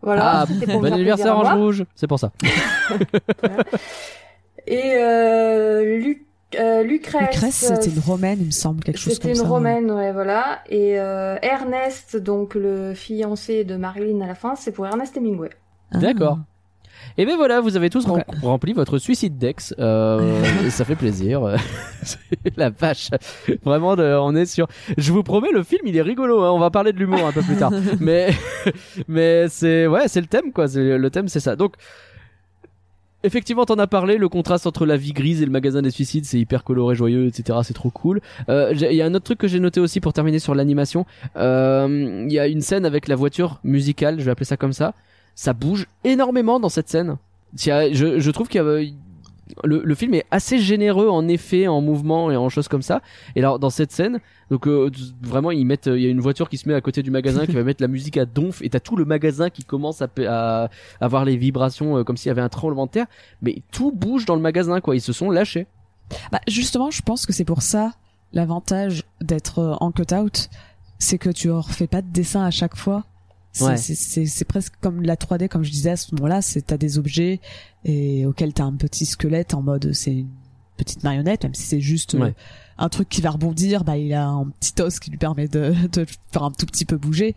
[0.01, 0.41] Voilà.
[0.41, 1.53] Ah, c'était pour bon anniversaire moi.
[1.53, 1.83] Rouge.
[1.95, 2.31] C'est pour ça.
[4.67, 6.26] Et euh, Luc,
[6.59, 7.33] euh, Lucrèce.
[7.35, 9.47] Lucrèce c'était euh, une romaine il me semble quelque chose C'était comme une ça.
[9.47, 10.59] romaine, ouais, voilà.
[10.69, 15.49] Et euh, Ernest, donc le fiancé de Marilyn à la fin, c'est pour Ernest Hemingway.
[15.91, 15.97] Ah.
[15.99, 16.39] D'accord.
[17.19, 19.73] Et ben voilà, vous avez tous rem- rempli votre suicide Dex.
[19.79, 21.55] Euh, ça fait plaisir.
[22.03, 22.17] C'est
[22.57, 23.09] la vache.
[23.63, 24.67] Vraiment, de- on est sur.
[24.97, 26.43] Je vous promets, le film, il est rigolo.
[26.43, 26.51] hein.
[26.51, 27.71] On va parler de l'humour un peu plus tard.
[27.99, 28.29] mais,
[29.07, 30.65] mais c'est ouais, c'est le thème quoi.
[30.75, 31.55] Le thème, c'est ça.
[31.55, 31.73] Donc.
[33.27, 36.25] Effectivement, t'en as parlé, le contraste entre la vie grise et le magasin des suicides,
[36.25, 37.59] c'est hyper coloré, joyeux, etc.
[37.63, 38.21] C'est trop cool.
[38.49, 41.05] Euh, Il y a un autre truc que j'ai noté aussi pour terminer sur l'animation.
[41.35, 44.73] Euh, Il y a une scène avec la voiture musicale, je vais appeler ça comme
[44.73, 44.93] ça.
[45.35, 47.17] Ça bouge énormément dans cette scène.
[47.67, 48.81] A- Je, je trouve qu'il y a,
[49.63, 53.01] le, le film est assez généreux en effets, en mouvement et en choses comme ça.
[53.35, 54.19] Et alors dans cette scène,
[54.49, 54.89] donc euh,
[55.21, 57.45] vraiment ils mettent, il y a une voiture qui se met à côté du magasin
[57.45, 60.07] qui va mettre la musique à donf et t'as tout le magasin qui commence à,
[60.27, 60.69] à
[61.01, 63.07] avoir les vibrations euh, comme s'il y avait un tremblement de terre.
[63.41, 64.95] Mais tout bouge dans le magasin quoi.
[64.95, 65.67] Ils se sont lâchés.
[66.31, 67.93] Bah, justement, je pense que c'est pour ça
[68.33, 70.49] l'avantage d'être euh, en cut-out,
[70.99, 73.05] c'est que tu refais pas de dessin à chaque fois.
[73.53, 74.43] C'est Ouais.
[74.47, 77.39] presque comme la 3D, comme je disais à ce moment-là, c'est t'as des objets
[77.85, 80.29] et auxquels t'as un petit squelette en mode c'est une
[80.77, 82.31] petite marionnette, même si c'est juste euh,
[82.77, 85.73] un truc qui va rebondir, bah il a un petit os qui lui permet de,
[85.91, 87.33] de faire un tout petit peu bouger.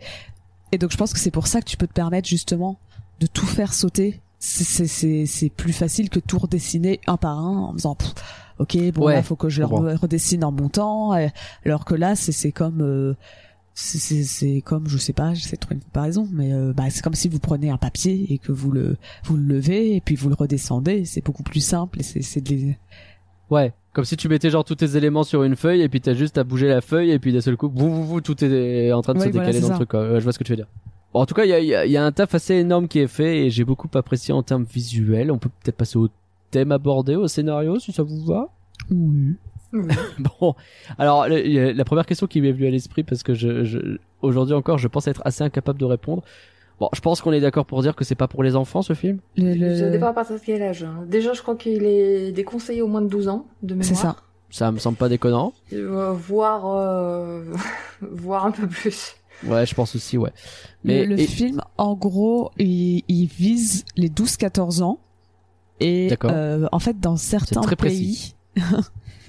[0.71, 2.77] Et donc je pense que c'est pour ça que tu peux te permettre justement
[3.19, 4.21] de tout faire sauter.
[4.37, 8.13] C'est- C'est c'est- c'est plus facile que tout redessiner un par un en faisant pff,
[8.59, 11.27] ok bon Ouais, là faut que je le redessine en montant euh,
[11.65, 13.15] alors que là c'est c'est comme euh,
[13.73, 17.13] c'est- comme je sais pas j'essaie de trouver une comparaison mais euh, bah c'est comme
[17.15, 20.29] si vous prenez un papier et que vous le vous le levez et puis vous
[20.29, 22.77] le redescendez c'est beaucoup plus simple et c'est de les
[23.49, 23.73] Ouais.
[23.91, 26.37] Comme si tu mettais genre tous tes éléments sur une feuille et puis t'as juste
[26.37, 29.01] à bouger la feuille et puis d'un seul coup, vous, vous, vous, tout est en
[29.01, 29.89] train de se décaler dans le truc.
[29.89, 30.17] quoi.
[30.19, 30.67] Je vois ce que tu veux dire.
[31.13, 32.53] Bon, en tout cas, il y a, y a- il y a un taf assez
[32.55, 35.29] énorme qui est fait et j'ai beaucoup apprécié en termes visuels.
[35.31, 36.07] On peut peut-être passer au
[36.49, 38.47] thème abordé, au scénario, si ça vous va.
[38.89, 39.35] oui
[40.19, 40.55] Bon,
[40.97, 43.79] alors le- la première question qui m'est venue à l'esprit parce que je, je
[44.21, 46.23] aujourd'hui encore, je pense être assez incapable de répondre.
[46.79, 48.93] Bon, je pense qu'on est d'accord pour dire que c'est pas pour les enfants ce
[48.93, 49.19] film.
[49.37, 50.83] Le- le- Ça dépend à partir de quel âge.
[50.83, 51.05] hein?
[51.07, 53.87] Déjà, je crois qu'il est déconseillé au moins de 12 ans, de mémoire.
[53.87, 54.15] C'est ça.
[54.49, 55.53] Ça me semble pas déconnant.
[55.71, 57.43] Euh, voire, euh,
[58.43, 59.15] un peu plus.
[59.47, 60.31] Ouais, je pense aussi, ouais.
[60.83, 64.99] Mais le et- film, en gros, il, il vise les 12-14 ans.
[65.79, 68.33] Et euh, en fait, dans certains très pays,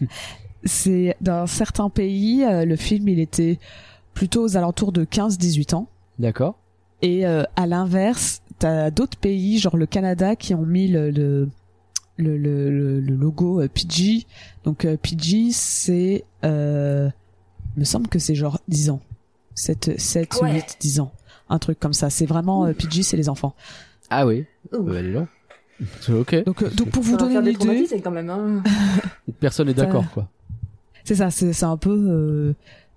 [0.65, 3.59] c'est dans certains pays, euh, le film, il était
[4.15, 5.89] plutôt aux alentours de 15-18 ans.
[6.19, 6.59] d'accord.
[7.05, 11.49] Et euh, à l'inverse, t'as d'autres pays, genre le Canada, qui ont mis le le
[12.17, 14.25] le, le, le- le logo euh, PG.
[14.65, 17.09] Donc euh, PG, c'est, euh,
[17.77, 19.01] me semble que c'est genre 10 ans,
[19.57, 20.53] 7, 7 Ouais.
[20.55, 21.11] 8, 10 ans,
[21.49, 22.09] un truc comme ça.
[22.11, 23.55] C'est vraiment euh, PG, c'est les enfants.
[24.11, 24.45] Ah oui.
[25.81, 26.45] Euh, ok.
[26.45, 28.31] Donc euh, donc pour vous donner une idée, quand même.
[28.31, 28.63] Hein.
[29.41, 30.29] Personne est d'accord, quoi.
[31.05, 32.55] c'est ça, c'est c'est un peu, euh,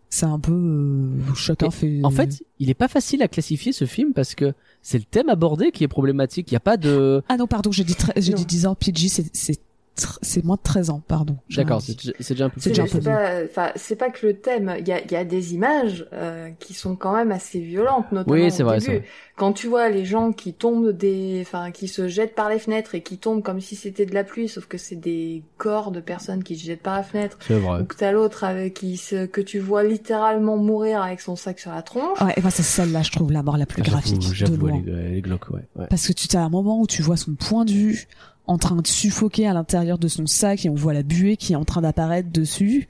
[0.09, 1.99] c'est un peu, euh, chacun Et fait.
[2.03, 5.29] En fait, il est pas facile à classifier ce film parce que c'est le thème
[5.29, 6.51] abordé qui est problématique.
[6.51, 7.23] Il y a pas de.
[7.29, 8.75] ah non, pardon, j'ai dit j'ai dit 10 ans.
[8.75, 9.59] PG, c'est
[9.95, 11.37] c'est tr- c'est moins de 13 ans, pardon.
[11.55, 12.81] D'accord, c'est c'est déjà un peu C'est plus.
[12.81, 14.75] déjà un peu c'est pas, enfin, c'est pas que le thème.
[14.79, 18.11] Il y a, il y a des images euh, qui sont quand même assez violentes,
[18.11, 18.85] notamment Oui, c'est au vrai, début.
[18.85, 19.05] c'est vrai.
[19.37, 22.95] Quand tu vois les gens qui tombent des, enfin, qui se jettent par les fenêtres
[22.95, 25.99] et qui tombent comme si c'était de la pluie, sauf que c'est des corps de
[25.99, 27.37] personnes qui se jettent par la fenêtre.
[27.45, 27.81] C'est vrai.
[27.81, 31.59] Ou que t'as l'autre avec qui se, que tu vois littéralement mourir avec son sac
[31.59, 32.21] sur la tronche.
[32.21, 34.61] Ouais, et ben c'est celle-là, je trouve la mort la plus Ah, graphique J'avoue, de
[34.61, 34.81] loin.
[34.85, 35.61] elle est, elle est glauque, ouais.
[35.75, 35.87] ouais.
[35.89, 38.07] Parce que tu as un moment où tu vois son point de vue
[38.47, 41.53] en train de suffoquer à l'intérieur de son sac et on voit la buée qui
[41.53, 42.87] est en train d'apparaître dessus.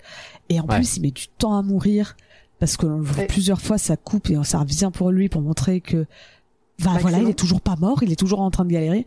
[0.49, 0.75] Et en Ouais.
[0.75, 2.15] plus, il met du temps à mourir
[2.59, 5.41] parce que l'on le voit plusieurs fois, ça coupe et ça revient pour lui pour
[5.41, 6.05] montrer que,
[6.83, 9.05] bah Bah, voilà, il est toujours pas mort, il est toujours en train de galérer.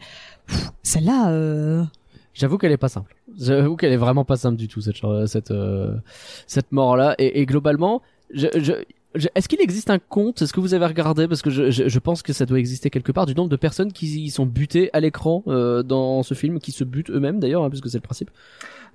[0.82, 1.84] Celle-là, euh...
[2.34, 3.16] J'avoue qu'elle est pas simple.
[3.38, 5.96] J'avoue qu'elle est vraiment pas simple du tout cette ch- cette euh,
[6.46, 7.14] cette mort là.
[7.18, 8.00] Et, et globalement,
[8.32, 8.84] je, je-
[9.34, 10.42] est-ce qu'il existe un compte?
[10.42, 11.26] Est-ce que vous avez regardé?
[11.28, 13.56] Parce que je, je, je pense que ça doit exister quelque part du nombre de
[13.56, 17.40] personnes qui y sont butées à l'écran euh, dans ce film, qui se butent eux-mêmes
[17.40, 18.30] d'ailleurs, hein, puisque c'est le principe.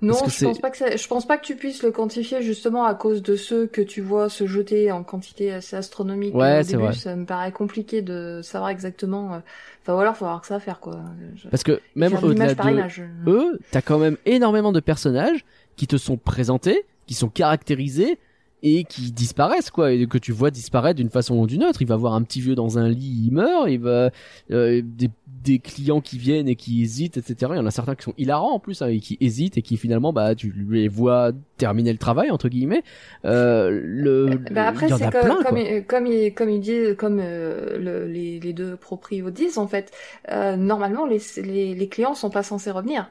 [0.02, 2.84] Non, je pense pas que ça- je pense pas que tu puisses le quantifier justement
[2.84, 6.62] à cause de ceux que tu vois se jeter en quantité assez astronomique Ouais, au
[6.62, 6.82] c'est début.
[6.84, 6.94] vrai.
[6.94, 9.34] Ça me paraît compliqué de savoir exactement.
[9.34, 9.38] euh,
[9.82, 11.00] Enfin, alors faut voir que ça à faire quoi.
[11.36, 15.44] Je- Parce que même au-delà de eux, t'as quand même énormément de personnages
[15.76, 18.18] qui te sont présentés, qui sont caractérisés
[18.64, 21.82] et qui disparaissent quoi et que tu vois disparaître d'une façon ou d'une autre.
[21.82, 24.10] Il va voir un petit vieux dans un lit il meurt il va
[24.50, 27.94] euh, des, des clients qui viennent et qui hésitent etc il y en a certains
[27.94, 30.88] qui sont hilarants en plus hein, et qui hésitent et qui finalement bah tu les
[30.88, 32.82] vois terminer le travail entre guillemets.
[33.24, 36.48] Euh, le Bah après y en c'est a comme, plein comme, il, comme il comme
[36.50, 39.92] il dit comme euh, le- les, les deux proprios disent en fait
[40.30, 43.10] euh, normalement les, les les clients sont pas censés revenir.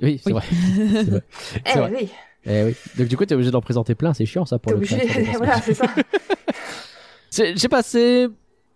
[0.00, 0.34] oui c'est Oui.
[0.34, 0.44] vrai.
[1.06, 1.22] Vrai,
[1.64, 1.92] Eh vrai.
[1.92, 2.10] oui,
[2.48, 2.74] Eh oui.
[2.96, 5.24] donc du coup t'es obligé d'en présenter plein c'est chiant ça pour t'es le obligé.
[5.36, 5.86] voilà c'est ça.
[7.30, 8.28] C'est, je sais pas, c'est.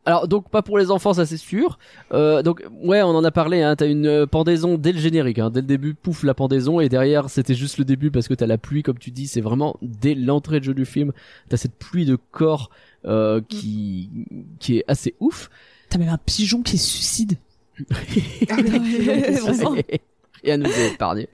[0.04, 1.78] Alors donc pas pour les enfants, ça c'est sûr.
[2.12, 3.62] Euh, donc ouais, on en a parlé.
[3.62, 6.80] Hein, t'as une euh, pendaison dès le générique, hein, dès le début, pouf la pendaison
[6.80, 9.28] et derrière c'était juste le début parce que t'as la pluie comme tu dis.
[9.28, 11.12] C'est vraiment dès l'entrée de jeu du film,
[11.48, 12.68] t'as cette pluie de corps
[13.06, 14.10] euh, qui
[14.58, 15.48] qui est assez ouf.
[15.88, 17.38] t'as même un pigeon qui se suicide.
[18.50, 19.76] Ah Ouais, vraiment.
[20.44, 21.28] Rien nous est épargné.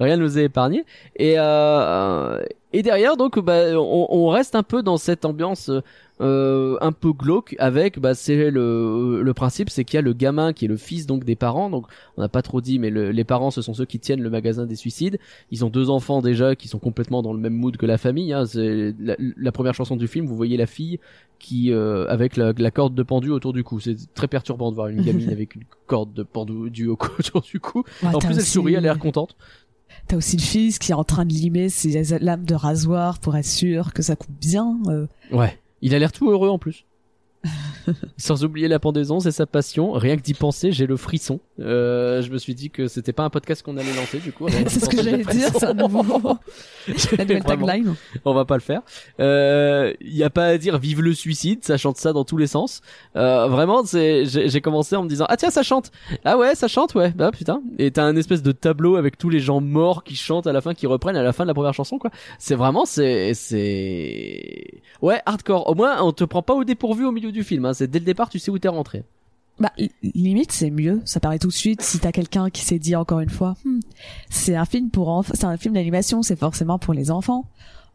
[0.00, 0.84] Rien nous est épargné.
[1.16, 5.70] Et euh, et derrière donc bah on, on reste un peu dans cette ambiance
[6.20, 10.12] euh, un peu glauque avec bah c'est le le principe c'est qu'il y a le
[10.14, 11.70] gamin qui est le fils donc des parents.
[11.70, 14.22] Donc on n'a pas trop dit mais le- les parents ce sont ceux qui tiennent
[14.22, 15.18] le magasin des suicides.
[15.50, 18.32] Ils ont deux enfants déjà qui sont complètement dans le même mood que la famille
[18.32, 18.44] hein.
[18.46, 20.98] c'est la, la première chanson du film vous voyez la fille
[21.38, 23.78] qui euh, avec la, la corde de pendu autour du cou.
[23.78, 27.60] C'est très perturbant de voir une gamine avec une corde de pendu du autour du
[27.60, 27.84] cou.
[28.02, 29.36] Ouais, en plus elle sourit elle a l'air contente
[30.08, 33.36] T'as aussi le fils qui est en train de limer ses lames de rasoir pour
[33.36, 34.76] être sûr que ça coupe bien.
[34.88, 35.06] euh.
[35.32, 35.58] Ouais.
[35.82, 36.84] Il a l'air tout heureux en plus.
[38.16, 39.92] Sans oublier la pendaison, c'est sa passion.
[39.92, 41.40] Rien que d'y penser, j'ai le frisson.
[41.60, 44.48] Euh, je me suis dit que c'était pas un podcast qu'on allait lancer du coup.
[44.68, 46.02] C'est ce que j'allais dire, c'est un nouveau.
[47.18, 47.66] La nouvelle Vraiment.
[47.66, 47.94] tagline.
[48.24, 48.82] On va pas le faire.
[49.20, 52.46] Euh, y a pas à dire vive le suicide, ça chante ça dans tous les
[52.46, 52.80] sens.
[53.16, 55.90] Euh, vraiment, c'est j'ai j'ai commencé en me disant ah tiens ça chante.
[56.24, 57.10] Ah ouais ça chante ouais.
[57.10, 57.62] Bah putain.
[57.78, 60.60] Et t'as un espèce de tableau avec tous les gens morts qui chantent à la
[60.60, 62.10] fin, qui reprennent à la fin de la première chanson quoi.
[62.38, 65.68] C'est vraiment c'est c'est ouais hardcore.
[65.68, 67.64] Au moins on te prend pas au dépourvu au milieu du film.
[67.64, 67.74] Hein.
[67.74, 69.04] C'est dès le départ tu sais où t'es rentré.
[69.58, 71.00] Bah, li- limite, c'est mieux.
[71.06, 71.80] Ça paraît tout de suite.
[71.82, 73.80] Si t'as quelqu'un qui s'est dit encore une fois, Hmm,
[74.28, 77.44] c'est un film pour enfants, c'est un film d'animation, c'est forcément pour les enfants.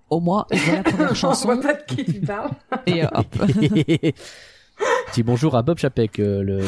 [0.10, 2.52] Au moins, il voit la première On chanson voit pas de qui tu parles.
[2.88, 3.28] et hop.
[5.08, 6.60] Petit bonjour à Bob Chapek, euh, le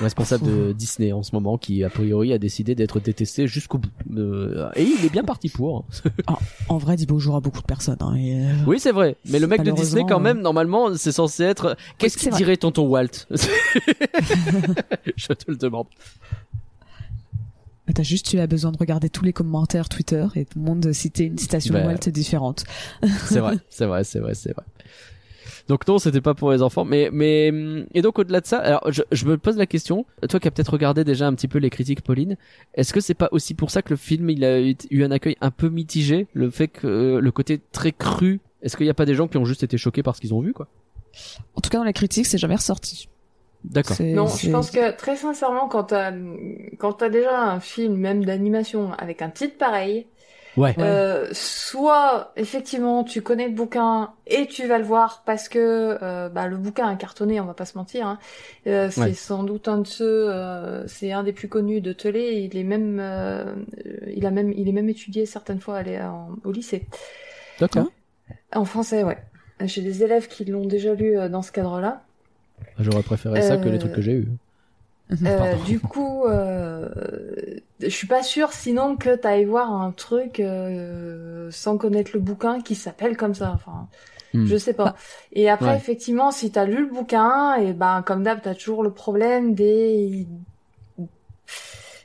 [0.00, 3.90] responsable de Disney en ce moment, qui a priori a décidé d'être détesté jusqu'au bout.
[4.16, 5.84] Euh, et il est bien parti pour.
[6.68, 7.98] En vrai, dis bonjour à beaucoup de personnes.
[8.00, 9.16] Hein, et, euh, Oui, c'est vrai.
[9.28, 11.76] Mais le mec de Disney, quand même, normalement, c'est censé être.
[11.98, 15.86] Qu'est-ce qu'il dirait tonton Walt Je te le demande.
[17.94, 20.92] T'as juste eu à besoin de regarder tous les commentaires Twitter et tout le monde
[20.92, 22.64] citait une citation Bah, de Walt différente.
[23.26, 24.64] C'est vrai, c'est vrai, c'est vrai, c'est vrai.
[25.68, 28.58] Donc non, c'était pas pour les enfants, mais mais hum, et donc au-delà de ça,
[28.58, 31.48] alors je, je me pose la question, toi qui as peut-être regardé déjà un petit
[31.48, 32.36] peu les critiques, Pauline,
[32.74, 35.10] est-ce que c'est pas aussi pour ça que le film il a eu eu un
[35.10, 38.90] accueil un peu mitigé, le fait que euh, le côté très cru, est-ce qu'il y
[38.90, 40.68] a pas des gens qui ont juste été choqués par ce qu'ils ont vu quoi?
[41.56, 43.08] En tout cas, dans les critiques, c'est jamais ressorti.
[43.64, 43.96] D'accord.
[43.96, 46.12] C'est- Non, je pense que très sincèrement, quand t'as
[46.78, 50.06] quand t'as déjà un film même d'animation avec un titre pareil,
[50.56, 50.74] Ouais.
[50.78, 56.28] euh, soit effectivement tu connais le bouquin et tu vas le voir parce que euh,
[56.28, 58.06] bah, le bouquin a cartonné, on va pas se mentir.
[58.06, 58.18] Hein.
[58.66, 59.14] Euh, c'est Ouais.
[59.14, 60.30] sans doute un de ceux,
[60.86, 62.48] c'est un des plus connus de Telé.
[62.52, 63.02] Il est même,
[64.14, 65.98] il a même, il est même étudié certaines fois aller
[66.44, 66.86] au lycée.
[67.58, 67.90] D'accord.
[68.54, 69.18] En français, ouais.
[69.64, 72.02] J'ai des élèves qui l'ont déjà lu dans ce cadre-là.
[72.78, 74.28] J'aurais préféré ça que les trucs que j'ai eu.
[75.24, 75.64] Euh, Pardon.
[75.64, 76.88] du coup, euh,
[77.80, 82.60] je suis pas sûre sinon que t'ailles voir un truc euh, sans connaître le bouquin
[82.60, 83.52] qui s'appelle comme ça.
[83.54, 83.88] Enfin,
[84.34, 84.46] Hmm.
[84.46, 84.96] je sais pas.
[85.34, 85.76] Et après, Ouais.
[85.76, 90.26] effectivement, si t'as lu le bouquin, et ben comme d'hab, t'as toujours le problème des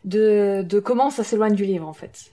[0.06, 2.32] de de comment ça s'éloigne du livre en fait.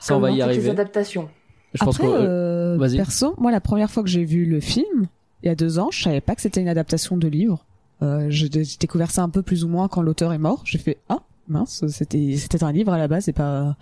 [0.00, 0.70] Ça on va y toutes les arriver.
[0.70, 1.28] adaptations.
[1.74, 5.08] Je pense Après, que euh, perso, moi, la première fois que j'ai vu le film,
[5.42, 7.64] il y a deux ans, je savais pas que c'était une adaptation de livre.
[8.02, 10.62] Euh, j'ai découvert ça un peu plus ou moins quand l'auteur est mort.
[10.64, 13.76] J'ai fait ah mince, c'était c'était un livre à la base et pas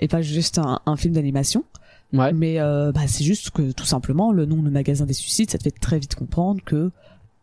[0.00, 1.64] et pas juste un, un film d'animation.
[2.12, 2.32] ouais.
[2.32, 5.58] Mais euh, bah, c'est juste que tout simplement le nom le magasin des suicides, ça
[5.58, 6.90] te fait très vite comprendre que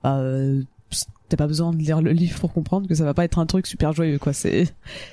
[0.06, 0.62] euh,
[1.30, 3.46] t'as pas besoin de lire le livre pour comprendre que ça va pas être un
[3.46, 4.34] truc super joyeux quoi.
[4.34, 4.66] C'est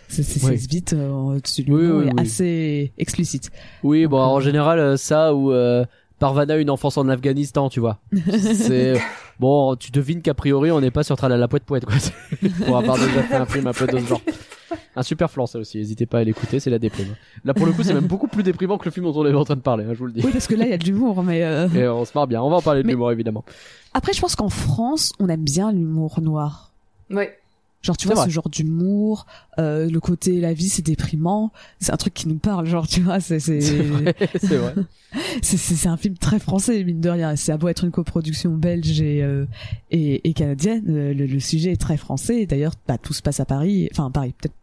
[0.09, 0.57] c'est c'est Oui.
[0.57, 2.11] vite euh, Oui, oui, est oui.
[2.19, 3.51] assez explicite.
[3.83, 5.85] Oui, bon, en euh, général, euh, ça ou euh,
[6.21, 7.99] Parvana, une enfance en Afghanistan, tu vois.
[8.55, 8.95] C'est
[9.41, 11.95] bon, tu devines qu'a priori, on n'est pas sur Tralala Poète Poète, quoi.
[12.67, 14.21] Pour avoir déjà fait un film un peu de ce genre.
[14.97, 15.79] Un super flanc, ça aussi.
[15.79, 17.15] N'hésitez pas à l'écouter, c'est la déprime.
[17.45, 19.35] Là, pour le coup, c'est même beaucoup plus déprimant que le film dont on est
[19.35, 20.21] en train de parler, hein, je vous le dis.
[20.25, 22.27] Oui parce que là il y a de l'humour mais euh, Et on se marre
[22.27, 22.43] bien.
[22.43, 23.45] On va en parler de Mais- l'humour, évidemment.
[23.93, 26.73] Après, je pense qu'en France, on aime bien l'humour noir.
[27.11, 27.37] Ouais.
[27.85, 28.25] Genre, tu vois, vrai.
[28.25, 29.27] ce genre d'humour,
[29.59, 31.53] euh, le côté la vie, c'est déprimant.
[31.81, 34.75] C'est un truc qui nous parle, genre, tu vois, c'est c'est C'est vrai.
[35.43, 37.37] C'est un film très français, mine de rien.
[37.37, 39.47] C'est à beau être une coproduction belge et euh,
[39.93, 42.47] et, et canadienne, euh, le, le sujet est très français.
[42.47, 43.89] D'ailleurs, bah, tout se passe à Paris.
[43.93, 44.55] Enfin, Paris, peut-être.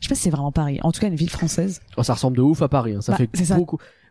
[0.00, 0.78] Je sais pas si c'est vraiment Paris.
[0.82, 1.82] En tout cas, une ville française.
[1.98, 2.94] Oh, ça ressemble de ouf à Paris.
[2.94, 3.02] Hein.
[3.02, 3.58] Ça Bah, fait ça.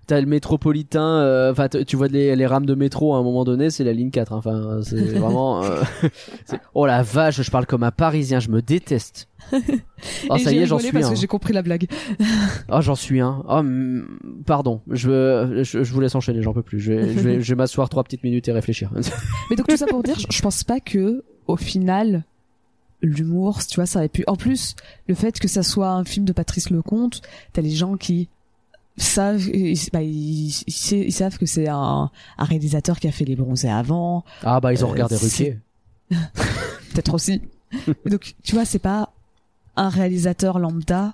[0.10, 1.20] T'as le métropolitain.
[1.20, 3.84] euh, Enfin, t- tu vois les, les rames de métro à un moment donné, c'est
[3.84, 4.34] la ligne 4.
[4.34, 4.38] hein.
[4.38, 5.64] Enfin, c'est vraiment.
[5.64, 5.84] euh,
[6.74, 8.39] oh la vache, je parle comme un Parisien.
[8.39, 9.28] Je me déteste.
[10.30, 11.10] Oh, et ça y est, j'en suis parce un.
[11.10, 11.88] que j'ai compris la blague.
[12.72, 13.43] Oh, j'en suis un.
[13.49, 13.62] Oh,
[14.45, 14.82] pardon.
[14.89, 16.41] Je, je, je vous laisse enchaîner.
[16.41, 16.80] J'en peux plus.
[16.80, 18.91] Je vais, je vais, je vais m'asseoir trois petites minutes et réfléchir.
[19.49, 22.24] Mais donc tout ça pour dire, je, je pense pas que au final
[23.01, 24.24] l'humour, tu vois, ça aurait pu.
[24.28, 24.76] En plus,
[25.07, 27.22] le fait que ça soit un film de Patrice Lecomte,
[27.53, 28.30] t'as les gens qui
[29.02, 33.26] savent, ils, bah, ils, ils ils savent que c'est un, un réalisateur qui a fait
[33.26, 35.60] les bronzés avant, Ah bah ils ont Euh, regardé Ruquier.
[36.10, 37.41] peut-être aussi.
[38.06, 39.12] donc tu vois, c'est pas
[39.76, 41.14] un réalisateur lambda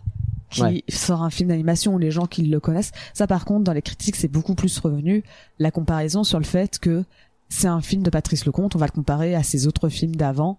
[0.50, 0.84] qui Ouais.
[0.88, 2.92] sort un film d'animation ou les gens qui le connaissent.
[3.14, 5.24] Ça par contre, dans les critiques, c'est beaucoup plus revenu
[5.60, 7.04] la comparaison sur le fait que
[7.50, 10.58] c'est un film de Patrice Lecomte, on va le comparer à ses autres films d'avant.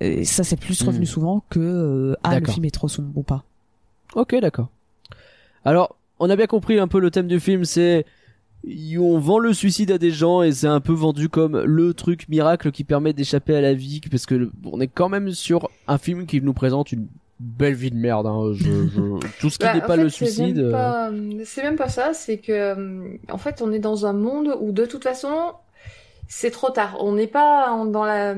[0.00, 1.06] Et ça, c'est plus revenu Hmm.
[1.06, 3.44] souvent que euh, ah le film est trop sombre ou pas.
[4.14, 4.68] Ok, d'accord.
[5.64, 8.04] Alors, on a bien compris un peu le thème du film, c'est
[8.98, 12.28] on vend le suicide à des gens et c'est un peu vendu comme le truc
[12.28, 15.98] miracle qui permet d'échapper à la vie parce que on est quand même sur un
[15.98, 17.08] film qui nous présente une
[17.40, 18.28] belle vie de merde.
[18.28, 18.52] Hein.
[18.54, 20.58] Je, je- tout ce qui Bah, n'est pas fait, le suicide.
[20.60, 21.10] euh, pas-
[21.44, 24.86] C'est même pas ça, c'est que, en fait, on est dans un monde où de
[24.86, 25.34] toute façon,
[26.28, 26.98] c'est trop tard.
[27.00, 28.36] On n'est pas dans la,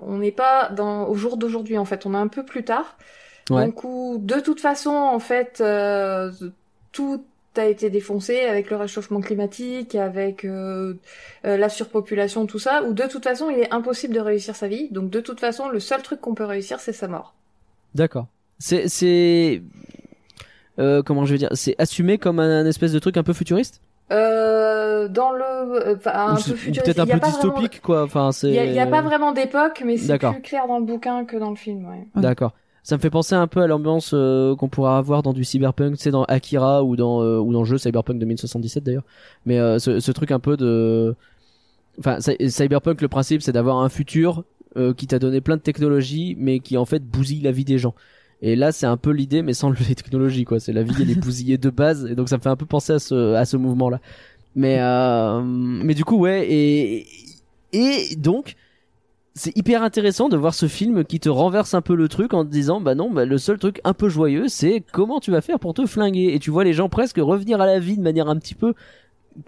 [0.00, 2.06] on n'est pas dans au jour d'aujourd'hui en fait.
[2.06, 2.96] On est un peu plus tard.
[3.50, 3.66] Ouais.
[3.66, 6.30] Donc où, de toute façon, en fait, euh,
[6.92, 7.24] tout
[7.56, 10.94] a été défoncé avec le réchauffement climatique, avec euh,
[11.44, 12.82] euh, la surpopulation, tout ça.
[12.84, 14.88] Où de toute façon, il est impossible de réussir sa vie.
[14.90, 17.34] Donc de toute façon, le seul truc qu'on peut réussir, c'est sa mort.
[17.94, 18.26] D'accord.
[18.58, 19.60] C'est c'est
[20.78, 23.34] euh, comment je vais dire, c'est assumé comme un, un espèce de truc un peu
[23.34, 23.80] futuriste?
[24.10, 26.84] Euh, dans le, euh, enfin, un peu futuriste.
[26.84, 28.02] peut-être un Il y a peu pas vraiment- dystopique quoi.
[28.04, 28.48] Enfin c'est.
[28.48, 30.32] Il y a, a pas vraiment d'époque, mais c'est D'accord.
[30.34, 31.86] plus clair dans le bouquin que dans le film.
[31.86, 32.06] Ouais.
[32.14, 32.52] D'accord.
[32.84, 35.96] Ça me fait penser un peu à l'ambiance euh, qu'on pourrait avoir dans du cyberpunk,
[35.96, 39.04] tu sais, dans Akira ou dans euh, ou dans le jeu Cyberpunk 2077 d'ailleurs.
[39.46, 41.14] Mais euh, ce, ce truc un peu de
[41.98, 44.44] enfin Cy- Cyberpunk le principe c'est d'avoir un futur
[44.76, 47.78] euh, qui t'a donné plein de technologies mais qui en fait bousille la vie des
[47.78, 47.94] gens.
[48.42, 50.60] Et là c'est un peu l'idée mais sans les technologies quoi.
[50.60, 52.66] C'est la vie elle est bousillée de base et donc ça me fait un peu
[52.66, 54.00] penser à ce à ce mouvement là.
[54.56, 57.06] Mais euh, mais du coup ouais et
[57.72, 58.56] et donc
[59.34, 62.44] c'est hyper intéressant de voir ce film qui te renverse un peu le truc en
[62.44, 65.40] te disant bah non bah le seul truc un peu joyeux c'est comment tu vas
[65.40, 66.34] faire pour te flinguer.
[66.34, 68.74] Et tu vois les gens presque revenir à la vie de manière un petit peu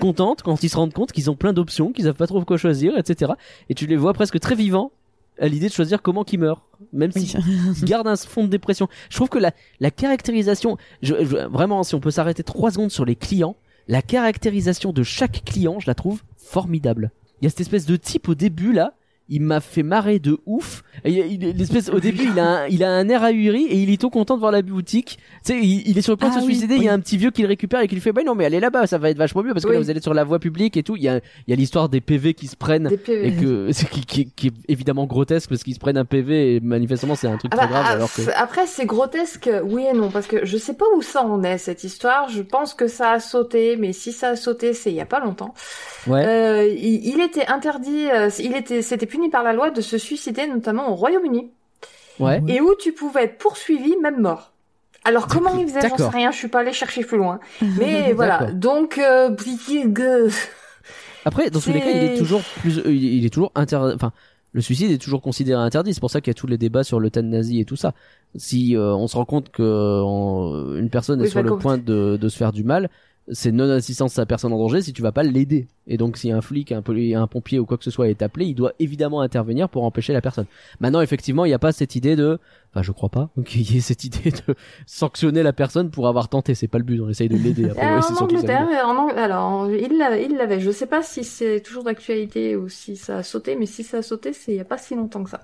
[0.01, 2.57] contente quand ils se rendent compte qu'ils ont plein d'options qu'ils savent pas trop quoi
[2.57, 3.32] choisir etc
[3.68, 4.91] et tu les vois presque très vivants
[5.39, 6.64] à l'idée de choisir comment qu'ils meurent
[6.95, 7.26] même Oui.
[7.26, 8.89] s'ils gardent un fond de dépression.
[9.11, 12.91] Je trouve que la, la caractérisation je, je- vraiment si on peut s'arrêter trois secondes
[12.91, 13.57] sur les clients
[13.89, 17.11] la caractérisation de chaque client je la trouve formidable.
[17.41, 18.95] Il y a cette espèce de type au début là
[19.29, 20.83] il m'a fait marrer de ouf.
[21.05, 23.77] Et il, il- l'espèce, au début, il a, un, il a un air ahuri et
[23.77, 25.18] il est tout content de voir la boutique.
[25.45, 26.75] Tu sais, il, il est sur le point de Ah se oui, suicider.
[26.77, 28.35] Il y a un petit vieux qui le récupère et qui lui fait, bah non,
[28.35, 29.77] mais allez là-bas, ça va être vachement mieux parce que Oui.
[29.77, 30.97] là, vous allez sur la voie publique et tout.
[30.97, 33.27] Il y a, il y a l'histoire des PV qui se prennent Des PV.
[33.29, 36.57] et que, c'est qui, qui, qui est évidemment grotesque parce qu'ils se prennent un PV
[36.57, 38.22] et manifestement c'est un truc Ah très bah, grave ah, alors que.
[38.37, 41.59] Après, c'est grotesque, oui et non, parce que je sais pas où ça en est
[41.59, 42.29] cette histoire.
[42.29, 45.07] Je pense que ça a sauté, mais si ça a sauté, c'est il y a
[45.07, 45.55] pas longtemps.
[46.07, 46.22] Ouais.
[46.27, 49.97] Euh, il, il était interdit, euh, il était, c'était puni par la loi de se
[49.99, 51.51] suicider, notamment au Royaume-Uni,
[52.21, 52.41] Ouais.
[52.49, 54.53] et où tu pouvais être poursuivi, même mort.
[55.05, 57.39] Alors comment il faisait, j'en sais rien, je suis pas allée chercher plus loin.
[57.79, 60.31] Mais voilà, donc euh, euh,
[61.25, 63.95] Après, dans tous les cas, il est toujours plus, euh, il est- toujours interdit.
[63.95, 64.12] Enfin,
[64.53, 65.93] le suicide est toujours considéré interdit.
[65.95, 67.93] C'est pour ça qu'il y a tous les débats sur l'euthanasie et tout ça.
[68.37, 72.17] Si euh, on se rend compte que euh, une personne est sur le point de,
[72.21, 72.89] de se faire du mal,
[73.29, 75.66] c'est non assistance à la personne en danger si tu vas pas l'aider.
[75.87, 78.55] Et donc, si un flic, un, pompier ou quoi que ce soit est appelé, il
[78.55, 80.47] doit évidemment intervenir pour empêcher la personne.
[80.81, 82.39] Maintenant, effectivement, il n'y a pas cette idée de,
[82.70, 84.55] enfin, je crois pas qu'il y ait cette idée de
[84.87, 86.55] sanctionner la personne pour avoir tenté.
[86.55, 87.01] C'est pas le but.
[87.01, 87.70] On essaye de l'aider.
[87.70, 88.25] Après, Euh, ouais, en.
[88.25, 90.61] Angleterre, en Ang- alors il l'avait, il l'avait.
[90.61, 93.99] Je sais pas si c'est toujours d'actualité ou si ça a sauté, mais si ça
[93.99, 95.43] a sauté, c'est il y a pas si longtemps que ça.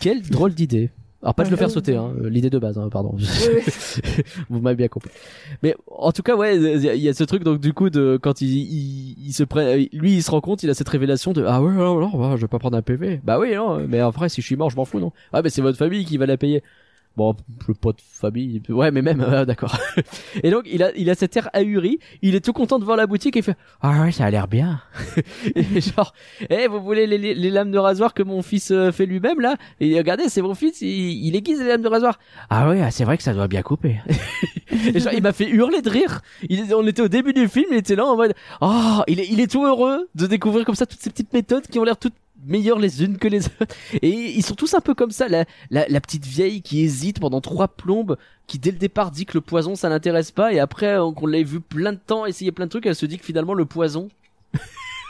[0.00, 0.90] Quelle drôle d'idée.
[1.20, 3.14] Alors pas de le faire sauter, hein, euh, l'idée de base, hein, pardon.
[3.18, 3.24] Oui,
[3.66, 4.22] oui.
[4.48, 5.10] Vous m'avez bien compris.
[5.64, 8.40] Mais en tout cas, ouais, il y a- ce truc donc du coup de quand
[8.40, 11.44] il, il, il se prend, lui il se rend compte, il a cette révélation de
[11.44, 13.20] ah ouais non, non bah, je vais pas prendre un PV.
[13.24, 15.10] Bah oui non, mais après si je suis mort je m'en fous non.
[15.32, 16.62] Ah mais c'est votre famille qui va la payer.
[17.16, 17.34] Bon,
[17.66, 18.62] je pas de famille.
[18.68, 19.76] Ouais, mais même, euh, d'accord.
[20.42, 21.98] et donc, il a, il a cet air ahuri.
[22.22, 24.46] Il est tout content de voir la boutique il fait, ah ouais, ça a l'air
[24.46, 24.80] bien.
[25.56, 26.14] et genre,
[26.48, 29.40] eh, vous voulez les, les, les lames de rasoir que mon fils euh, fait lui-même,
[29.40, 29.56] là?
[29.80, 32.18] Et regardez, c'est mon fils, il, il aiguise les lames de rasoir.
[32.50, 33.96] Ah ouais, c'est vrai que ça doit bien couper.
[34.94, 36.20] et genre, il m'a fait hurler de rire.
[36.48, 39.28] Il, on était au début du film, il était là en mode, oh, il est,
[39.28, 41.96] il est tout heureux de découvrir comme ça toutes ces petites méthodes qui ont l'air
[41.96, 42.14] toutes
[42.48, 43.74] meilleures les unes que les autres.
[44.02, 45.28] Et ils sont tous un peu comme ça.
[45.28, 49.26] La, la, la petite vieille qui hésite pendant trois plombes, qui dès le départ dit
[49.26, 52.26] que le poison ça l'intéresse pas, et après euh, qu'on l'ait vu plein de temps
[52.26, 54.08] essayer plein de trucs, elle se dit que finalement le poison.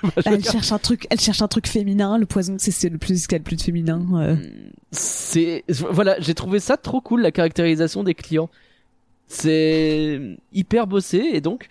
[0.01, 2.19] Bah, Elle dire, cherche un truc, elle cherche un truc féminin.
[2.19, 4.01] Le poison, c'est c'est le plus ce qu'il y a de plus de féminin.
[4.15, 4.37] euh.
[4.93, 8.49] c'est voilà, j'ai trouvé ça trop cool la caractérisation des clients.
[9.27, 10.21] C'est
[10.53, 11.67] hyper bossé et donc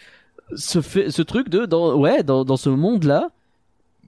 [0.56, 3.30] ce fait ce truc de dans ouais dans dans ce monde là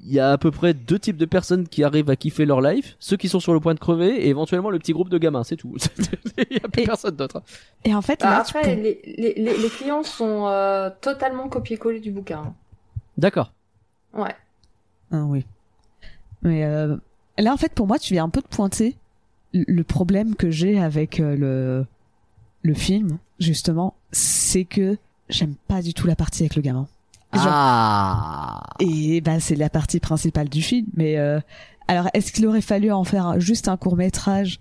[0.06, 2.62] il y a à peu près deux types de personnes qui arrivent à kiffer leur
[2.62, 5.18] life, ceux qui sont sur le point de crever et éventuellement le petit groupe de
[5.18, 5.76] gamins, c'est tout.
[6.50, 7.42] Il y a plus Et- personne d'autre.
[7.84, 11.50] Et en fait, Ah, là, après, peux- les, les, les, les clients sont euh, totalement
[11.50, 12.54] copier-coller du bouquin.
[13.18, 13.52] D'accord.
[14.14, 14.36] Ouais.
[15.12, 15.46] Ah oui.
[16.44, 16.96] Mais euh,
[17.38, 18.96] là, en fait, pour moi, tu viens un peu de pointer
[19.54, 21.86] le- le problème que j'ai avec euh, le
[22.62, 24.98] le film, justement, c'est que
[25.30, 26.88] j'aime pas du tout la partie avec le gamin.
[27.34, 28.62] Genre- Ah.
[28.80, 30.88] Et ben, c'est la partie principale du film.
[30.96, 31.40] Mais euh,
[31.88, 34.60] alors, est-ce qu'il aurait fallu en faire juste un court métrage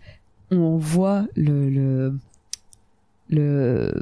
[0.50, 2.18] où on voit le le
[3.30, 3.92] le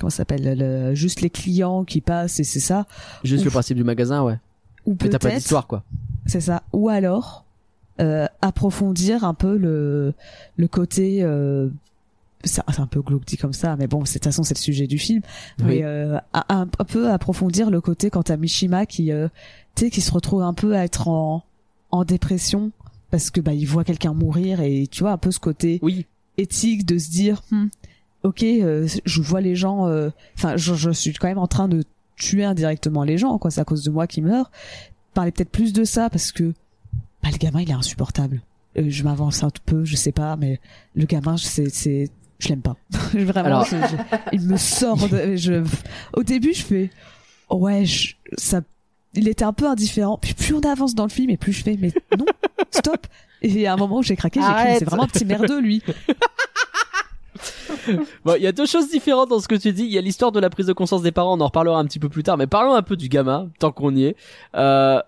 [0.00, 0.56] comment s'appelle?
[0.58, 2.86] Le, juste les clients qui passent et c'est ça
[3.24, 4.38] Juste le principe du magasin, ouais.
[4.86, 5.82] ou Mais t'as pas peut-être d'histoire, quoi.
[6.26, 6.62] c'est ça.
[6.72, 7.44] Ou alors
[8.00, 10.14] euh, approfondir un peu le
[10.56, 11.22] le côté.
[11.22, 11.68] Euh,
[12.44, 14.62] c'est un peu glauque dit comme ça, mais bon, c'est- de toute façon c'est le
[14.62, 15.22] sujet du film.
[15.60, 15.64] Oui.
[15.66, 16.44] Mais euh, un,
[16.78, 19.28] un peu approfondir le côté quand t'as Mishima qui, euh,
[19.74, 21.44] tu sais, qui se retrouve un peu à être en
[21.90, 22.70] en dépression
[23.10, 26.04] parce que bah il voit quelqu'un mourir et tu vois un peu ce côté Oui.
[26.36, 27.68] éthique de se dire, Hmm,
[28.24, 31.66] ok, euh, je vois les gens, euh, enfin, je, je suis quand même en train
[31.68, 31.82] de
[32.16, 34.50] tuer indirectement les gens, quoi, c'est à cause de moi qui meurt.
[35.14, 36.52] Parler peut-être plus de ça parce que
[37.22, 38.42] bah, le gamin il est insupportable.
[38.76, 40.60] Euh, je m'avance un peu, je sais pas, mais
[40.94, 42.76] le gamin, c'est, c'est, je l'aime pas.
[43.12, 45.08] Vraiment, Alors- je- je- il me sort.
[45.08, 45.62] De, je,
[46.14, 46.90] au début, je fais,
[47.50, 48.60] ouais, je- ça,
[49.14, 50.18] il était un peu indifférent.
[50.18, 52.26] Puis plus on avance dans le film et plus je fais, mais non,
[52.70, 53.06] stop.
[53.42, 55.82] Et a un moment où j'ai craqué, j'ai c'est vraiment un petit merdeux lui.
[58.24, 59.84] Bon, il y a deux choses différentes dans ce que tu dis.
[59.84, 61.84] Il y a l'histoire de la prise de conscience des parents, on en reparlera un
[61.84, 64.16] petit peu plus tard, mais parlons un peu du gamin, tant qu'on y est.
[64.56, 65.00] Euh,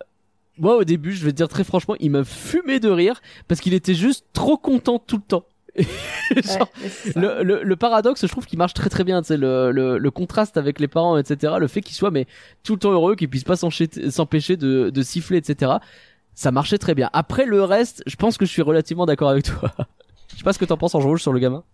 [0.58, 3.60] moi au début, je vais te dire très franchement, il m'a fumé de rire parce
[3.60, 5.44] qu'il était juste trop content tout le temps.
[6.36, 9.22] Genre, Ouais, le, le, le paradoxe, je trouve qu'il marche très très bien.
[9.22, 11.54] C'est le, le, le contraste avec les parents, etc.
[11.58, 12.26] Le fait qu'il soit mais
[12.62, 15.72] tout le temps heureux, qu'il puisse pas s'empêcher de, de siffler, etc.
[16.34, 17.10] Ça marchait très bien.
[17.12, 19.72] Après le reste, je pense que je suis relativement d'accord avec toi.
[20.32, 21.64] je sais pas ce que t'en penses en rouge sur le gamin.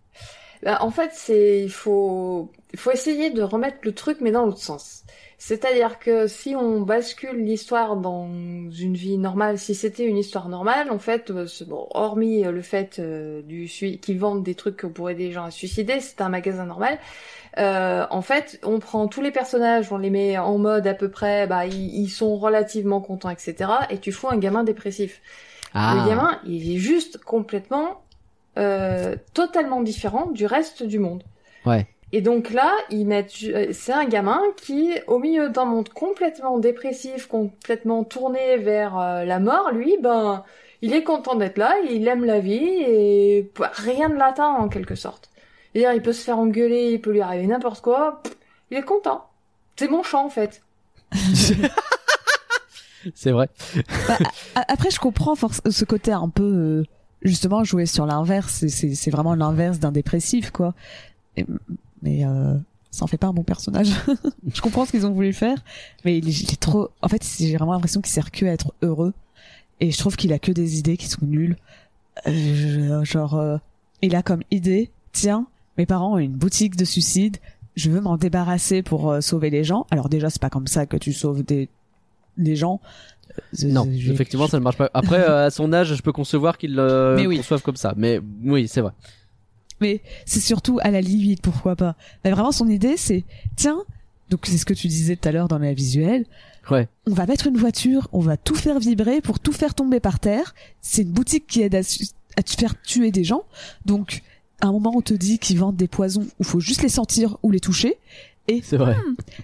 [0.62, 4.44] Bah, en fait, c'est il faut il faut essayer de remettre le truc mais dans
[4.44, 5.04] l'autre sens.
[5.38, 10.90] C'est-à-dire que si on bascule l'histoire dans une vie normale, si c'était une histoire normale,
[10.90, 15.10] en fait, euh, bon, hormis euh, le fait euh, du qu'ils vendent des trucs pour
[15.10, 16.98] aider les gens à se suicider, c'est un magasin normal.
[17.58, 21.10] Euh, en fait, on prend tous les personnages, on les met en mode à peu
[21.10, 23.70] près, bah ils, ils sont relativement contents, etc.
[23.90, 25.20] Et tu fous un gamin dépressif.
[25.74, 25.96] Ah.
[25.96, 28.02] Le gamin, il est juste complètement
[28.58, 31.22] euh, totalement différent du reste du monde.
[31.64, 31.86] Ouais.
[32.12, 36.58] Et donc là, ils mettent, euh, c'est un gamin qui, au milieu d'un monde complètement
[36.58, 40.44] dépressif, complètement tourné vers euh, la mort, lui, ben,
[40.82, 42.54] il est content d'être là, il aime la vie
[42.86, 45.30] et bah, rien ne l'atteint en quelque sorte.
[45.72, 48.36] C'est-à-dire, il peut se faire engueuler, il peut lui arriver n'importe quoi, pff,
[48.70, 49.26] il est content.
[49.74, 50.62] C'est mon chant en fait.
[53.14, 53.48] C'est vrai.
[54.54, 56.84] A- Après, je comprends force- ce côté un peu euh,
[57.26, 58.66] justement jouer sur l'inverse.
[58.68, 60.74] C'est- vraiment l'inverse d'un dépressif, quoi.
[62.02, 62.54] Mais euh,
[62.90, 63.90] ça en fait pas un bon personnage.
[64.54, 65.58] je comprends ce qu'ils ont voulu faire,
[66.04, 66.90] mais il, est- trop.
[67.02, 69.12] En fait, j'ai vraiment l'impression qu'il sert que à être heureux.
[69.80, 71.56] Et je trouve qu'il a que des idées qui sont nulles.
[72.26, 73.58] Euh, genre, euh,
[74.00, 75.46] il a comme idée, tiens,
[75.76, 77.36] mes parents ont une boutique de suicide.
[77.74, 79.86] Je veux m'en débarrasser pour euh, sauver les gens.
[79.90, 81.68] Alors déjà, c'est pas comme ça que tu sauves des
[82.38, 82.80] des gens.
[83.62, 84.90] Euh, Non, effectivement, ça ne marche pas.
[84.94, 87.36] Après, euh, à son âge, je peux concevoir qu'il euh, Mais oui.
[87.38, 87.94] conçoive comme ça.
[87.96, 88.92] Mais oui, c'est vrai.
[89.80, 91.96] Mais c'est surtout à la limite, pourquoi pas.
[92.24, 93.24] Mais vraiment, son idée, c'est,
[93.56, 93.78] tiens,
[94.30, 96.24] donc c'est ce que tu disais tout à l'heure dans la visuelle,
[96.70, 96.88] Ouais.
[97.06, 100.18] on va mettre une voiture, on va tout faire vibrer pour tout faire tomber par
[100.18, 100.54] terre.
[100.80, 101.82] C'est une boutique qui aide à
[102.42, 103.44] te faire tuer des gens.
[103.84, 104.22] Donc,
[104.60, 107.36] à un moment, on te dit qu'ils vendent des poisons où faut juste les sentir
[107.44, 107.98] ou les toucher.
[108.62, 108.94] C'est vrai.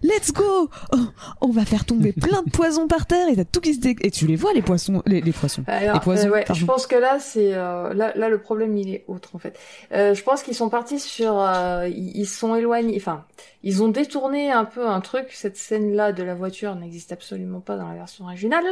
[0.03, 0.71] Let's go!
[0.93, 0.97] Oh,
[1.41, 3.97] on va faire tomber plein de poisons par terre et t'as tout qui se dé...
[4.01, 5.65] Et tu les vois, les poissons, les, les poissons.
[5.67, 8.77] Alors, Les poisons, euh, ouais, je pense que là, c'est euh, là, là le problème
[8.77, 9.59] il est autre en fait.
[9.93, 13.25] Euh, je pense qu'ils sont partis sur, euh, ils sont éloignés, enfin,
[13.65, 15.27] ils ont détourné un peu un truc.
[15.33, 18.65] Cette scène-là de la voiture n'existe absolument pas dans la version originale.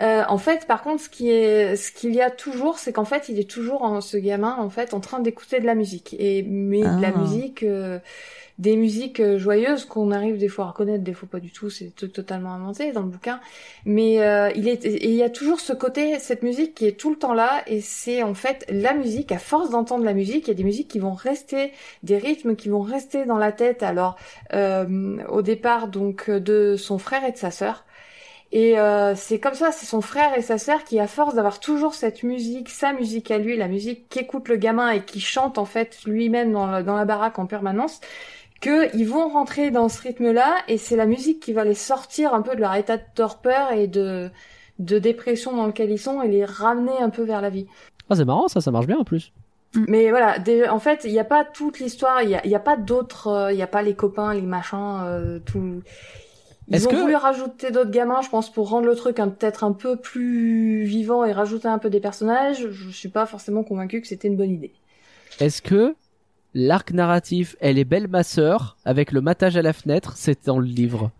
[0.00, 3.04] Euh, en fait, par contre, ce qui est, ce qu'il y a toujours, c'est qu'en
[3.04, 6.14] fait, il est toujours en, ce gamin en fait en train d'écouter de la musique
[6.18, 7.18] et mais de la Ah.
[7.18, 7.64] musique.
[8.58, 11.70] Des musiques euh, joyeuses qu'on arrive des fois à reconnaître, des fois pas du tout,
[11.70, 13.40] c'est totalement inventé dans le bouquin.
[13.84, 17.10] Mais euh, il est, il y a toujours ce côté, cette musique qui est tout
[17.10, 19.32] le temps là, et c'est en fait la musique.
[19.32, 22.54] À force d'entendre la musique, il y a des musiques qui vont rester, des rythmes
[22.54, 23.82] qui vont rester dans la tête.
[23.82, 24.16] Alors,
[24.52, 27.84] euh, au départ, donc de son frère et de sa sœur.
[28.54, 31.58] Et euh, c'est comme ça, c'est son frère et sa sœur qui, à force d'avoir
[31.58, 35.58] toujours cette musique, sa musique à lui, la musique qu'écoute le gamin et qui chante
[35.58, 38.00] en fait lui-même dans la baraque en permanence,
[38.60, 42.34] que ils vont rentrer dans ce rythme-là et c'est la musique qui va les sortir
[42.34, 44.30] un peu de leur état de torpeur et de
[44.80, 47.66] de dépression dans lequel ils sont et les ramener un peu vers la vie.
[48.10, 49.32] Ah, c'est marrant, ça, ça marche bien en plus.
[49.88, 52.54] Mais voilà, déjà, en fait, il n'y a pas toute l'histoire, il y a, y
[52.56, 55.82] a pas d'autres, euh, il y a pas les copains, les machins, euh, tout.
[56.68, 59.28] Ils Est-ce ont que- voulu rajouter d'autres gamins, je pense, pour rendre le truc un-
[59.28, 62.68] peut-être un peu plus vivant et rajouter un peu des personnages.
[62.70, 64.72] Je suis pas forcément convaincue que c'était une bonne idée.
[65.40, 65.94] Est-ce que
[66.54, 70.58] l'arc narratif, elle est belle ma sœur, avec le matage à la fenêtre, c'est dans
[70.58, 71.10] le livre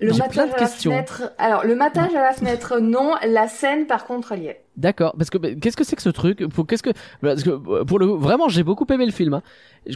[0.00, 0.90] Le matage plein de à la questions.
[0.92, 1.32] fenêtre.
[1.38, 3.14] Alors, le matage à la fenêtre, non.
[3.26, 4.64] La scène, par contre, elle y est.
[4.76, 7.98] D'accord, parce que qu'est-ce que c'est que ce truc Pour qu'est-ce que parce que pour
[7.98, 9.34] le vraiment j'ai beaucoup aimé le film.
[9.34, 9.42] hein.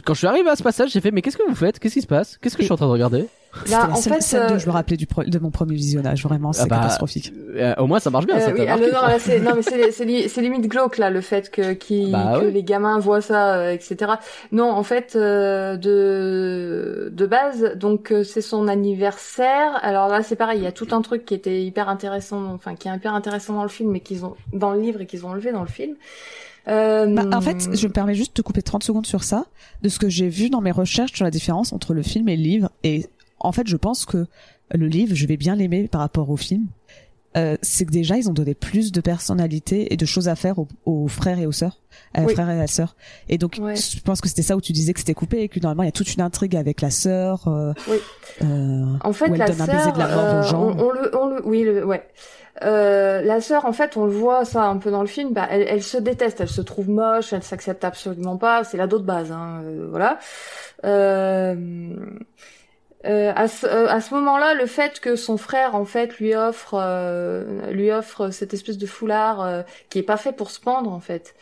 [0.05, 1.79] Quand je suis arrivé à ce passage, j'ai fait mais qu'est-ce que vous faites?
[1.79, 2.37] Qu'est-ce qui se passe?
[2.37, 3.25] Qu'est-ce que je suis en train de regarder?
[3.71, 5.49] Là, la en seule fait, scène dont euh, je me rappelais du pro- de mon
[5.49, 6.21] premier visionnage.
[6.21, 7.31] Vraiment, c'est Ah bah, catastrophique.
[7.55, 8.35] Euh, Au moins ça marche bien.
[8.35, 9.07] Euh, ça oui, t'a ah, marqué, non, non, quoi.
[9.07, 12.11] là, c'est, non, mais c'est, c'est, li- c'est limite glauque, là, le fait que, qui,
[12.11, 14.11] Bah que les gamins voient ça, euh, etc.
[14.51, 19.79] Non, en fait, euh, de, de base, donc, euh, c'est son anniversaire.
[19.81, 22.75] Alors là, c'est pareil, il y a tout un truc qui était hyper intéressant, enfin,
[22.75, 25.25] qui est hyper intéressant dans le film, mais qu'ils ont, dans le livre et qu'ils
[25.25, 25.95] ont enlevé dans le film.
[26.67, 29.45] Euh, Bah, en fait, je me permets juste de te couper 30 secondes sur ça,
[29.81, 32.35] de ce que j'ai vu dans mes recherches sur la différence entre le film et
[32.35, 32.71] le livre.
[32.83, 33.05] Et
[33.39, 34.25] en fait, je pense que
[34.73, 36.65] le livre, je vais bien l'aimer par rapport au film.
[37.37, 40.57] Euh, c'est que déjà, ils ont donné plus de personnalité et de choses à faire
[40.57, 41.77] aux, aux frères et aux sœurs,
[42.17, 42.33] euh, Oui.
[42.33, 42.95] frères et à la sœur.
[43.29, 43.75] Et donc, Ouais.
[43.75, 45.87] je pense que c'était ça où tu disais que c'était coupé et que normalement, il
[45.87, 47.47] y a toute une intrigue avec la sœur.
[47.47, 47.97] Euh, Oui.
[48.43, 50.43] euh, En fait, où elle la donne un baiser sœur, de la mort aux euh,
[50.43, 50.63] gens.
[50.63, 52.03] on, on le, on le, oui, le- ouais.
[52.63, 55.33] Euh, la sœur, en fait, on le voit ça un peu dans le film.
[55.33, 58.63] Bah, elle, elle se déteste, elle se trouve moche, elle s'accepte absolument pas.
[58.63, 60.19] C'est la de base, hein, euh, voilà.
[60.85, 61.95] Euh,
[63.05, 66.75] Euh, à ce, euh, ce moment-là, le fait que son frère en fait lui offre
[67.71, 71.35] lui offre cette espèce de foulard qui est pas fait pour se pendre en fait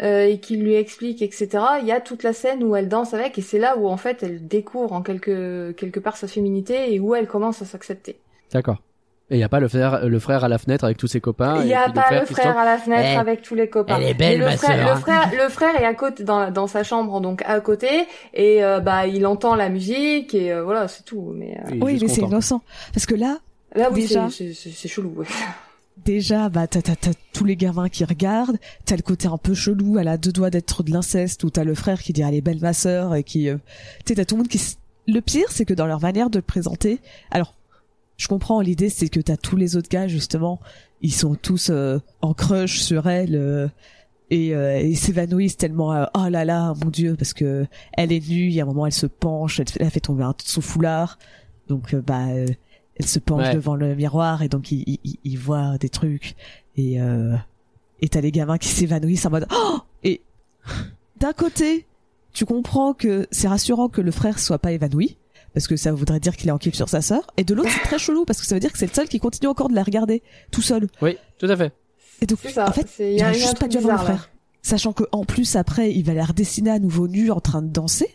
[0.00, 1.48] et qu'il lui explique etc.
[1.80, 3.96] Il y a toute la scène où elle danse avec et c'est là où en
[3.96, 8.20] fait elle découvre en quelque quelque part sa féminité et où elle commence à s'accepter.
[8.52, 8.78] D'accord.
[9.30, 11.20] Et il y a pas le frère, le frère à la fenêtre avec tous ses
[11.20, 11.62] copains.
[11.62, 13.96] Il y et a pas le frère à la fenêtre Eh, avec tous les copains.
[13.98, 14.94] elle est belle, le ma frère, sœur, hein.
[14.96, 17.88] Le frère, le frère est à côté dans, dans sa chambre donc à côté
[18.34, 21.32] et euh, bah il entend la musique et euh, voilà c'est tout.
[21.34, 22.60] Mais euh, Il est Oui, mais c'est innocent.
[22.92, 23.38] Parce que là,
[23.74, 24.28] là oui Déjà.
[24.30, 24.52] c'est-
[24.88, 25.14] chelou.
[25.16, 25.26] ouais.
[26.04, 29.54] déjà, bah, t'as, t'as, t'as tous les gamins qui regardent, t'as le côté un peu
[29.54, 32.34] chelou, elle a deux doigts d'être de l'inceste, ou t'as le frère qui dit, elle
[32.34, 33.56] est belle ma sœur, et qui, euh,
[34.04, 36.42] t'as tout le monde qui, s- le pire, c'est que dans leur manière de le
[36.42, 36.98] présenter,
[37.30, 37.54] alors,
[38.16, 40.60] je comprends l'idée, c'est que t'as tous les autres gars, justement,
[41.00, 43.68] ils sont tous euh, en crush sur elle, euh,
[44.30, 48.26] et, euh, et s'évanouissent tellement, euh, oh là là, mon dieu, parce que elle est
[48.28, 50.24] nue, il y a un moment, elle se penche, elle, fait- elle a fait tomber
[50.24, 51.18] un, son foulard,
[51.68, 52.46] donc, euh, bah, euh,
[52.96, 53.54] elle se penche Ouais.
[53.54, 56.36] devant le miroir et donc il, il, il voit des trucs
[56.76, 57.34] et euh,
[58.00, 60.20] et t'as les gamins qui s'évanouissent en mode oh et
[61.18, 61.86] d'un côté
[62.32, 65.16] tu comprends que c'est rassurant que le frère soit pas évanoui
[65.54, 67.70] parce que ça voudrait dire qu'il est en kiff sur sa sœur et de l'autre
[67.70, 69.68] c'est très chelou parce que ça veut dire que c'est le seul qui continue encore
[69.70, 71.72] de la regarder tout seul Oui, tout à fait.
[72.20, 72.68] et donc ça.
[72.68, 74.04] en fait il a, juste pas dû avoir là.
[74.04, 74.30] frère
[74.62, 77.68] sachant que en plus après il va la redessiner à nouveau nu en train de
[77.68, 78.08] danser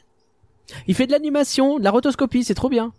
[0.87, 2.93] Il fait de l'animation, de la rotoscopie, c'est trop bien.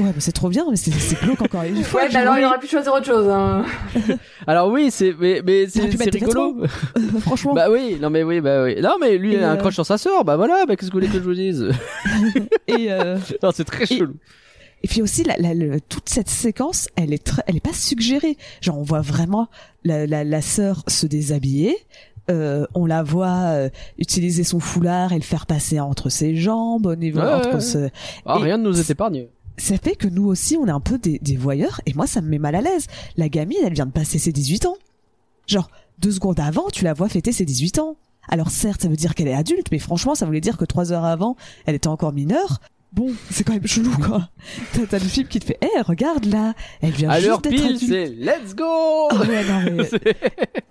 [0.00, 2.38] Ouais mais c'est trop bien mais c'est c'est glauque encore une fois Ouais, bah alors
[2.38, 3.28] il aurait pu choisir autre chose.
[3.28, 3.64] Hein.
[4.46, 6.64] Alors oui, c'est mais, mais c'est c'est rigolo.
[7.20, 8.80] franchement bah oui, non mais oui, bah oui.
[8.80, 10.90] Non mais lui il a un euh, crush sur sa sœur, bah voilà, bah qu'est-ce
[10.90, 11.68] que vous voulez que je vous dise?
[12.68, 14.14] Et euh, Non, c'est très Et- chelou.
[14.84, 17.72] Et puis aussi, la, la- le- toute cette séquence, elle est très, elle est pas
[17.72, 18.36] suggérée.
[18.60, 19.46] Genre, on voit vraiment
[19.84, 21.76] la, la, la sœur se déshabiller.
[22.32, 23.68] Euh, on la voit euh,
[23.98, 27.54] utiliser son foulard et le faire passer entre ses jambes au niveau Ouais, entre ouais,
[27.54, 27.60] ouais.
[27.60, 27.88] ce-
[28.26, 29.28] Ah, et- rien ne nous est épargné.
[29.62, 32.20] Ça fait que nous aussi on est un peu des, des voyeurs et moi ça
[32.20, 32.86] me met mal à l'aise.
[33.16, 34.76] La gamine elle vient de passer ses 18 ans.
[35.46, 37.96] Genre deux secondes avant tu la vois fêter ses 18 ans.
[38.28, 40.92] Alors certes ça veut dire qu'elle est adulte mais franchement ça voulait dire que trois
[40.92, 41.36] heures avant
[41.66, 42.60] elle était encore mineure.
[42.92, 44.28] Bon c'est quand même chelou quoi.
[44.90, 47.82] T'as le film qui te fait hé regarde là elle vient À juste d'être adulte.
[47.88, 49.90] c'est let's go Ah ouais, non, mais-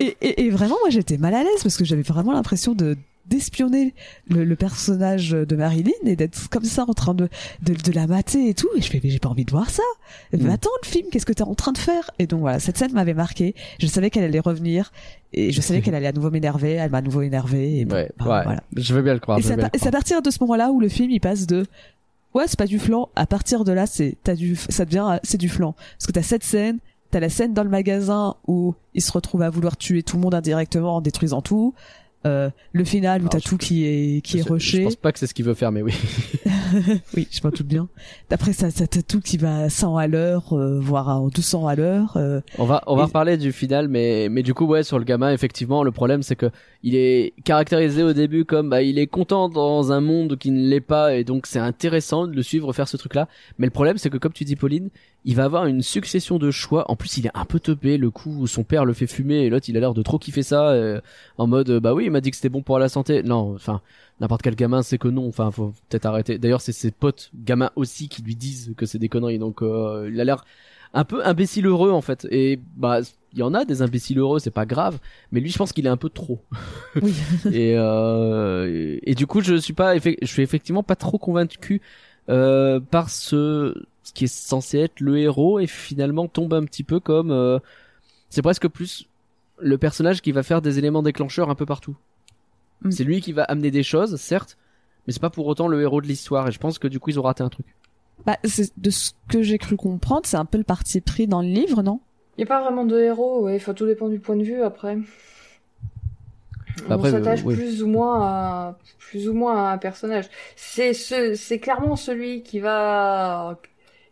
[0.00, 2.96] et, et, et vraiment, moi, j'étais mal à l'aise parce que j'avais vraiment l'impression de
[3.26, 3.94] d'espionner
[4.28, 7.28] le, le personnage de Marilyn et d'être comme ça en train de,
[7.62, 8.68] de, de la mater et tout.
[8.76, 9.82] Et je fais, mais j'ai pas envie de voir ça.
[10.32, 10.50] Mm.
[10.50, 12.10] Attends, le film, qu'est-ce que t'es en train de faire?
[12.18, 13.54] Et donc voilà, cette scène m'avait marqué.
[13.80, 14.92] Je savais qu'elle allait revenir
[15.32, 16.72] et je savais qu'elle allait à nouveau m'énerver.
[16.72, 17.78] Elle m'a à nouveau énervé.
[17.80, 18.44] Et bon, Ouais, bah, ouais.
[18.44, 18.62] voilà.
[18.76, 19.38] Je veux bien le croire.
[19.38, 21.64] Et c'est à, à partir de ce moment-là où le film il passe de
[22.34, 25.36] ouais c'est pas du flan à partir de là c'est t'as du ça devient c'est
[25.36, 26.78] du flan parce que t'as cette scène
[27.10, 30.22] t'as la scène dans le magasin où il se retrouve à vouloir tuer tout le
[30.22, 31.74] monde indirectement en détruisant tout
[32.26, 34.84] euh, le final où Alors, t'as je- tout qui est qui est Je- Je rushé
[34.84, 35.92] pense pas que c'est ce qu'il veut faire, mais oui.
[37.16, 37.88] oui je m'en doute bien
[38.30, 41.66] d'après ça ça t'as tout qui va à 100 à l'heure euh, voire à 200
[41.66, 44.82] à l'heure euh, On va, on va reparler du final, mais, mais du coup, ouais,
[44.82, 46.50] sur le gamin, effectivement, le problème, c'est que
[46.82, 50.66] il est caractérisé au début comme, bah, il est content dans un monde qui ne
[50.68, 53.28] l'est pas, et donc c'est intéressant de le suivre faire ce truc-là.
[53.58, 54.88] Mais le problème, c'est que, comme tu dis, Pauline,
[55.24, 56.90] il va avoir une succession de choix.
[56.90, 59.42] En plus, il est un peu teubé, le coup où son père le fait fumer,
[59.44, 61.00] et l'autre, il a l'air de trop kiffer ça, euh,
[61.38, 63.22] en mode, bah oui, il m'a dit que c'était bon pour la santé.
[63.22, 63.80] Non, enfin,
[64.20, 65.26] n'importe quel gamin sait que non.
[65.28, 66.38] Enfin, faut peut-être arrêter.
[66.38, 69.38] D'ailleurs, c'est ses potes gamins aussi qui lui disent que c'est des conneries.
[69.38, 70.44] Donc, euh, il a l'air
[70.94, 72.26] un peu imbécile heureux en fait.
[72.30, 73.00] Et bah,
[73.32, 74.98] il y en a des imbéciles heureux, c'est pas grave.
[75.32, 76.40] Mais lui, je pense qu'il est un peu trop.
[77.00, 77.14] oui
[77.52, 81.80] et, euh, et, et du coup, je suis pas, je suis effectivement pas trop convaincu
[82.28, 86.84] euh, par ce, ce qui est censé être le héros et finalement tombe un petit
[86.84, 87.58] peu comme, euh,
[88.30, 89.08] c'est presque plus
[89.62, 91.96] le personnage qui va faire des éléments déclencheurs un peu partout.
[92.82, 92.90] Mm.
[92.90, 94.58] C'est lui qui va amener des choses, certes,
[95.06, 96.48] mais c'est pas pour autant le héros de l'histoire.
[96.48, 97.66] Et je pense que du coup, ils ont raté un truc.
[98.26, 101.42] bah, c'est- de ce que j'ai cru comprendre c'est un peu le parti pris dans
[101.42, 102.00] le livre non?
[102.36, 103.56] Il n'y a pas vraiment de héros, ouais.
[103.56, 104.96] Enfin, tout dépend du point de vue après.
[106.88, 110.26] Après, on s'attache euh, plus ou moins à plus ou moins à un personnage.
[110.56, 113.58] C'est ce, c'est clairement celui qui va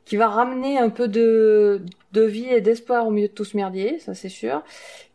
[0.05, 1.83] qui va ramener un peu de
[2.13, 4.63] de vie et d'espoir au milieu de tout ce merdier, ça c'est sûr.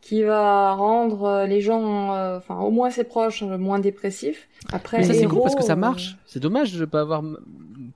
[0.02, 4.48] Qui va rendre euh, les gens, euh, enfin au moins ses proches, euh, moins dépressifs.
[4.72, 6.18] Après, Mais ça c'est cool parce que ça euh, marche.
[6.26, 7.24] C'est dommage de pas avoir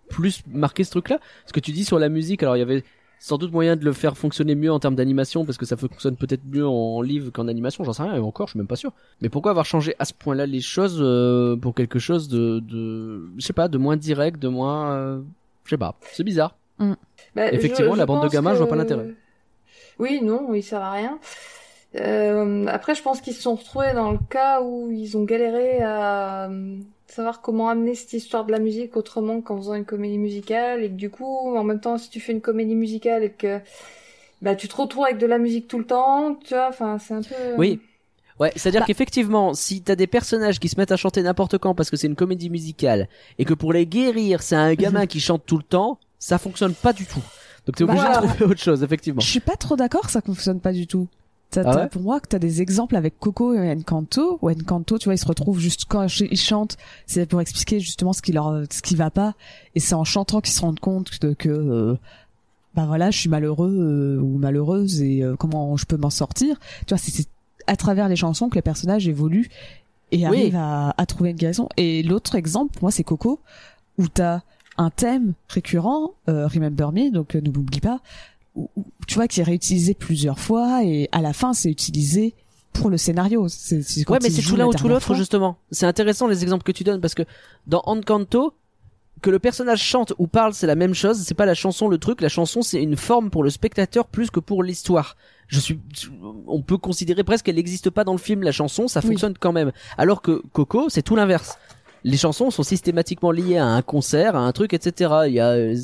[0.10, 1.20] plus marqué ce truc-là.
[1.46, 2.84] Ce que tu dis sur la musique, alors il y avait
[3.20, 6.16] sans doute moyen de le faire fonctionner mieux en termes d'animation parce que ça fonctionne
[6.16, 8.78] peut-être mieux en livre qu'en animation, j'en sais rien, et encore je suis même pas
[8.78, 8.92] sûr.
[9.22, 13.30] Mais pourquoi avoir changé à ce point-là les choses euh, pour quelque chose de, de
[13.38, 15.22] je sais pas, de moins direct, de moins, euh,
[15.66, 16.56] je sais pas, c'est bizarre.
[17.36, 19.08] Bah, Effectivement, la bande de gamins, je vois pas que- l'intérêt.
[20.00, 21.20] Oui, non, il sert à rien.
[21.96, 25.82] Euh, après, je pense qu'ils se sont retrouvés dans le cas où ils ont galéré
[25.82, 26.50] à,
[27.08, 30.90] savoir comment amener cette histoire de la musique autrement qu'en faisant une comédie musicale et
[30.90, 33.60] que du coup, en même temps, si tu fais une comédie musicale et que
[34.42, 37.14] bah tu te retrouves avec de la musique tout le temps, tu vois, enfin c'est
[37.16, 37.36] un peu.
[37.58, 37.82] Oui.
[38.40, 41.76] Ouais, c'est-à-dire Bah- qu'effectivement, si t'as des personnages qui se mettent à chanter n'importe quand
[41.76, 45.20] parce que c'est une comédie musicale et que pour les guérir, c'est un gamin qui
[45.20, 47.22] chante tout le temps, ça fonctionne pas du tout.
[47.66, 49.22] Donc t'es Bah, obligé de trouver autre chose, effectivement.
[49.22, 51.08] Je suis pas trop d'accord, ça fonctionne pas du tout.
[51.52, 55.06] T'as- Ah pour moi, que t'as des exemples avec Coco et Encanto, où Encanto, tu
[55.06, 58.64] vois, ils se retrouvent juste quand ils chantent, c'est pour expliquer justement ce qui leur,
[58.70, 59.34] ce qui va pas,
[59.74, 61.96] et c'est en chantant qu'ils se rendent compte de que, euh,
[62.76, 66.60] bah voilà, je suis malheureux euh, ou malheureuse et euh, comment je peux m'en sortir.
[66.86, 67.28] Tu vois, c'est c'est
[67.66, 69.50] à travers les chansons que les personnages évoluent
[70.12, 71.68] et arrivent à, à trouver une guérison.
[71.78, 73.40] Et l'autre exemple, pour moi, c'est Coco,
[73.98, 74.42] où t'as
[74.80, 78.00] un thème récurrent, euh, Remember Me, donc euh, ne m'oublie pas,
[78.56, 82.34] où- où, tu vois, qui est réutilisé plusieurs fois et à la fin, c'est utilisé
[82.74, 83.48] pour le scénario.
[83.50, 83.78] C'est,
[84.10, 85.58] Ouais, mais c'est tout l'un ou tout l'autre, justement.
[85.72, 87.24] C'est intéressant les exemples que tu donnes parce que
[87.68, 88.54] dans Encanto,
[89.22, 91.18] que le personnage chante ou parle, c'est la même chose.
[91.26, 92.22] C'est pas la chanson le truc.
[92.22, 95.18] La chanson, c'est une forme pour le spectateur plus que pour l'histoire.
[95.48, 95.78] Je suis,
[96.48, 98.44] on peut considérer presque qu'elle n'existe pas dans le film.
[98.44, 99.08] La chanson, ça Oui.
[99.08, 99.74] fonctionne quand même.
[99.98, 101.58] Alors que Coco, c'est tout l'inverse.
[102.04, 105.12] Les chansons sont systématiquement liées à un concert, à un truc, etc.
[105.28, 105.76] Il y a euh,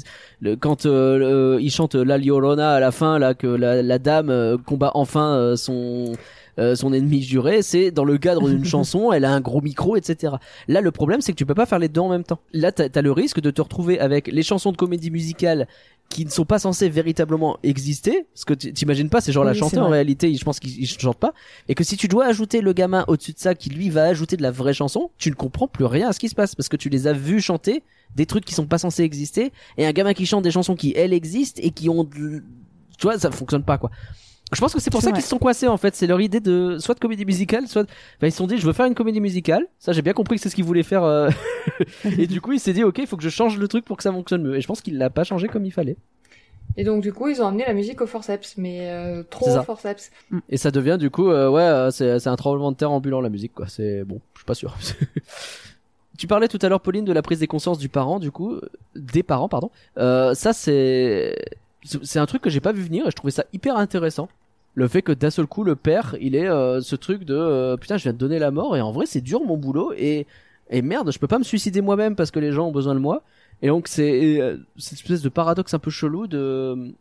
[0.42, 1.18] le, quand euh,
[1.56, 4.92] le- il chante La Llorona à la fin, là que la, la dame euh, combat
[4.94, 6.14] enfin euh, son
[6.58, 9.98] euh, son ennemi juré, c'est dans le cadre d'une chanson, elle a un gros micro,
[9.98, 10.36] etc.
[10.70, 12.40] Là, le problème, c'est que tu peux pas faire les deux en même temps.
[12.54, 15.68] Là, t'as as le risque de te retrouver avec les chansons de comédie musicale
[16.10, 19.52] qui ne sont pas censées véritablement exister, parce que tu- t'imagines pas, c'est genre la
[19.52, 21.34] Oui, c'est en réalité, je pense qu'ils ils chantent pas,
[21.68, 24.38] et que si tu dois ajouter le gamin au-dessus de ça, qui lui va ajouter
[24.38, 26.70] de la vraie chanson, tu ne comprends plus rien à ce qui se passe, parce
[26.70, 27.84] que tu les as vus chanter
[28.16, 30.94] des trucs qui sont pas censés exister, et un gamin qui chante des chansons qui
[30.96, 32.44] elles existent et qui ont, de-
[32.98, 33.90] tu vois, ça fonctionne pas quoi.
[34.56, 35.96] Je pense que c'est pour ça qu'ils se sont coincés en fait.
[35.96, 37.84] C'est leur idée de soit de comédie musicale, soit.
[37.84, 39.68] Enfin, ils se sont dit, je veux faire une comédie musicale.
[39.80, 41.04] Ça, j'ai bien compris que c'est ce qu'ils voulaient faire.
[41.04, 41.30] euh,
[42.18, 43.98] et du coup, il s'est dit, ok, il faut que je change le truc pour
[43.98, 44.56] que ça fonctionne mieux.
[44.56, 45.98] Et je pense qu'il l'a pas changé comme il fallait.
[46.78, 49.64] Et donc du coup, ils ont amené la musique au forceps, mais euh, trop au
[49.64, 50.12] forceps.
[50.50, 53.54] Et ça devient du coup, euh, ouais, c'est un tremblement de terre ambulant la musique,
[53.54, 53.68] quoi.
[53.68, 54.76] C'est bon, je suis pas sûr.
[56.18, 58.60] tu parlais tout à l'heure, Pauline, de la prise des consciences du parent, du coup,
[58.96, 59.72] des parents, pardon.
[59.98, 61.36] Euh, ça, c'est
[62.02, 64.28] c'est un truc que j'ai pas vu venir et je trouvais ça hyper intéressant.
[64.76, 67.78] Le fait que d'un seul coup, le père, il est euh, ce truc de euh,
[67.78, 70.28] putain, je viens de donner la mort et en vrai, c'est dur mon boulot et
[70.70, 73.00] et merde, je peux pas me suicider moi-même parce que les gens ont besoin de
[73.00, 73.24] moi.
[73.62, 76.94] Et donc c'est euh, cette espèce de paradoxe un peu chelou de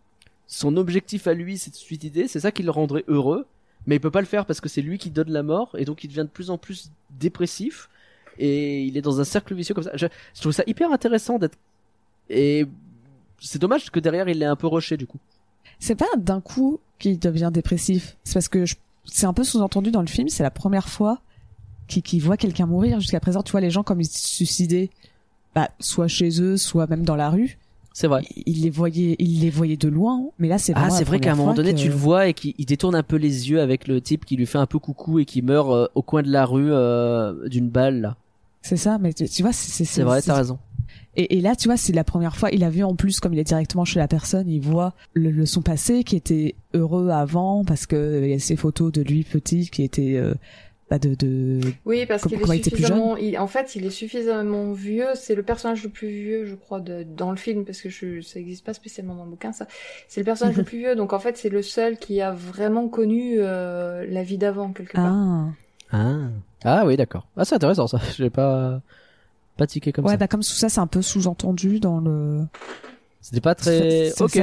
[0.46, 3.46] son objectif à lui, c'est de suicider, c'est ça qui le rendrait heureux,
[3.86, 5.84] mais il peut pas le faire parce que c'est lui qui donne la mort et
[5.84, 7.88] donc il devient de plus en plus dépressif
[8.38, 9.96] et il est dans un cercle vicieux comme ça.
[9.96, 11.58] Je, je trouve ça hyper intéressant d'être
[12.30, 12.66] et
[13.40, 15.18] c'est dommage que derrière il l'ait un peu rushé du coup.
[15.84, 18.16] C'est pas d'un coup qu'il devient dépressif.
[18.24, 20.28] C'est parce que je- c'est un peu sous-entendu dans le film.
[20.30, 21.20] C'est la première fois
[21.88, 23.00] qu'il voit quelqu'un mourir.
[23.00, 24.88] Jusqu'à présent, tu vois les gens comme ils se suicidaient,
[25.54, 27.58] bah, soit chez eux, soit même dans la rue.
[27.92, 28.22] C'est vrai.
[28.46, 30.22] Il les voyait, il les voyait de loin.
[30.38, 32.34] Mais là, c'est Ah, c'est vrai qu'à un moment donné, que- tu le vois et
[32.34, 34.78] qu'il il détourne un peu les yeux avec le type qui lui fait un peu
[34.78, 38.16] coucou et qui meurt euh, au coin de la rue euh, d'une balle.
[38.62, 38.96] C'est ça.
[38.98, 40.58] Mais tu, tu vois, c'est C'est vrai, t'as raison.
[41.16, 42.50] Et, et là, tu vois, c'est la première fois.
[42.52, 45.30] Il a vu en plus, comme il est directement chez la personne, il voit le,
[45.30, 48.90] le son passé qui était heureux avant parce que euh, il y a ces photos
[48.92, 50.34] de lui petit qui était euh,
[50.90, 53.16] bah, de, de Oui, parce qu'il est était plus suffisamment.
[53.16, 55.06] il- en fait, il est suffisamment vieux.
[55.14, 58.20] C'est le personnage le plus vieux, je crois, de, dans le film, parce que je,
[58.20, 59.52] ça n'existe pas spécialement dans le bouquin.
[59.52, 59.66] Ça,
[60.08, 60.94] c'est le personnage le plus vieux.
[60.96, 64.94] Donc en fait, c'est le seul qui a vraiment connu euh, la vie d'avant quelque
[64.94, 65.14] part.
[65.14, 65.46] ah
[65.90, 66.16] Ah,
[66.64, 67.28] ah oui, d'accord.
[67.36, 68.00] Ah, c'est intéressant ça.
[68.18, 68.82] J'ai pas
[69.56, 70.16] pas tiqué comme ouais ça.
[70.16, 72.40] bah comme tout ça c'est un peu sous-entendu dans le
[73.20, 74.12] C'était pas très.
[74.20, 74.38] Ok.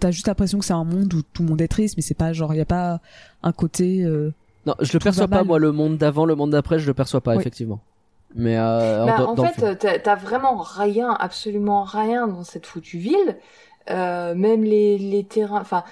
[0.00, 2.14] t'as juste l'impression que c'est un monde où tout le monde est triste mais c'est
[2.14, 3.00] pas genre il y a pas
[3.42, 4.32] un côté euh,
[4.66, 5.46] Non, je le perçois pas mal.
[5.46, 7.40] moi le monde d'avant, le monde d'après, je le perçois pas Oui.
[7.40, 7.80] effectivement.
[8.36, 13.38] Mais euh, Bah, en fait, t'as- vraiment rien, absolument rien dans cette foutue ville.
[13.90, 15.82] Euh, même les, les terrains, enfin,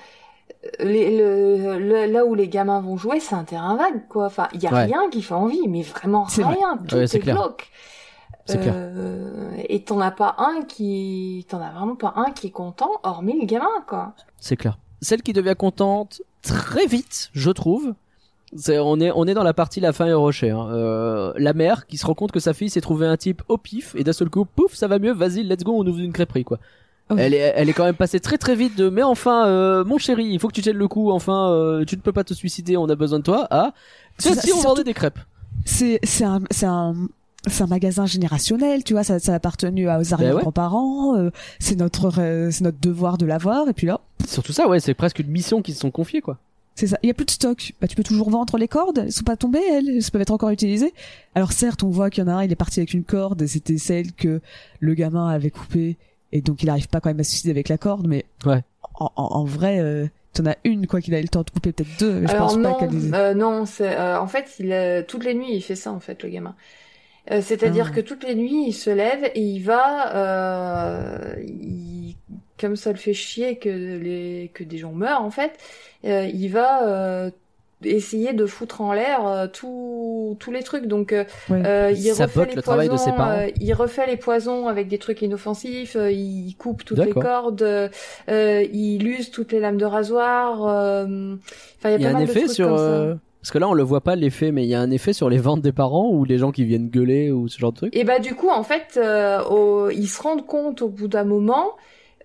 [0.79, 4.26] les, le, le- là où les gamins vont jouer, c'est un terrain vague, quoi.
[4.26, 4.85] Enfin, il y a Ouais.
[4.85, 6.55] rien qui fait envie, mais vraiment C'est vrai.
[6.55, 6.79] rien.
[6.87, 7.35] Tout Ouais, est, c'est clair.
[8.49, 8.74] C'est clair.
[8.76, 12.90] Euh, et t'en as pas un qui, t'en as vraiment pas un qui est content,
[13.03, 14.14] hormis le gamin, quoi.
[14.38, 14.78] C'est clair.
[15.03, 17.94] Celle qui devient contente très vite, je trouve.
[18.57, 20.51] C'est, on est, on est dans la partie la fin et rocher.
[20.51, 20.68] Hein.
[20.70, 23.59] Euh, la mère qui se rend compte que sa fille s'est trouvé un type au
[23.59, 25.12] pif et d'un seul coup, pouf, ça va mieux.
[25.12, 26.59] Vas-y, let's go, on ouvre une crêperie quoi.
[27.11, 27.14] Oh.
[27.18, 29.99] Elle est, elle est quand même passée très très vite de, mais enfin, euh, mon
[29.99, 31.11] chéri, il faut que tu tiennes le coup.
[31.11, 33.46] Enfin, euh, tu ne peux pas te suicider, on a besoin de toi.
[33.50, 33.72] Ah,
[34.18, 35.18] C'est tiens, ça, si on vendait des crêpes.
[35.64, 36.95] c'est c'est un c'est un
[37.53, 41.76] c'est un magasin générationnel, tu vois, ça, ça a appartenu à- aux arrière-grands-parents, euh, c'est
[41.76, 45.20] notre euh, c'est notre devoir de l'avoir, et puis là, Surtout ça, ouais, c'est presque
[45.20, 46.38] une mission qu'ils se sont confiée quoi.
[46.75, 46.99] C'est ça.
[47.03, 47.72] Il y a plus de stock.
[47.80, 48.99] Bah, tu peux toujours vendre les cordes.
[48.99, 49.88] Elles sont pas tombées, elles.
[49.88, 50.95] Elles peuvent être encore utilisées.
[51.34, 53.42] Alors certes, on voit qu'il y en a un, il est parti avec une corde
[53.42, 54.41] et c'était celle que
[54.79, 55.96] le gamin avait coupée
[56.30, 58.62] et donc il arrive pas quand même à se suicider avec la corde, mais Ouais.
[59.00, 61.50] en, en, en vrai, euh, t'en as une quoi qu'il a eu le temps de
[61.50, 62.20] couper, peut-être deux.
[62.20, 64.46] Mais je Alors pense non, pas qu'elle les ait- euh, non, c'est euh, en fait,
[64.61, 66.54] il euh, toutes les nuits il fait ça en fait le gamin.
[67.30, 67.95] Euh, C'est-à-dire Ah.
[67.95, 72.14] que toutes les nuits il se lève et il va, euh, il-
[72.61, 75.53] comme ça le fait chier que les que des gens meurent en fait,
[76.05, 77.30] euh, il va euh,
[77.84, 80.87] essayer de foutre en l'air euh, tous tous les trucs.
[80.87, 84.17] Donc euh, euh, Il refait sabote les le travail de poisons, ses il refait les
[84.17, 85.95] poisons avec des trucs inoffensifs.
[85.96, 87.91] euh, il coupe toutes les cordes.
[88.29, 90.67] il use toutes les lames de rasoir.
[90.67, 91.37] euh,
[91.79, 92.68] Enfin, il y a, Il y a pas un mal de effet trucs sur.
[92.68, 93.18] comme ça.
[93.49, 95.30] Parce que là, on le voit pas l'effet, mais il y a un effet sur
[95.30, 97.96] les ventes des parents ou les gens qui viennent gueuler ou ce genre de truc?
[97.96, 101.25] Et bah du coup, en fait, euh, au- ils se rendent compte au bout d'un
[101.25, 101.72] moment,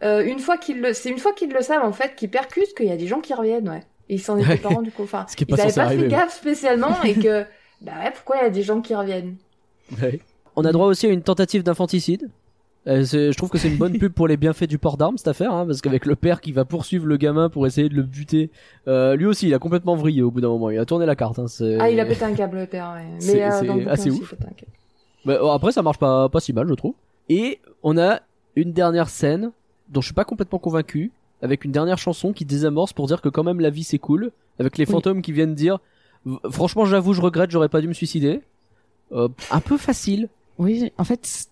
[0.03, 2.75] euh, une fois qu'ils le, c'est une fois qu'ils le savent en fait, qu'ils percutent
[2.75, 3.83] qu'il y a des gens qui reviennent, ouais.
[4.09, 5.05] Et ils s'en étaient pas rendus compte.
[5.05, 7.45] Enfin, Ce qui est ils pas avaient censé pas arriver, fait gaffe spécialement et que,
[7.79, 9.37] bah ouais, pourquoi il y a des gens qui reviennent?
[10.57, 12.29] On a droit aussi à une tentative d'infanticide.
[12.85, 15.17] Euh, c'est- je trouve que c'est une bonne pub pour les bienfaits du port d'armes
[15.17, 17.95] cette affaire, hein, parce qu'avec le père qui va poursuivre le gamin pour essayer de
[17.95, 18.49] le buter,
[18.87, 21.15] euh, lui aussi il a complètement vrillé au bout d'un moment, il a tourné la
[21.15, 21.39] carte.
[21.39, 22.93] Hein, c'est- Ah, il a pété un câble, le père.
[22.95, 23.05] Ouais.
[23.33, 24.33] Mais euh, c'est dans le bouquin assez aussi, ouf.
[24.33, 24.71] un câble.
[25.25, 26.93] Bah, oh, après ça marche pas pas si mal je trouve.
[27.29, 28.19] Et on a
[28.57, 29.51] une dernière scène
[29.89, 31.11] dont je suis pas complètement convaincu,
[31.41, 34.31] avec une dernière chanson qui désamorce pour dire que quand même la vie c'est cool,
[34.59, 34.91] avec les Oui.
[34.91, 35.79] fantômes qui viennent dire
[36.51, 38.41] franchement j'avoue je regrette j'aurais pas dû me suicider.
[39.13, 40.27] Euh, un peu facile.
[40.57, 41.47] Oui, en fait,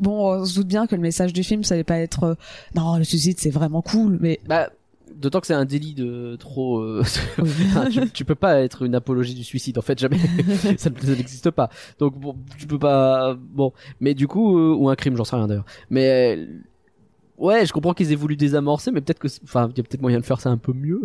[0.00, 2.34] bon, on se doute bien que le message du film, ça allait pas être euh,
[2.74, 4.70] non, le suicide c'est vraiment cool, mais Bah
[5.16, 6.80] d'autant que c'est un délit de trop.
[6.80, 7.04] euh,
[7.38, 7.48] oui.
[7.68, 10.18] Enfin, tu, tu peux pas être une apologie du suicide en fait jamais
[10.78, 14.74] ça, ne- ça n'existe pas donc bon tu peux pas bon mais du coup euh,
[14.74, 16.38] ou un crime j'en sais rien d'ailleurs mais
[17.38, 20.00] ouais je comprends qu'ils aient voulu désamorcer mais peut-être que enfin il y a peut-être
[20.02, 21.02] moyen de faire ça un peu mieux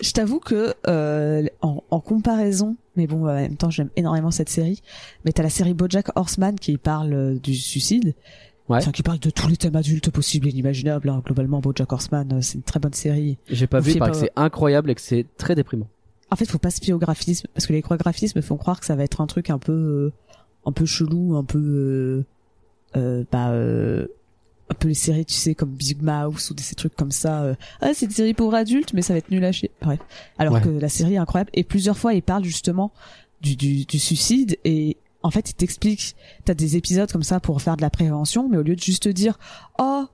[0.00, 4.48] je t'avoue que euh, en, en comparaison, mais bon, en même temps, j'aime énormément cette
[4.48, 4.82] série.
[5.24, 8.14] Mais t'as la série BoJack Horseman qui parle euh, du suicide,
[8.68, 8.76] Ouais.
[8.78, 11.08] enfin qui parle de tous les thèmes adultes possibles et inimaginables.
[11.08, 11.22] hein.
[11.24, 13.38] Globalement, BoJack Horseman, euh, c'est une très bonne série.
[13.48, 15.88] j'ai pas On vu pas- que c'est incroyable et que c'est très déprimant
[16.30, 18.84] En fait, faut pas se fier au graphisme parce que les graphismes font croire que
[18.86, 20.12] ça va être un truc un peu, euh,
[20.66, 22.24] un peu chelou, un peu, euh,
[22.96, 24.06] euh, bah, euh,
[24.70, 27.42] un peu les séries, tu sais, comme Big Mouse ou des ces trucs comme ça.
[27.42, 29.70] euh, ah, c'est une série pour adultes, mais ça va être nul à chier.
[29.80, 29.98] Bref.
[30.38, 30.60] Alors Ouais.
[30.60, 32.92] que la série est incroyable et plusieurs fois, il parle justement
[33.40, 36.14] du, du, du suicide et en fait, il t'explique.
[36.44, 39.04] T'as des épisodes comme ça pour faire de la prévention, mais au lieu de juste
[39.04, 39.38] te dire,
[39.78, 40.04] oh,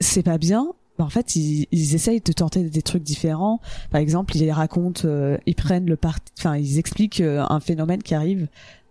[0.00, 0.66] c'est pas bien.
[0.98, 3.60] bah, en fait, ils, ils essayent de tenter des trucs différents.
[3.90, 8.02] Par exemple, ils racontent, euh, ils prennent le parti, enfin, ils expliquent euh, un phénomène
[8.02, 8.48] qui arrive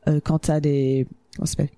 [0.08, 1.06] euh, quand t'as des,
[1.36, 1.70] comment s'appelle,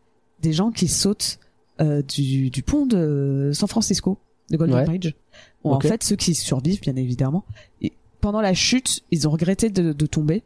[0.42, 1.40] des gens qui sautent
[1.80, 4.18] du, du pont de San Francisco,
[4.50, 4.86] de Golden Ouais.
[4.86, 5.14] Bridge.
[5.64, 5.72] Où.
[5.74, 7.46] En fait, ceux qui survivent, bien évidemment,
[7.82, 10.44] et pendant la chute, ils ont regretté de, de tomber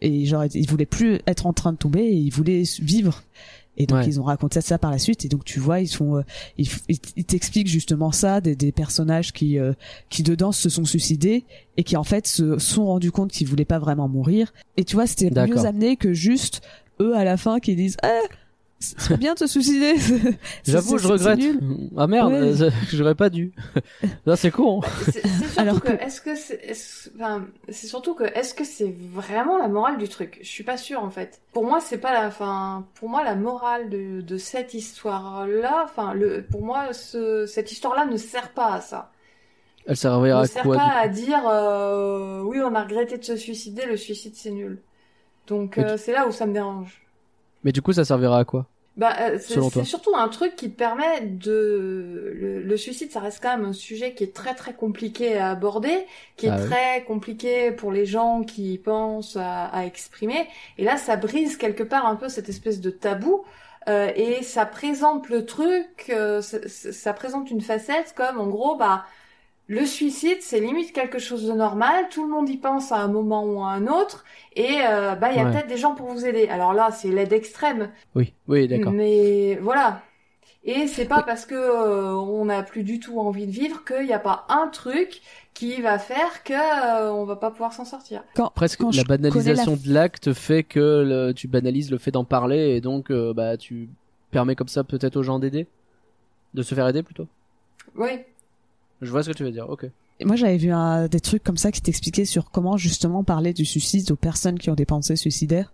[0.00, 3.22] et genre ils voulaient plus être en train de tomber et ils voulaient vivre.
[3.76, 4.06] Et donc Ouais.
[4.06, 6.22] ils ont raconté ça par la suite et donc tu vois ils sont euh,
[6.58, 6.68] ils,
[7.24, 9.72] t'expliquent justement ça des, des personnages qui euh,
[10.10, 11.44] qui dedans se sont suicidés
[11.78, 14.94] et qui en fait se sont rendus compte qu'ils voulaient pas vraiment mourir et tu
[14.96, 16.60] vois c'était mieux amené que juste
[17.00, 18.20] eux à la fin qui disent ah
[18.82, 19.94] c'est bien de se suicider
[20.66, 21.60] j'avoue je regrette nul.
[21.96, 22.38] ah merde Ouais.
[22.62, 23.52] euh, j'aurais pas dû
[24.26, 24.88] là c'est con hein.
[25.10, 28.64] C'est surtout Alors que, que- est-ce que c'est, est-ce- enfin, c'est surtout que, est-ce que
[28.64, 30.38] c'est vraiment la morale du truc?
[30.42, 31.40] Je suis pas sûre en fait.
[31.52, 36.14] Pour moi, c'est pas la, enfin, pour moi, la morale de, de cette histoire-là, enfin,
[36.14, 39.10] le, pour moi, ce, cette histoire-là ne sert pas à ça.
[39.86, 43.24] elle servira ne à sert quoi pas à dire, euh, oui, on a regretté de
[43.24, 44.80] se suicider, le suicide c'est nul.
[45.48, 47.02] Donc euh, c'est là où ça me dérange.
[47.64, 48.66] mais du coup ça servira à quoi?
[48.96, 52.30] Bah, euh, c'est surtout un truc qui te permet de...
[52.34, 55.50] Le, le suicide, ça reste quand même un sujet qui est très très compliqué à
[55.50, 56.06] aborder,
[56.36, 56.76] qui est Ah oui.
[56.76, 60.46] très compliqué pour les gens qui pensent à, à exprimer.
[60.76, 63.44] Et là, ça brise quelque part un peu cette espèce de tabou.
[63.88, 68.76] euh, et ça présente le truc, euh, ça- ça présente une facette comme en gros,
[68.76, 69.04] bah,
[69.68, 73.08] le suicide, c'est limite quelque chose de normal, tout le monde y pense à un
[73.08, 74.24] moment ou à un autre,
[74.54, 75.52] et euh, bah il y a Ouais.
[75.52, 76.48] peut-être des gens pour vous aider.
[76.48, 80.02] Alors là, c'est l'aide extrême, oui oui d'accord mais voilà.
[80.64, 84.06] Et c'est pas parce que euh, on n'a plus du tout envie de vivre qu'il
[84.06, 85.20] n'y a pas un truc
[85.54, 88.22] qui va faire que euh, on va pas pouvoir s'en sortir.
[88.34, 90.78] quand presque quand la banalisation la- de l'acte fait que
[91.28, 93.88] le- tu banalises le fait d'en parler et donc euh, bah tu
[94.30, 95.66] permets comme ça peut-être aux gens d'aider?
[96.54, 97.26] De se faire aider plutôt?
[97.96, 98.10] Oui.
[99.02, 99.86] Je vois ce que tu veux dire ok
[100.20, 103.52] Et Moi, j'avais vu un, des trucs comme ça qui t'expliquaient sur comment justement parler
[103.52, 105.72] du suicide aux personnes qui ont des pensées suicidaires,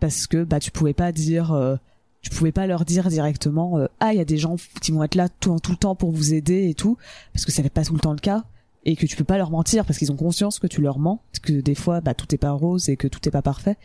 [0.00, 1.76] parce que bah tu pouvais pas dire, euh,
[2.22, 5.02] tu pouvais pas leur dire directement, euh, ah il y a des gens qui vont
[5.02, 6.96] être là tout, tout le temps pour vous aider et tout,
[7.32, 8.44] parce que ça n'est pas tout le temps le cas.
[8.86, 11.20] et que tu peux pas leur mentir parce qu'ils ont conscience que tu leur mens,
[11.42, 13.76] que des fois bah tout est pas rose et que tout est pas parfait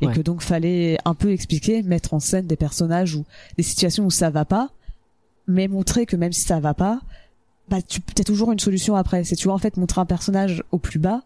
[0.00, 0.12] et Ouais.
[0.14, 3.24] que donc fallait un peu expliquer, mettre en scène des personnages ou
[3.56, 4.70] des situations où ça va pas,
[5.48, 7.00] mais montrer que même si ça va pas,
[7.68, 9.24] bah tu as toujours une solution après.
[9.24, 11.22] C'est tu vois en fait montrer un personnage au plus bas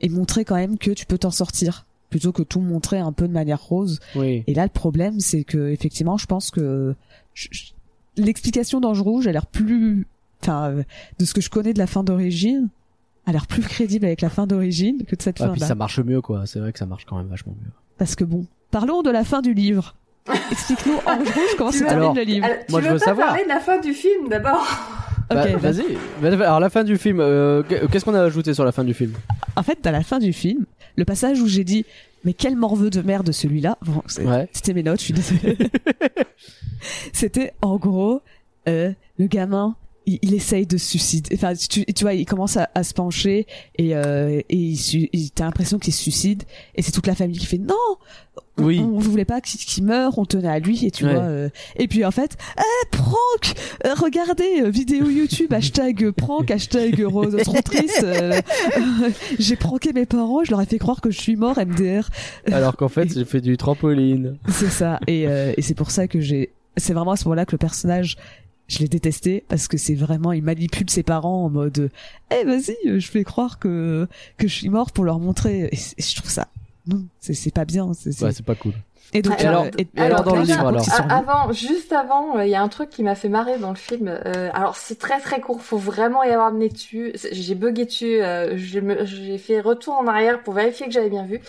[0.00, 3.26] et montrer quand même que tu peux t'en sortir plutôt que tout montrer un peu
[3.28, 4.00] de manière rose.
[4.16, 4.42] Oui.
[4.46, 6.94] Et là le problème c'est que effectivement je pense que
[8.16, 10.06] l'explication d'Ange Rouge a l'air plus
[10.42, 10.82] enfin euh,
[11.18, 12.68] de ce que je connais de la fin d'origine
[13.26, 15.66] a l'air plus crédible avec la fin d'origine que de cette Ah, fin puis là.
[15.66, 16.46] ça marche mieux, quoi.
[16.46, 17.70] C'est vrai que ça marche quand même vachement mieux.
[17.98, 19.94] Parce que bon, parlons de la fin du livre.
[20.50, 22.46] Explique-nous Ange Rouge comment se termine le livre.
[22.46, 23.28] Alors, Moi, tu je veux veux pas savoir.
[23.28, 24.66] parler de la fin du film d'abord
[25.30, 25.96] Bah, Ok, vas-y.
[26.20, 28.94] Bah, Alors, la fin du film, euh, qu'est-ce qu'on a ajouté sur la fin du
[28.94, 29.12] film?
[29.56, 30.66] En fait, à la fin du film,
[30.96, 31.84] le passage où j'ai dit
[32.24, 33.78] mais quel morveux de merde celui-là.
[33.82, 34.46] Bon, Ouais.
[34.52, 35.56] c'était mes notes, je suis désolée.
[37.12, 38.22] C'était en gros
[38.68, 39.74] euh, le gamin.
[40.10, 41.34] Il, il essaye de se suicider.
[41.34, 43.46] Enfin, tu, tu vois, il commence à, à se pencher
[43.76, 46.42] et, euh, et il, il- t'as l'impression qu'il se suicide.
[46.74, 47.74] Et c'est toute la famille qui fait non,
[48.58, 48.80] on- Oui.
[48.80, 51.14] on, voulait pas qu'il qu'il meure, on tenait à lui et tu Ouais.
[51.14, 51.22] vois.
[51.22, 53.54] euh, et puis en fait, eh, prank,
[53.86, 57.36] euh, regardez euh, vidéo YouTube hashtag prank hashtag rose
[58.02, 58.40] euh,
[59.38, 62.08] j'ai pranké mes parents, je leur ai fait croire que je suis mort MDR.
[62.52, 64.36] Alors qu'en fait, j'ai fait du trampoline.
[64.48, 64.98] C'est ça.
[65.06, 66.50] Et, euh, et c'est pour ça que j'ai.
[66.76, 68.16] C'est vraiment à ce moment-là que le personnage,
[68.70, 71.90] je l'ai détesté parce que c'est vraiment il manipule ses parents en mode,
[72.30, 74.06] eh vas-y, euh, je fais croire que
[74.38, 75.68] que je suis mort pour leur montrer.
[75.72, 76.48] Et, et je trouve ça.
[76.86, 77.92] Non, c'est c'est pas bien.
[77.94, 78.72] c'est- c'est- Ouais, c'est pas cool.
[79.12, 82.44] Et donc Et alors- euh, et alors, dans le livre, alors Avant, juste avant, euh,
[82.46, 84.06] il y a un truc qui m'a fait marrer dans le film.
[84.06, 87.12] Euh, alors c'est très très court, faut vraiment y avoir nez dessus.
[87.32, 91.40] J'ai bugué dessus, euh, j'ai fait retour en arrière pour vérifier que j'avais bien vu.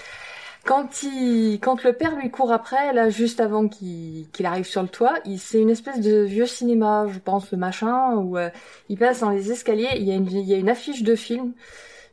[0.64, 4.84] Quand il, quand le père lui court après, là juste avant qu'il qu'il arrive sur
[4.84, 8.50] le toit, il- c'est une espèce de vieux cinéma, je pense, le machin, où euh,
[8.88, 9.88] il passe dans les escaliers.
[9.96, 11.54] Il y a une, il y a une affiche de film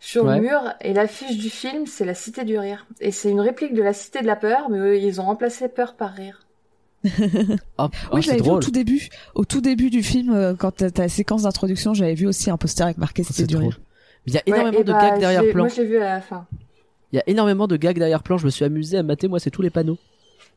[0.01, 0.37] sur Ouais.
[0.37, 2.87] le mur, et l'affiche du film, c'est la Cité du rire.
[3.01, 5.69] Et c'est une réplique de la Cité de la peur, mais eux, ils ont remplacé
[5.69, 6.41] peur par rire.
[7.05, 7.11] Oui,
[7.79, 9.09] ah, je l'avais c'est vu au tout début.
[9.35, 12.57] Au tout début du film, euh, quand t'as ta séquence d'introduction, j'avais vu aussi un
[12.57, 13.65] poster avec marqué C'est C'était du drôle.
[13.67, 13.81] rire.
[14.27, 15.65] Il y a énormément de bah, gags j'ai- derrière-plan.
[15.65, 16.47] Moi, je l'ai vu à la fin.
[17.13, 18.39] Il y a énormément de gags derrière-plan.
[18.39, 19.29] Je me suis amusé à mater.
[19.29, 19.99] Moi, c'est tous les panneaux.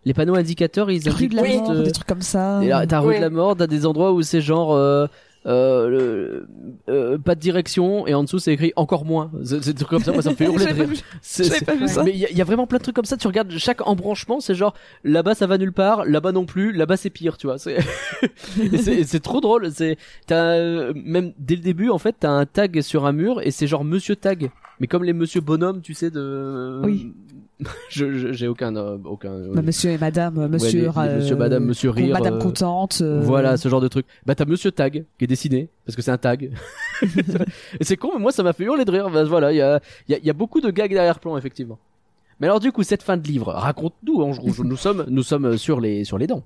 [0.04, 2.64] Les panneaux indicateurs, ils Rue indiquent de la juste, mort, euh, des trucs comme ça.
[2.64, 5.06] Et là, t'as rue de la mort, t'as des endroits où c'est genre euh,
[5.48, 6.42] euh,
[6.90, 9.32] euh, pas de direction et en dessous c'est écrit encore moins.
[9.44, 10.86] C'est des trucs comme ça, moi ça me fait hurler de rire.
[10.86, 12.04] vu- C'est- j'avais c'est- pas vu ça.
[12.04, 13.18] Mais il y, y a vraiment plein de trucs comme ça.
[13.18, 14.74] Tu regardes chaque embranchement, c'est genre
[15.04, 17.58] là-bas ça va nulle part, là-bas non plus, là-bas c'est pire, tu vois.
[17.58, 17.78] C'est
[19.06, 19.72] c'est trop drôle.
[19.72, 19.98] C'est
[20.28, 23.68] t'as même dès le début en fait t'as un tag sur un mur et c'est
[23.68, 26.82] genre Monsieur Tag, mais comme les Monsieur Bonhomme, tu sais de.
[26.84, 27.14] Oui.
[27.90, 29.38] je j'ai aucun euh, aucun.
[29.54, 33.00] Bah, monsieur et madame, euh, monsieur, les- les monsieur, madame, monsieur rire, madame euh, contente.
[33.02, 34.06] euh, Voilà, ce genre de truc.
[34.26, 36.52] Bah t'as Monsieur Tag qui est dessiné parce que c'est un tag.
[37.80, 39.10] et c'est con, mais moi ça m'a fait hurler de rire.
[39.10, 41.78] Bah, voilà, il y a, il y, a, y a beaucoup de gags derrière-plan effectivement.
[42.40, 44.62] Mais alors du coup cette fin de livre, raconte-nous Ange Rouge.
[44.64, 46.44] nous sommes, nous sommes sur les sur les dents.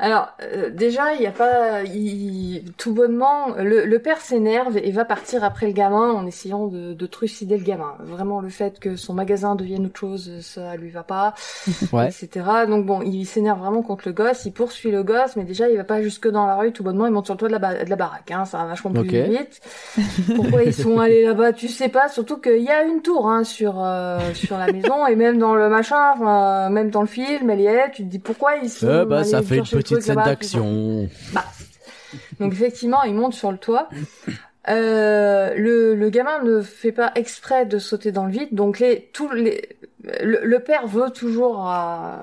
[0.00, 1.82] Alors, euh, déjà, il n'y a pas...
[1.82, 6.66] il- Tout bonnement, le, le père s'énerve et va partir après le gamin en essayant
[6.68, 7.94] de, de trucider le gamin.
[8.00, 11.34] Vraiment, le fait que son magasin devienne autre chose, ça lui va pas,
[11.92, 12.08] Ouais.
[12.08, 12.28] etc.
[12.68, 15.76] Donc bon, il s'énerve vraiment contre le gosse, il poursuit le gosse, mais déjà, il
[15.76, 17.58] va pas jusque dans la rue, tout bonnement, il monte sur le toit de la,
[17.58, 18.30] ba- de la baraque.
[18.30, 19.60] Hein, ça va vachement plus vite.
[20.36, 23.42] Pourquoi ils sont allés là-bas, tu sais pas, surtout qu'il y a une tour hein,
[23.44, 27.50] sur, euh, sur la maison, et même dans le machin, enfin, même dans le film,
[27.50, 29.64] elle y est, tu te dis pourquoi ils sont Euh, bah allés ça fait une
[29.88, 31.08] petite scène d'action.
[31.32, 31.44] bah,
[32.40, 33.88] donc effectivement, il monte sur le toit.
[34.68, 39.08] Euh, le, le gamin ne fait pas exprès de sauter dans le vide, donc les,
[39.14, 39.68] tous les,
[40.20, 42.16] le, le père veut toujours euh,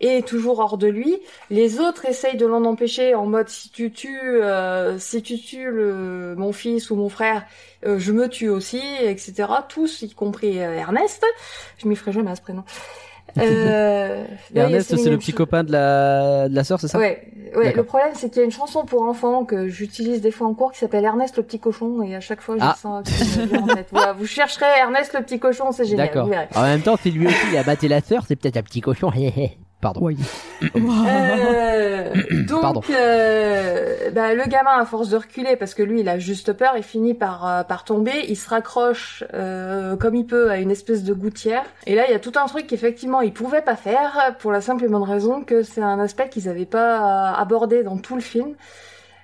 [0.00, 1.18] est toujours hors de lui.
[1.50, 5.70] Les autres essayent de l'en empêcher en mode si tu tues, euh, si tu tues
[5.70, 7.44] le, mon fils ou mon frère,
[7.86, 9.48] euh, je me tue aussi, etc.
[9.68, 11.24] Tous, y compris euh, Ernest.
[11.78, 12.64] Je m'y ferai jamais à ce prénom.
[13.38, 14.24] Euh,
[14.54, 16.98] Ernest, c'est le petit copain de la de la sœur, c'est ça?
[16.98, 17.72] Ouais, ouais.
[17.72, 20.54] Le problème, c'est qu'il y a une chanson pour enfants que j'utilise des fois en
[20.54, 22.76] cours qui s'appelle Ernest le petit cochon et à chaque fois, j'ai Ah.
[22.80, 23.88] ça qui me vient en tête.
[23.92, 26.06] Voilà, vous chercherez Ernest le petit cochon, c'est génial.
[26.08, 26.28] D'accord.
[26.54, 28.80] En même temps, c'est lui aussi, il a battu la sœur, c'est peut-être un petit
[28.80, 29.10] cochon.
[29.80, 30.02] Pardon.
[30.02, 30.14] Ouais.
[30.74, 32.12] Euh,
[32.46, 32.82] donc, Pardon.
[32.90, 36.72] euh, bah, le gamin, à force de reculer, parce que lui, il a juste peur,
[36.76, 38.24] il finit par euh, par tomber.
[38.28, 41.64] Il se raccroche euh, comme il peut à une espèce de gouttière.
[41.86, 44.60] Et là, il y a tout un truc qu'effectivement, il pouvait pas faire pour la
[44.60, 48.14] simple et bonne raison que c'est un aspect qu'ils avaient pas euh, abordé dans tout
[48.16, 48.54] le film.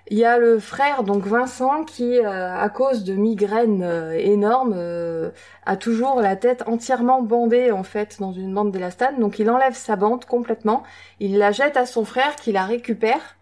[0.08, 4.74] Il y a le frère, donc Vincent, qui, euh, à cause de migraines euh, énormes,
[4.76, 5.30] euh,
[5.64, 9.18] a toujours la tête entièrement bandée en fait dans une bande d'élastane.
[9.18, 10.84] Donc il enlève sa bande complètement,
[11.18, 13.36] il la jette à son frère qui la récupère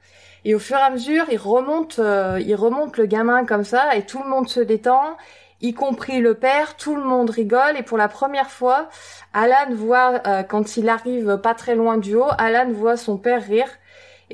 [0.44, 3.94] Et au fur et à mesure, il remonte, euh, il remonte le gamin comme ça,
[3.96, 5.16] et tout le monde se détend,
[5.60, 6.76] y compris le père.
[6.76, 8.88] Tout le monde rigole, et pour la première fois,
[9.32, 13.42] Alan voit euh, quand il arrive pas très loin du haut, Alan voit son père
[13.42, 13.68] rire.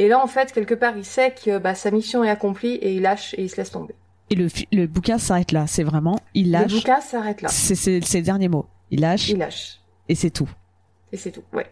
[0.01, 2.95] Et là, en fait, quelque part, il sait que bah, sa mission est accomplie et
[2.95, 3.95] il lâche et il se laisse tomber.
[4.31, 5.67] Et le, le bouquin s'arrête là.
[5.67, 6.73] C'est vraiment, il Le lâche.
[6.73, 7.49] bouquin s'arrête là.
[7.51, 8.65] C'est le dernier mot.
[8.91, 9.79] Il lâche Il lâche.
[10.09, 10.49] et c'est tout.
[11.13, 11.43] Et c'est tout.
[11.53, 11.67] Ouais.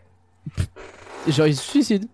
[1.26, 2.04] Genre il se suicide.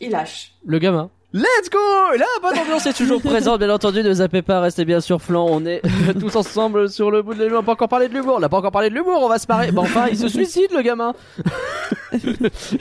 [0.00, 0.52] Il lâche.
[0.64, 1.10] Le gamin.
[1.32, 1.78] Let's go
[2.16, 5.46] La bonne ambiance est toujours présente, bien entendu, ne zappez pas, restez bien sur flanc,
[5.50, 5.82] on est
[6.18, 8.40] tous ensemble sur le bout de l'humour, on n'a pas encore parlé de l'humour, on
[8.40, 9.70] n'a pas encore parlé de l'humour, on va se marrer.
[9.72, 11.12] Bon enfin, il se suicide le gamin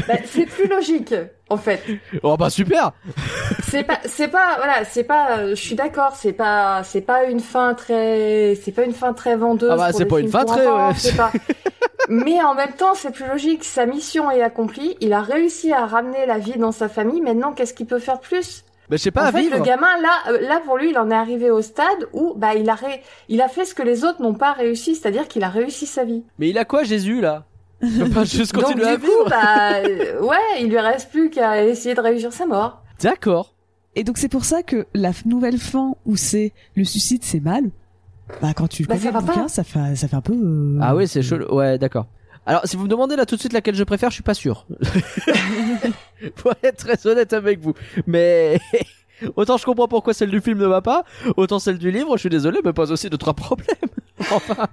[0.07, 1.13] Bah, c'est plus logique,
[1.49, 1.81] en fait.
[2.23, 2.91] Oh bah super
[3.63, 5.37] C'est pas, c'est pas, voilà, c'est pas.
[5.39, 9.13] euh, Je suis d'accord, c'est pas, c'est pas une fin très, c'est pas une fin
[9.13, 9.69] très vendeuse.
[9.71, 10.93] Ah bah, c'est pas une fin très, enfants, ouais.
[10.97, 11.31] c'est pas.
[12.09, 13.63] Mais en même temps, c'est plus logique.
[13.63, 14.95] Sa mission est accomplie.
[15.01, 17.21] Il a réussi à ramener la vie dans sa famille.
[17.21, 18.63] Maintenant, qu'est-ce qu'il peut faire de plus?
[18.89, 20.91] Bah je sais pas, En à fait, vivre le gamin, là, euh, là pour lui,
[20.91, 23.75] il en est arrivé au stade où, bah, il a, ré- il a fait ce
[23.75, 26.23] que les autres n'ont pas réussi, c'est-à-dire qu'il a réussi sa vie.
[26.39, 27.43] Mais il a quoi Jésus là?
[27.81, 30.79] Il peut pas juste Donc continuer à du coup, vivre bah, euh, ouais, il lui
[30.79, 32.81] reste plus qu'à essayer de réussir sa mort.
[33.01, 33.53] D'accord.
[33.95, 37.63] Et donc c'est pour ça que la nouvelle fin où c'est le suicide c'est mal.
[38.41, 40.33] Bah quand tu Bah, connais ça le bouquin, ça fait ça fait un peu.
[40.33, 41.37] euh, Ah oui, c'est chaud.
[41.55, 42.07] Ouais, d'accord.
[42.45, 44.33] Alors, si vous me demandez là tout de suite laquelle je préfère, je suis pas
[44.33, 44.65] sûr.
[46.37, 47.73] Pour être très honnête avec vous.
[48.05, 48.59] Mais
[49.35, 51.03] autant je comprends pourquoi celle du film ne va pas,
[51.35, 53.75] autant celle du livre, je suis désolé, me pose aussi deux trois problèmes.
[54.31, 54.67] Enfin.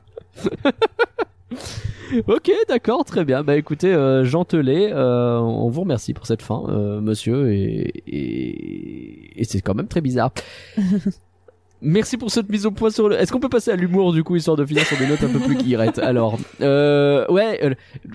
[2.26, 3.43] Ok, d'accord, très bien.
[3.43, 7.93] Bah écoutez, euh, Jean Telet, euh, on vous remercie pour cette fin, euh, monsieur, et,
[8.06, 10.32] et, et c'est quand même très bizarre.
[11.85, 13.20] Merci pour cette mise au point sur le.
[13.20, 15.28] Est-ce qu'on peut passer à l'humour du coup histoire de finir sur des notes un
[15.28, 17.62] peu plus guirettes Alors, euh, ouais,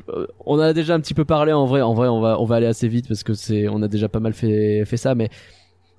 [0.10, 1.82] euh, on a déjà un petit peu parlé en vrai.
[1.82, 4.10] En vrai, on va on va aller assez vite parce que c'est on a déjà
[4.10, 5.30] pas mal fait fait ça, mais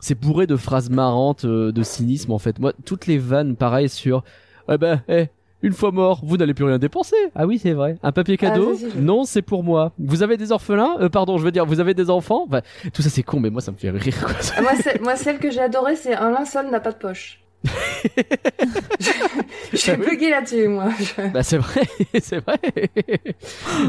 [0.00, 2.58] c'est bourré de phrases marrantes, euh, de cynisme en fait.
[2.58, 4.24] Moi, toutes les vannes, pareil sur.
[4.68, 5.26] Eh ben, eh,
[5.62, 7.16] une fois mort, vous n'allez plus rien dépenser.
[7.34, 7.96] Ah oui, c'est vrai.
[8.02, 9.00] Un papier cadeau c'est vrai.
[9.00, 9.92] Non, c'est pour moi.
[9.98, 12.60] Vous avez des orphelins Euh, Pardon, je veux dire, vous avez des enfants Enfin,
[12.92, 14.18] Tout ça, c'est con, mais moi, ça me fait rire.
[14.24, 14.34] Quoi.
[14.56, 14.62] Ah,
[15.02, 17.40] moi, celle que j'ai adorée, c'est un linceul n'a pas de poche.
[19.72, 20.88] je suis buguée là-dessus, moi.
[20.98, 21.82] Je- Bah c'est vrai,
[22.22, 22.58] c'est vrai.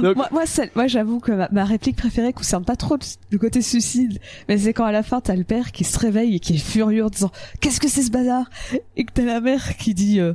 [0.01, 3.01] Donc, Moi, moi, celle- moi, j'avoue que ma, ma réplique préférée concerne pas trop le,
[3.29, 4.19] le côté suicide,
[4.49, 6.57] mais c'est quand à la fin t'as le père qui se réveille et qui est
[6.57, 7.31] furieux en disant
[7.61, 8.49] qu'est-ce que c'est ce bazar?
[8.97, 10.33] Et que t'as la mère qui dit euh,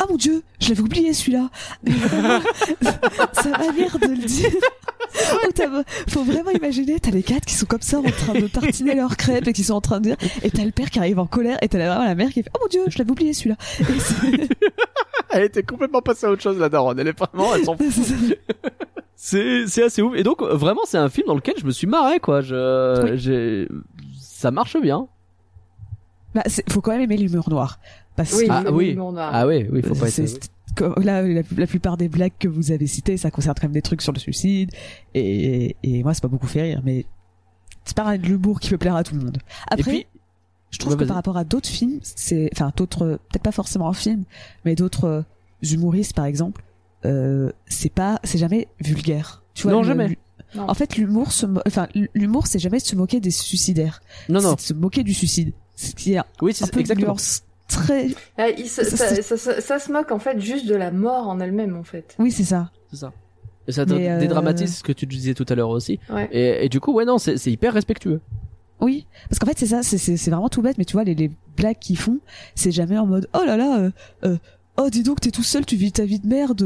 [0.00, 1.50] ah mon dieu, je l'avais oublié celui-là.
[1.82, 2.40] Mais vraiment,
[3.32, 4.50] Sa manière de le dire.
[5.54, 8.94] T'as- faut vraiment imaginer, t'as les quatre qui sont comme ça en train de tartiner
[8.94, 11.18] leurs crêpes et qui sont en train de dire, et t'as le père qui arrive
[11.18, 13.32] en colère, et t'as vraiment la mère qui fait, oh mon dieu, je l'avais oublié
[13.32, 13.56] celui-là.
[15.30, 16.98] Elle était complètement passée à autre chose la daronne.
[17.00, 18.38] Elle est vraiment, elle s'en fout.
[19.16, 20.14] c'est assez ouf.
[20.16, 22.40] Et donc vraiment c'est un film dans lequel je me suis marré quoi.
[22.40, 23.18] Je Oui.
[23.18, 23.68] j'ai
[24.20, 25.06] ça marche bien.
[26.34, 27.78] Bah, c'est- faut quand même aimer l'humour noir.
[28.18, 28.96] Parce Oui, que Ah, oui.
[28.96, 29.30] noir.
[29.32, 30.44] Ah oui, oui, faut pas C'est- être.
[30.76, 33.72] c'est- là, la, la plupart des blagues que vous avez citées, ça concerne quand même
[33.72, 34.70] des trucs sur le suicide.
[35.14, 37.06] Et, et moi, c'est pas beaucoup fait rire, mais
[37.84, 39.38] c'est pas de l'humour qui peut plaire à tout le monde.
[39.70, 40.06] Et Après, puis
[40.70, 43.94] je trouve que par rapport à d'autres films, c'est, enfin, d'autres, peut-être pas forcément un
[43.94, 44.24] film,
[44.64, 45.22] mais d'autres euh,
[45.62, 46.62] humoristes, par exemple,
[47.06, 49.44] euh, c'est pas, c'est jamais vulgaire.
[49.54, 50.18] Tu vois, Non, le- jamais.
[50.56, 50.68] Non.
[50.68, 51.28] En fait, l'humour,
[51.66, 54.00] enfin, l'humour, c'est jamais se moquer des suicidaires.
[54.28, 54.56] non non.
[54.58, 55.52] C'est se moquer du suicide.
[55.76, 57.08] Ce qui est un Oui, c'est peu une exactement.
[57.12, 60.40] nuance très, Ah, il se- Ça, ça, c'est- ça- ça- ça se moque en fait
[60.40, 62.16] juste de la mort en elle-même en fait.
[62.18, 62.70] oui, c'est ça.
[62.90, 63.12] C'est ça.
[63.66, 66.00] Et ça euh, dédramatise ce que tu disais tout à l'heure aussi.
[66.10, 66.28] Ouais.
[66.32, 68.20] Et, et du coup ouais non c'est hyper respectueux.
[68.80, 71.30] Oui, parce qu'en fait c'est ça, c'est vraiment tout bête, mais tu vois les, les
[71.56, 72.18] blagues qu'ils font,
[72.54, 73.90] c'est jamais en mode oh là là, euh,
[74.24, 74.36] euh,
[74.78, 76.62] oh dis donc t'es tout seul, tu vis ta vie de merde,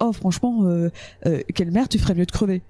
[0.00, 0.90] oh franchement euh,
[1.26, 2.62] euh, quelle merde, tu ferais mieux de crever.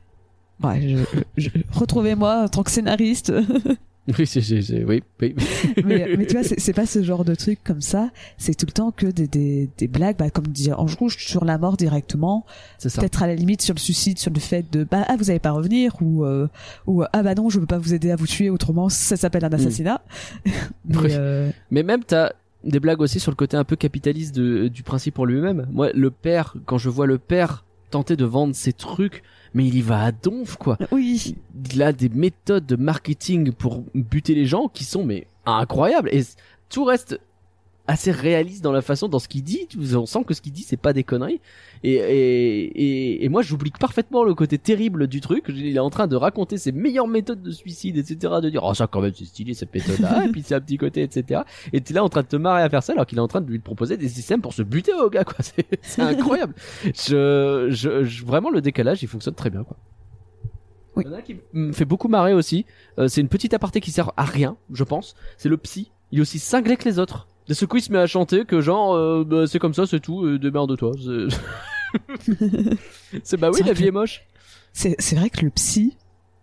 [0.65, 3.31] Ouais, je, je- retrouvez-moi en tant que scénariste,
[4.19, 5.35] Oui c'est c'est c'est- oui oui.
[5.85, 8.73] mais, mais tu vois c'est pas ce genre de truc comme ça, c'est tout le
[8.73, 12.47] temps que des des, des blagues, bah, comme dire Ange Rouge sur la mort directement,
[12.79, 13.01] c'est ça.
[13.01, 15.41] peut-être à la limite sur le suicide, sur le fait de bah ah vous allez
[15.41, 16.47] pas revenir ou euh,
[16.87, 19.45] ou ah bah non je peux pas vous aider à vous tuer autrement ça s'appelle
[19.45, 20.01] un assassinat.
[20.85, 21.09] Mais, Oui.
[21.13, 22.31] euh, Mais même t'as
[22.65, 25.67] des blagues aussi sur le côté un peu capitaliste de, du principe pour lui-même.
[25.73, 27.65] Moi, le père, quand je vois le père
[27.97, 29.23] tenter de vendre ses trucs,
[29.55, 30.77] mais il y va à donf quoi.
[30.93, 31.35] oui.
[31.73, 36.23] Il a des méthodes de marketing pour buter les gens qui sont mais incroyables et
[36.69, 37.19] tout reste
[37.89, 39.69] assez réaliste dans la façon dans ce qu'il dit.
[39.95, 41.41] On sent que ce qu'il dit c'est pas des conneries.
[41.85, 45.45] Et et, et, et moi j'oublie parfaitement le côté terrible du truc.
[45.49, 48.35] Il est en train de raconter ses meilleures méthodes de suicide, etc.
[48.43, 50.25] De dire oh ça quand même c'est stylé cette méthode là.
[50.29, 51.43] et puis c'est un petit côté etc.
[51.73, 53.29] Et t'es là en train de te marrer à faire ça alors qu'il est en
[53.29, 55.37] train de lui proposer des systèmes pour se buter au gars quoi.
[55.83, 56.55] C'est incroyable.
[56.85, 59.77] je, je, je- vraiment le décalage il fonctionne très bien quoi.
[60.97, 61.05] Oui.
[61.07, 62.65] Il y en a qui me fait beaucoup marrer aussi.
[62.99, 65.15] Euh, c'est une petite aparté qui sert à rien, je pense.
[65.37, 65.91] C'est le psy.
[66.11, 67.29] Il est aussi cinglé que les autres.
[67.49, 69.87] De ce coup, il se met à chanter que genre, euh, bah, c'est comme ça,
[69.87, 70.93] c'est tout, euh, démerde-toi.
[70.99, 71.37] C'est-
[73.23, 74.25] C'est bah oui, la vie que- est moche.
[74.73, 75.97] C'est c'est vrai que le psy,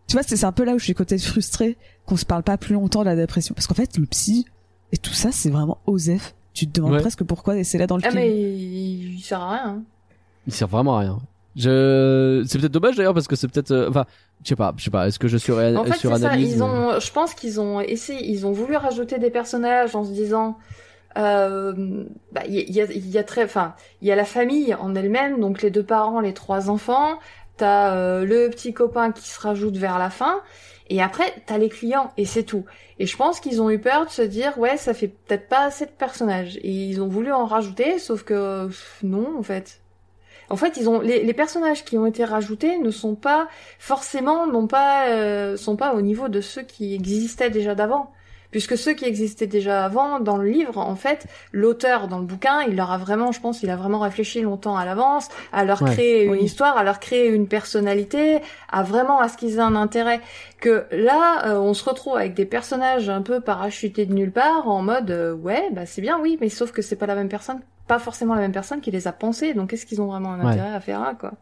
[0.08, 2.44] tu vois, c'est c'est un peu là où je suis côté frustré qu'on se parle
[2.44, 3.54] pas plus longtemps de la dépression.
[3.54, 4.46] Parce qu'en fait, le psy
[4.92, 6.34] et tout ça, c'est vraiment Osef.
[6.54, 7.02] Tu te demandes Ouais.
[7.02, 8.22] presque pourquoi et c'est là dans le Ah film.
[8.24, 9.64] mais il, il sert à rien.
[9.66, 9.84] hein.
[10.48, 11.20] Il sert vraiment à rien.
[11.56, 14.06] Je, c'est peut-être dommage d'ailleurs parce que c'est peut-être, euh, enfin,
[14.44, 15.08] je sais pas, je sais pas.
[15.08, 16.36] Est-ce que je suis En fait, c'est ça.
[16.38, 20.12] Ils ont, je pense qu'ils ont essayé, ils ont voulu rajouter des personnages en se
[20.12, 20.58] disant,
[21.18, 24.96] euh, bah, y, y a, y a très, enfin, il y a la famille en
[24.96, 27.20] elle-même, donc les deux parents, les trois enfants.
[27.56, 30.42] T'as euh, le petit copain qui se rajoute vers la fin,
[30.90, 32.66] et après t'as les clients et c'est tout.
[32.98, 35.66] Et je pense qu'ils ont eu peur de se dire, ouais, ça fait peut-être pas
[35.66, 38.70] assez de personnages, et ils ont voulu en rajouter, sauf que
[39.04, 39.82] non, en fait.
[40.50, 44.48] En fait, ils ont les, les personnages qui ont été rajoutés ne sont pas forcément
[44.48, 48.12] non pas euh, sont pas au niveau de ceux qui existaient déjà d'avant.
[48.54, 52.62] Puisque ceux qui existaient déjà avant dans le livre, en fait, l'auteur dans le bouquin,
[52.62, 55.82] il leur a vraiment, je pense, il a vraiment réfléchi longtemps à l'avance, à leur
[55.82, 55.92] Ouais.
[55.92, 59.76] créer une histoire, à leur créer une personnalité, à vraiment à ce qu'ils aient un
[59.76, 60.22] intérêt.
[60.62, 64.70] Que là, euh, on se retrouve avec des personnages un peu parachutés de nulle part,
[64.70, 67.30] en mode euh, ouais, bah c'est bien, oui, mais sauf que c'est pas la même
[67.30, 69.56] personne, pas forcément la même personne qui les a pensés.
[69.56, 70.52] Donc est-ce qu'ils ont vraiment un Ouais.
[70.52, 71.34] intérêt à faire un quoi?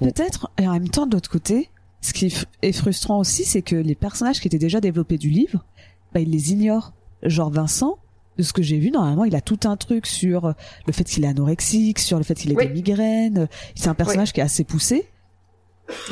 [0.00, 1.68] Peut-être, et en même temps, de l'autre côté,
[2.00, 5.64] ce qui est frustrant aussi, c'est que les personnages qui étaient déjà développés du livre,
[6.12, 6.92] bah, ils les ignorent.
[7.22, 7.98] Genre Vincent,
[8.38, 10.54] de ce que j'ai vu, normalement, il a tout un truc sur
[10.86, 12.66] le fait qu'il est anorexique, sur le fait qu'il ait Oui.
[12.68, 13.48] des migraines.
[13.74, 15.06] C'est un personnage qui est assez poussé.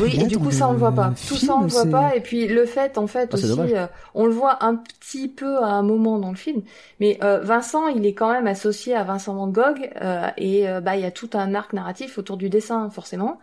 [0.01, 1.15] Oui, et du coup, ça, on le voit pas.
[1.29, 2.17] Tout ça, on le voit pas.
[2.17, 5.59] Et puis, le fait, en fait, Ah, aussi, euh, on le voit un petit peu
[5.59, 6.63] à un moment dans le film.
[6.99, 9.89] Mais euh, Vincent, il est quand même associé à Vincent Van Gogh.
[10.03, 13.39] euh, et euh, bah, il y a tout un arc narratif autour du dessin, forcément.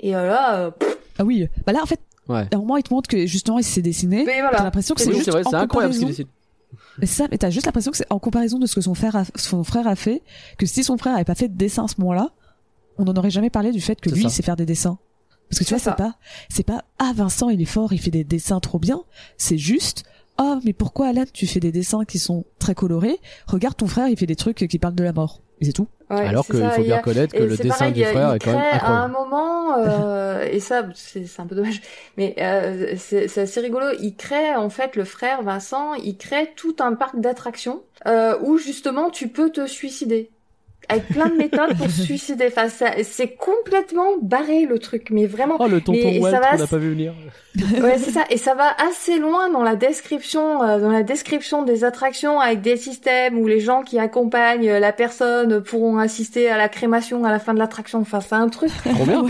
[0.00, 2.00] Et euh, là, euh, pff, Ah oui, bah là, en fait,
[2.30, 2.48] Ouais.
[2.52, 4.24] à un moment, il te montre que justement, il s'est dessiné.
[4.24, 4.62] mais T'as voilà.
[4.64, 6.24] l'impression que C'est juste c'est vrai, en c'est incroyable ce qu'il comparaison.
[6.24, 6.28] décide.
[6.98, 8.94] Mais c'est ça, mais t'as juste l'impression que c'est en comparaison de ce que son
[8.94, 10.22] frère a, son frère a fait,
[10.58, 12.30] que si son frère avait pas fait de dessin à ce moment-là,
[12.98, 14.28] on n'en aurait jamais parlé du fait que lui, ça.
[14.28, 14.98] il sait faire des dessins.
[15.48, 16.14] Parce que tu vois, c'est pas,
[16.48, 19.00] c'est pas, ah, Vincent, il est fort, il fait des dessins trop bien.
[19.36, 20.04] C'est juste,
[20.38, 23.18] oh, mais pourquoi, Alan, tu fais des dessins qui sont très colorés?
[23.48, 25.40] Regarde ton frère, il fait des trucs qui parlent de la mort.
[25.60, 25.88] Et c'est tout.
[26.10, 28.34] Ouais, Alors qu'il faut bien a- reconnaître que Et le dessin pareil, du frère il
[28.34, 29.08] est quand même crée à un incroyable.
[29.08, 31.80] moment, euh, et ça, c'est un peu dommage,
[32.16, 33.86] mais euh, c'est c'est assez rigolo.
[34.00, 38.58] Il crée en fait le frère Vincent, il crée tout un parc d'attractions euh, où
[38.58, 40.30] justement tu peux te suicider.
[40.90, 42.46] Avec plein de méthodes pour se suicider.
[42.48, 45.56] Enfin, ça- c'est complètement barré le truc, mais vraiment.
[45.58, 47.14] Oh, le tonton Mais Walt ça va, qu'on n'a pas vu venir.
[47.82, 48.24] Ouais, c'est ça.
[48.30, 52.60] Et ça va assez loin dans la description, euh, dans la description des attractions avec
[52.60, 57.30] des systèmes où les gens qui accompagnent la personne pourront assister à la crémation à
[57.30, 57.98] la fin de l'attraction.
[58.00, 59.24] Enfin, c'est un truc, Trop bien.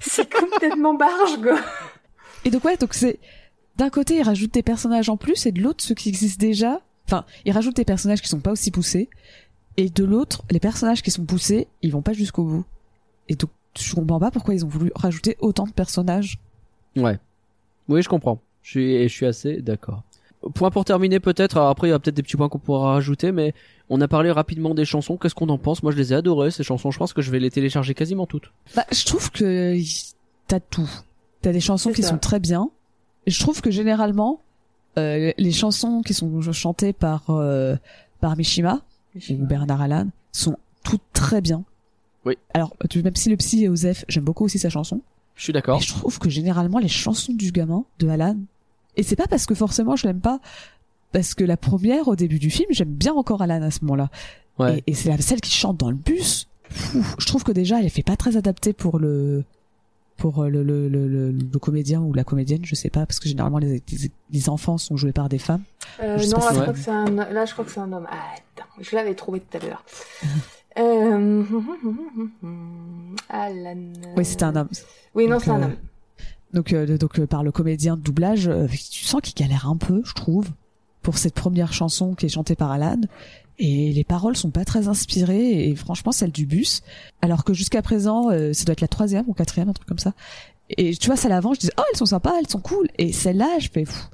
[0.00, 1.58] c'est complètement barge, quoi.
[2.44, 3.18] Et donc ouais, donc c'est
[3.76, 6.80] d'un côté il rajoute des personnages en plus et de l'autre ceux qui existent déjà.
[7.06, 9.08] Enfin, il rajoute des personnages qui sont pas aussi poussés
[9.78, 12.64] et de l'autre les personnages qui sont poussés, ils vont pas jusqu'au bout.
[13.28, 16.38] Et donc je comprends pas pourquoi ils ont voulu rajouter autant de personnages.
[16.96, 17.18] Ouais.
[17.88, 18.40] Oui, je comprends.
[18.62, 20.02] Je suis, et je suis assez d'accord.
[20.54, 21.56] Point pour terminer peut-être.
[21.56, 23.54] Alors après, il y a peut-être des petits points qu'on pourra rajouter, mais
[23.88, 25.16] on a parlé rapidement des chansons.
[25.16, 25.82] Qu'est-ce qu'on en pense?
[25.82, 26.90] Moi, je les ai adorées ces chansons.
[26.90, 28.52] Je pense que je vais les télécharger quasiment toutes.
[28.74, 29.76] Bah, je trouve que
[30.48, 30.90] t'as tout.
[31.40, 32.10] T'as des chansons qui ça.
[32.10, 32.70] sont très bien.
[33.26, 34.40] Et je trouve que généralement
[34.98, 37.76] euh, les chansons qui sont chantées par euh,
[38.20, 38.82] par Mishima
[39.14, 41.64] ou Bernard Allan sont toutes très bien.
[42.24, 42.36] Oui.
[42.54, 45.00] Alors, tu- même si le psy est Osef, j'aime beaucoup aussi sa chanson.
[45.34, 45.80] Je suis d'accord.
[45.80, 48.36] Je trouve que généralement les chansons du gamin de Alan,
[48.96, 50.40] et c'est pas parce que forcément je l'aime pas,
[51.12, 54.10] parce que la première au début du film, j'aime bien encore Alan à ce moment-là.
[54.58, 54.82] Ouais.
[54.86, 56.48] Et, et c'est la- celle qui chante dans le bus.
[57.18, 59.44] Je trouve que déjà elle est fait pas très adaptée pour le
[60.18, 63.28] pour euh, le le, le, le, comédien ou la comédienne, je sais pas, parce que
[63.28, 65.62] généralement les, les, les enfants sont joués par des femmes.
[66.02, 67.92] Euh, non, là, si- je crois que c'est un, là, je crois que c'est un
[67.92, 68.06] homme.
[68.10, 69.84] Ah, attends, je l'avais trouvé tout à l'heure.
[70.78, 71.44] euh...
[73.30, 73.76] Alan.
[74.16, 74.68] Oui, c'était un homme.
[75.14, 75.76] Oui, non, c'est un homme.
[76.52, 78.50] Donc euh, donc par le comédien de doublage,
[78.90, 80.48] tu sens qu'il galère un peu, je trouve,
[81.02, 83.00] pour cette première chanson qui est chantée par Alan.
[83.58, 86.82] Et les paroles sont pas très inspirées et franchement celle du bus,
[87.22, 89.98] alors que jusqu'à présent euh, ça doit être la troisième ou quatrième un truc comme
[89.98, 90.12] ça.
[90.70, 92.88] Et tu vois celle avant je disais oh elles sont sympas, elles sont cool.
[92.98, 94.08] Et celle-là je fais fou.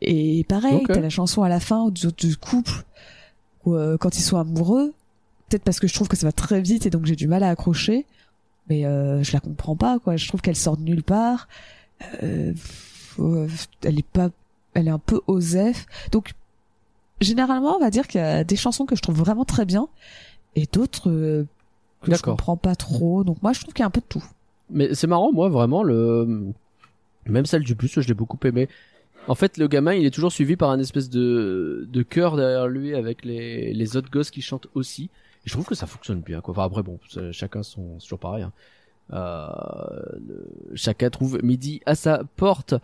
[0.00, 0.88] Et pareil Ok.
[0.88, 2.84] t'as la chanson à la fin du, du couple
[3.64, 4.92] où, euh, quand ils sont amoureux.
[5.48, 7.42] Peut-être parce que je trouve que ça va très vite et donc j'ai du mal
[7.44, 8.06] à accrocher.
[8.68, 10.16] Mais euh, je la comprends pas quoi.
[10.16, 11.46] Je trouve qu'elle sort de nulle part.
[12.24, 12.52] Euh,
[13.84, 14.30] elle est pas,
[14.74, 15.86] elle est un peu osef.
[16.10, 16.32] Donc
[17.22, 19.88] généralement on va dire qu'il y a des chansons que je trouve vraiment très bien
[20.56, 21.46] et d'autres euh,
[22.02, 23.24] que je comprends pas trop.
[23.24, 24.24] Donc moi je trouve qu'il y a un peu de tout.
[24.70, 26.52] Mais c'est marrant, moi, vraiment, le.
[27.26, 28.68] Même celle du bus, je l'ai beaucoup aimé.
[29.28, 32.66] En fait, le gamin, il est toujours suivi par un espèce de de chœur derrière
[32.66, 35.04] lui avec les les autres gosses qui chantent aussi.
[35.44, 36.40] Et je trouve que ça fonctionne bien.
[36.40, 36.52] Quoi.
[36.52, 36.98] Enfin après, bon,
[37.32, 38.44] chacun son, c'est toujours pareil.
[38.44, 38.52] Hein.
[39.12, 39.48] Euh,
[40.26, 42.74] le- chacun trouve midi à sa porte.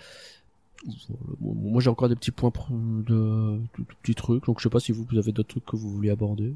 [1.40, 4.44] Moi, j'ai encore des petits points de, de- de petits trucs.
[4.46, 6.54] Donc, je sais pas si vous, vous avez d'autres trucs que vous voulez aborder.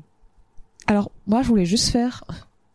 [0.87, 2.25] Alors, moi, je voulais juste faire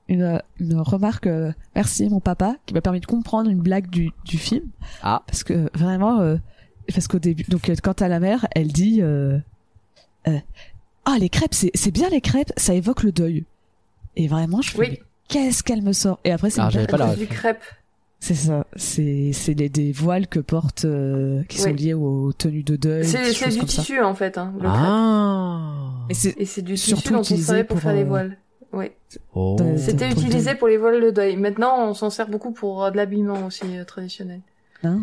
[0.10, 1.28] une, une remarque.
[1.28, 4.70] euh, merci, mon papa, qui m'a permis de comprendre une blague du, du film.
[5.02, 5.24] Ah.
[5.28, 6.38] Parce que vraiment, euh,
[6.94, 9.38] parce qu'au début, donc euh, quand à la mère, elle dit, euh,
[10.28, 10.40] euh,
[11.06, 13.46] ah les crêpes, c'est c'est bien les crêpes, ça évoque le deuil.
[14.16, 15.00] Et vraiment, je Oui.
[15.28, 16.20] qu'est-ce qu'elle me sort?
[16.24, 17.18] Et après, c'est Ah, une blague.
[17.18, 17.64] du crêpe.
[18.20, 22.64] C'est ça, c'est c'est les des voiles que portent, euh, qui sont liés aux tenues
[22.64, 23.82] de deuil, C'est des du comme ça.
[23.82, 24.72] tissu en fait, hein, le crêpe.
[24.76, 25.92] Ah.
[26.10, 28.02] Et c'est Et c'est du Surtout tissu dont on utilisé servait pour, pour, faire les
[28.02, 28.38] euh, voiles.
[28.74, 28.88] Oui.
[29.34, 29.56] Oh.
[29.78, 31.38] C'était le utilisé pour les voiles de deuil.
[31.38, 34.42] Maintenant, on s'en sert beaucoup pour euh, de l'habillement aussi euh, traditionnel.
[34.84, 35.00] hein.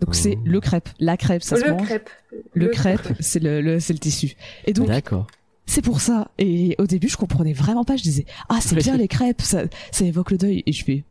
[0.00, 1.84] donc c'est le crêpe, la crêpe, ça se le mange.
[1.86, 2.10] crêpe.
[2.54, 4.34] Le, crêpe, c'est le, le c'est le tissu.
[4.66, 5.26] Et donc D'accord.
[5.66, 6.30] c'est pour ça.
[6.38, 7.96] Et au début, je comprenais vraiment pas.
[7.96, 10.62] Je disais ah c'est bien les crêpes, ça ça évoque le deuil.
[10.66, 11.04] Et je fais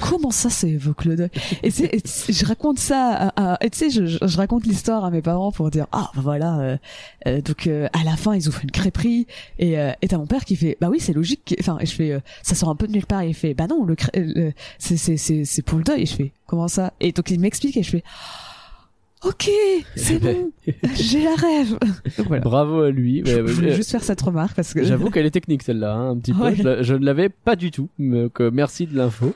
[0.00, 1.28] comment ça ça évoque le deuil
[1.62, 1.90] Et c'est
[2.28, 5.22] je raconte ça à, à- et tu sais je, je, je raconte l'histoire à mes
[5.22, 6.76] parents pour dire ah bah voilà euh,
[7.26, 9.26] euh, donc euh, à la fin ils ouvrent une crêperie
[9.58, 11.86] et euh, et t'as mon père qui fait bah oui c'est logique que- enfin et
[11.86, 13.84] je fais euh, ça sort un peu de nulle part et il fait bah non
[13.84, 13.96] le
[14.78, 16.92] c'est c'est c'est c'est pour le deuil et je fais comment ça?
[17.00, 18.04] Et donc il m'explique et je fais
[19.24, 19.48] ok
[19.94, 20.50] c'est bon
[20.94, 21.78] j'ai la rêve
[22.26, 23.22] voilà Bravo à lui.
[23.24, 26.16] je, voulais juste faire cette remarque parce que J'avoue qu'elle est technique celle-là, hein, un
[26.18, 26.52] petit peu.
[26.54, 27.88] Je, je ne l'avais pas du tout.
[27.98, 29.32] Donc, merci de l'info.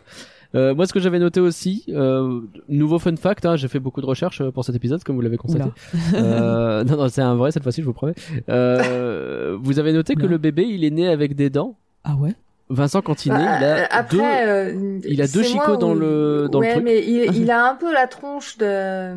[0.56, 4.00] Euh, moi, ce que j'avais noté aussi, euh, nouveau fun fact, hein, j'ai fait beaucoup
[4.00, 5.68] de recherches euh, pour cet épisode, comme vous l'avez constaté.
[6.14, 8.14] Euh, non, non, c'est un vrai cette fois-ci, je vous promets.
[8.48, 11.76] Euh, vous avez noté que le bébé, il est né avec des dents.
[12.04, 12.32] ah ouais
[12.68, 14.22] Vincent, quand il est né, il Euh, a Après, deux.
[14.22, 16.84] euh, il a deux chicots dans où- le- dans le ouais, truc.
[16.84, 19.14] mais il, il a un peu la tronche de.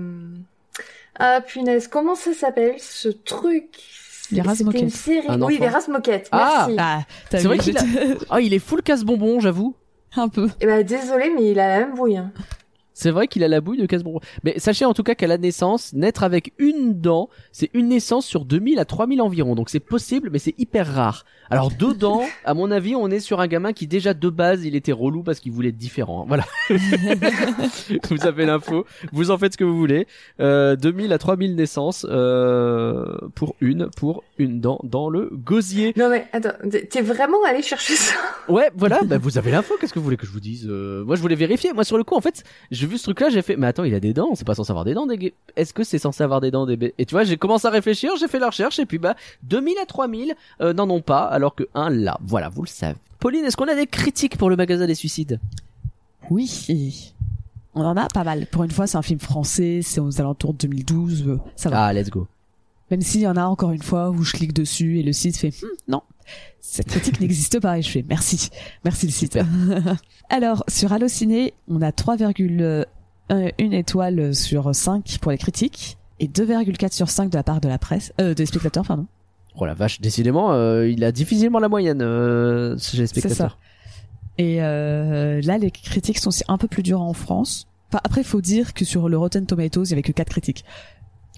[1.17, 3.65] Ah punaise, comment ça s'appelle ce truc?
[4.31, 5.25] Les C'était une série.
[5.27, 6.29] Un oui, les Razmoquettes.
[6.31, 6.75] Ah Merci.
[6.79, 6.99] ah
[7.31, 9.73] t'as C'est vrai qu'il a- j'étais- Ah, il est full casse-bonbon, j'avoue.
[10.15, 12.17] Un peu Eh ben désolé, mais il a la même bouille.
[12.17, 12.31] hein.
[12.99, 14.19] C'est vrai qu'il a la bouille de casse-bonbon.
[14.43, 18.25] Mais sachez en tout cas qu'à la naissance, naître avec une dent, c'est une naissance
[18.25, 19.55] sur 2000 à 3000 environ.
[19.55, 21.23] Donc c'est possible, mais c'est hyper rare.
[21.49, 24.65] Alors deux dents, à mon avis, on est sur un gamin qui déjà de base,
[24.65, 26.25] il était relou parce qu'il voulait être différent.
[26.27, 26.43] Voilà.
[28.09, 28.85] vous avez l'info.
[29.13, 30.05] Vous en faites ce que vous voulez.
[30.41, 33.05] Euh, 2000 à 3000 naissances euh,
[33.35, 35.93] pour une, pour une dent dans le gosier.
[35.95, 38.13] Non mais attends, t'es- vraiment allé chercher ça?
[38.49, 40.67] Ouais, voilà, bah, vous avez l'info, qu'est-ce que vous voulez que je vous dise?
[40.69, 43.19] Euh, Moi je voulais vérifier, moi sur le coup en fait, j'ai vu ce truc
[43.21, 45.05] là, j'ai fait, mais attends, il a des dents, c'est pas censé avoir des dents,
[45.05, 45.33] des...
[45.55, 47.69] est-ce que c'est censé avoir des dents des bébés Et tu vois, j'ai commencé à
[47.69, 51.23] réfléchir, j'ai fait la recherche, et puis bah, 2000 à 3000 euh, n'en ont pas,
[51.23, 52.97] alors que un là, voilà, vous le savez.
[53.19, 55.39] Pauline, est-ce qu'on a des critiques pour le magasin des suicides?
[56.29, 57.13] Oui.
[57.75, 58.47] On en a pas mal.
[58.47, 61.85] Pour une fois, c'est un film français, c'est aux alentours de 2012, euh, ça va.
[61.85, 62.27] Ah, let's go.
[62.91, 65.37] Même s'il y en a encore une fois où je clique dessus et le site
[65.37, 66.01] fait Hmm, non,
[66.59, 68.49] cette critique n'existe pas et je fais merci,
[68.83, 69.37] merci le site.
[70.29, 72.85] Alors sur Allociné, on a 3,1
[73.73, 77.77] étoile sur 5 pour les critiques et 2,4 sur 5 de la part de la
[77.77, 79.05] presse, euh, des spectateurs pardon.
[79.55, 83.27] Oh la vache, décidément, euh, il a difficilement la moyenne euh, chez les C'est ça.
[83.27, 83.57] spectateurs.
[84.37, 87.67] Et euh, là, les critiques sont aussi un peu plus dures en France.
[87.89, 90.63] Enfin, après, faut dire que sur le Rotten Tomatoes, il y avait que 4 critiques.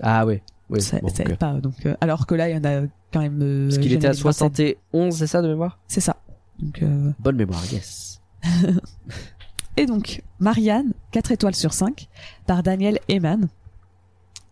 [0.01, 0.81] Ah ouais, oui.
[0.81, 1.29] ça bon, ça ok.
[1.29, 1.53] aide pas.
[1.61, 3.39] Donc, euh, alors que là, il y en a quand même.
[3.41, 4.75] euh, Parce qu'il était à avais une vingtaine.
[4.93, 5.79] 71, c'est ça de mémoire?
[5.87, 6.17] C'est ça.
[6.59, 8.21] Donc, euh, Bonne mémoire, yes.
[9.77, 12.07] Et donc, Marianne, 4 étoiles sur 5,
[12.45, 13.47] par Daniel Eman.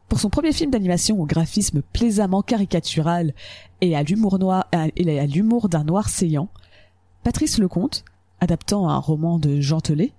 [0.08, 3.34] Pour son premier film d'animation au graphisme plaisamment caricatural
[3.82, 6.50] et à l'humour noir, à- et à l'humour d'un noir saillant,
[7.24, 8.06] Patrice Lecomte,
[8.40, 10.14] adaptant un roman de Jean Telet,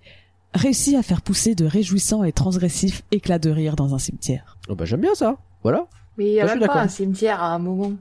[0.55, 4.59] réussit à faire pousser de réjouissants et transgressifs éclats de rire dans un cimetière.
[4.69, 5.87] Oh bah j'aime bien ça, voilà.
[6.17, 7.93] Mais il y a même pas un cimetière à un moment.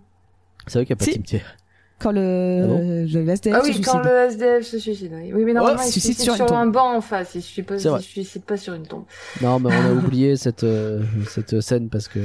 [0.67, 1.11] C'est vrai qu'il n'y a pas Si.
[1.11, 1.57] de cimetière.
[1.99, 2.79] Quand le, Ah bon
[3.11, 3.85] le SDF Ah se oui, suicide.
[3.91, 5.11] quand le SDF se suicide.
[5.13, 7.35] Oui, oui mais normalement, Oh, il se suicide suicide sur un banc en face.
[7.35, 9.03] Il se pas, il se suicide pas sur une tombe.
[9.41, 12.19] Non, mais on a oublié cette euh, cette scène parce que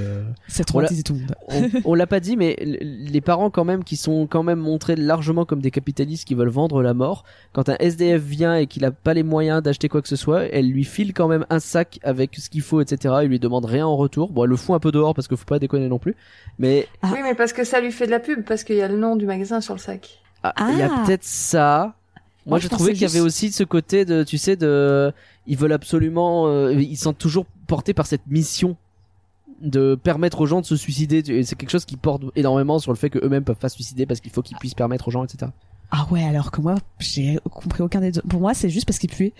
[0.48, 1.34] C'est traumatisé tout le monde.
[1.48, 4.96] on, on l'a pas dit, mais les parents quand même qui sont quand même montrés
[4.96, 7.24] largement comme des capitalistes qui veulent vendre la mort.
[7.52, 10.44] Quand un SDF vient et qu'il a pas les moyens d'acheter quoi que ce soit,
[10.44, 13.14] elle lui file quand même un sac avec ce qu'il faut, etc.
[13.22, 14.30] Il lui demande rien en retour.
[14.30, 16.14] Bon, elle le fout un peu dehors parce que faut pas déconner non plus.
[16.58, 17.10] Mais Ah.
[17.12, 18.96] Oui, mais parce que ça lui fait de la pub, parce qu'il y a le
[18.96, 20.20] nom du magasin sur le sac.
[20.42, 21.04] ah, il y a Ah.
[21.04, 21.94] peut-être ça.
[22.46, 24.54] Moi, Moi, je je trouvais pensais qu'il y avait aussi ce côté de, tu sais,
[24.56, 25.12] de,
[25.46, 28.76] ils veulent absolument, euh, ils sont toujours portés par cette mission
[29.62, 31.22] de permettre aux gens de se suicider.
[31.44, 34.20] C'est quelque chose qui porte énormément sur le fait qu'eux-mêmes peuvent pas se suicider parce
[34.20, 35.50] qu'il faut qu'ils puissent permettre aux gens, etc.
[35.90, 38.20] Ah ouais, alors que moi, j'ai compris aucun des deux.
[38.28, 39.32] Pour moi, c'est juste parce qu'il puait.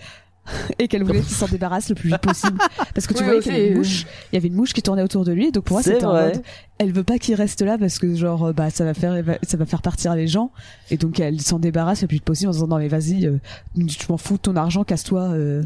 [0.79, 2.57] et qu'elle voulait qu'il s'en débarrasse le plus vite possible.
[2.93, 4.53] Parce que tu Oui, voyais qu'il y avait une aussi, mouche, il y avait une
[4.55, 5.51] mouche qui tournait autour de lui.
[5.51, 6.41] Donc pour moi c'était en mode
[6.77, 9.57] elle veut pas qu'il reste là parce que genre euh, bah ça va faire ça
[9.57, 10.51] va faire partir les gens.
[10.91, 13.37] Et donc elle s'en débarrasse le plus vite possible en disant non mais vas-y euh,
[13.77, 15.63] je m'en fous de ton argent casse-toi euh.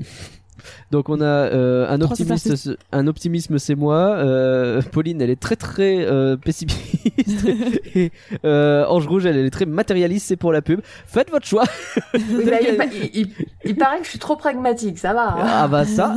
[0.92, 4.16] Donc on a euh, un optimiste, un optimisme c'est moi.
[4.18, 6.80] Euh, Pauline, elle est très très euh, pessimiste.
[7.96, 8.12] et
[8.46, 10.28] euh, Ange Rouge, elle, elle est très matérialiste.
[10.28, 10.82] C'est pour la pub.
[11.06, 11.66] Faites votre choix.
[12.14, 13.32] Oui, bah, il, pa- il- il-
[13.66, 15.34] il paraît que je suis trop pragmatique, ça va.
[15.34, 15.38] hein.
[15.42, 16.16] Ah bah ça.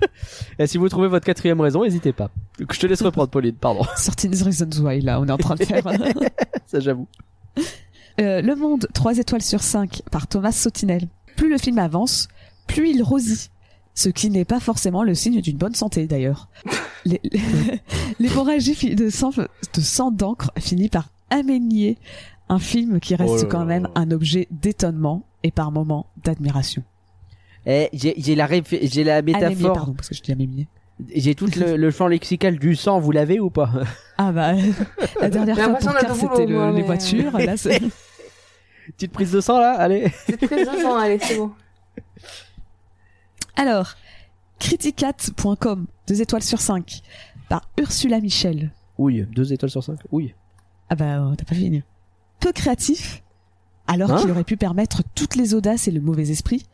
[0.58, 2.30] et si vous trouvez votre quatrième raison, n'hésitez pas.
[2.58, 3.54] Je te laisse reprendre, Pauline.
[3.54, 3.82] Pardon.
[4.16, 5.82] 13 Reasons Why là on est en train de faire
[6.66, 7.06] Ça j'avoue.
[8.20, 11.02] Euh, Le Monde 3 étoiles sur 5 par Thomas Sautinel
[11.36, 12.28] plus le film avance
[12.66, 13.50] plus il rosit
[13.96, 16.48] ce qui n'est pas forcément le signe d'une bonne santé d'ailleurs.
[18.20, 21.98] L'hémorragie de sang, de sang d'encre finit par aménier
[22.48, 23.64] un film qui reste Oh là quand là.
[23.64, 26.82] même un objet d'étonnement et par moments d'admiration.
[27.66, 29.72] Eh, j'ai j'ai la réf- j'ai la métaphore.
[29.72, 30.68] pardon, parce que je dis aménier.
[31.14, 33.00] J'ai tout le, le champ lexical du sang.
[33.00, 33.70] Vous l'avez ou pas?
[34.18, 34.52] Ah bah,
[35.20, 37.80] la dernière fois pour Car c'était le- les mais- voitures, là c'est...
[38.96, 39.72] Petite prise de sang là.
[39.72, 40.12] Allez.
[40.26, 41.50] C'est très sang, allez, c'est bon.
[43.56, 43.94] Alors,
[44.58, 47.02] criticat.com, 2 étoiles sur 5,
[47.48, 48.70] par Ursula Michel.
[48.98, 49.24] Oui.
[49.30, 49.98] Deux étoiles sur cinq.
[50.10, 50.34] Oui.
[50.88, 51.82] Ah bah, euh, t'as pas fini.
[52.40, 53.22] Peu créatif,
[53.86, 56.64] alors Hein qu'il aurait pu permettre toutes les audaces et le mauvais esprit,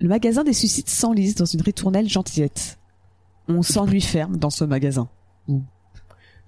[0.00, 2.78] le magasin des suicides s'enlise dans une ritournelle gentillette.
[3.48, 5.08] On s'ennuie ferme dans ce magasin.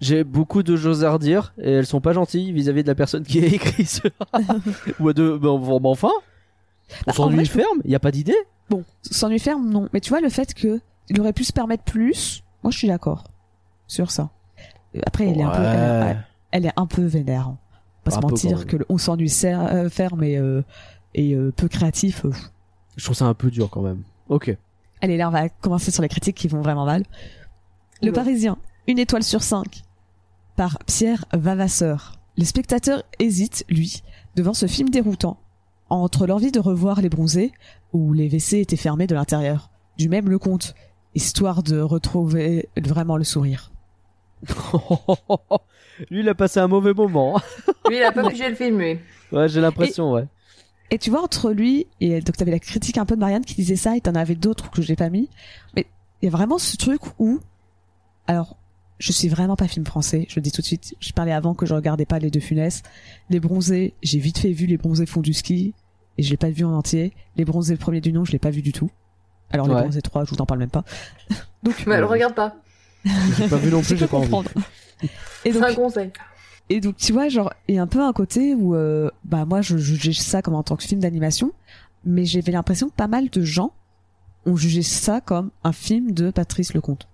[0.00, 3.24] J'ai beaucoup de choses à redire et elles sont pas gentilles vis-à-vis de la personne
[3.24, 4.08] qui a écrit ça.
[5.00, 6.12] Ou de, ben, bon, enfin.
[6.90, 7.80] On Bah, en s'ennuie ferme.
[7.84, 8.36] Y a pas d'idée.
[8.68, 9.88] Bon, s'ennuie ferme, non.
[9.92, 12.86] Mais tu vois, le fait que il aurait pu se permettre plus, moi je suis
[12.88, 13.24] d'accord
[13.86, 14.30] sur ça.
[14.96, 17.48] Euh, Après, elle est un peu, elle, elle- est un peu vénère.
[17.48, 17.58] hein.
[18.04, 20.62] Pas Un se mentir que le- on s'ennuie euh, ferme et, euh,
[21.14, 22.24] et euh, peu créatif.
[22.24, 22.30] euh,
[22.96, 24.02] Je trouve ça un peu dur quand même.
[24.28, 24.56] Ok.
[25.02, 27.04] Allez, là, on va commencer sur les critiques qui vont vraiment mal.
[28.02, 28.22] Le Oula.
[28.22, 28.56] Parisien,
[28.86, 29.82] une étoile sur cinq,
[30.56, 32.14] par Pierre Vavasseur.
[32.38, 34.02] Le spectateur hésite, lui,
[34.36, 35.38] devant ce film déroutant,
[35.90, 37.52] entre l'envie de revoir les bronzés,
[37.92, 40.74] où les WC étaient fermés de l'intérieur, du même le compte,
[41.14, 43.72] histoire de retrouver vraiment le sourire.
[46.10, 47.40] Lui, il a passé un mauvais moment.
[47.88, 48.98] Lui, il a pas pigé le film, lui.
[49.32, 50.26] ouais, j'ai l'impression, ouais.
[50.90, 53.54] Et tu vois, entre lui et donc t'avais la critique un peu de Marianne qui
[53.54, 55.28] disait ça et t'en avais d'autres que j'ai pas mis.
[55.76, 55.86] Mais
[56.20, 57.38] il y a vraiment ce truc où,
[58.26, 58.56] alors,
[58.98, 60.26] je suis vraiment pas film français.
[60.28, 60.96] Je le dis tout de suite.
[60.98, 62.82] Je parlais avant que je regardais pas les deux Funès.
[63.30, 65.74] Les bronzés, j'ai vite fait vu les bronzés font du ski
[66.20, 67.12] et je l'ai pas vu en entier.
[67.36, 68.90] Les bronzés le premier du nom, je l'ai pas vu du tout.
[69.50, 69.80] Alors les Ouais.
[69.82, 70.84] bronzés 3, je vous en parle même pas.
[71.62, 72.54] Donc, Mais elle regarde pas.
[73.04, 74.28] J'ai pas vu non plus, je j'ai pas envie.
[74.30, 74.50] comprendre.
[75.02, 76.10] Et C'est donc, un conseil.
[76.68, 79.46] et donc, tu vois, genre, il y a un peu un côté où, euh, bah,
[79.46, 81.52] moi, je jugeais ça comme en tant que film d'animation,
[82.04, 83.72] mais j'avais l'impression que pas mal de gens
[84.44, 87.08] ont jugé ça comme un film de Patrice Lecomte.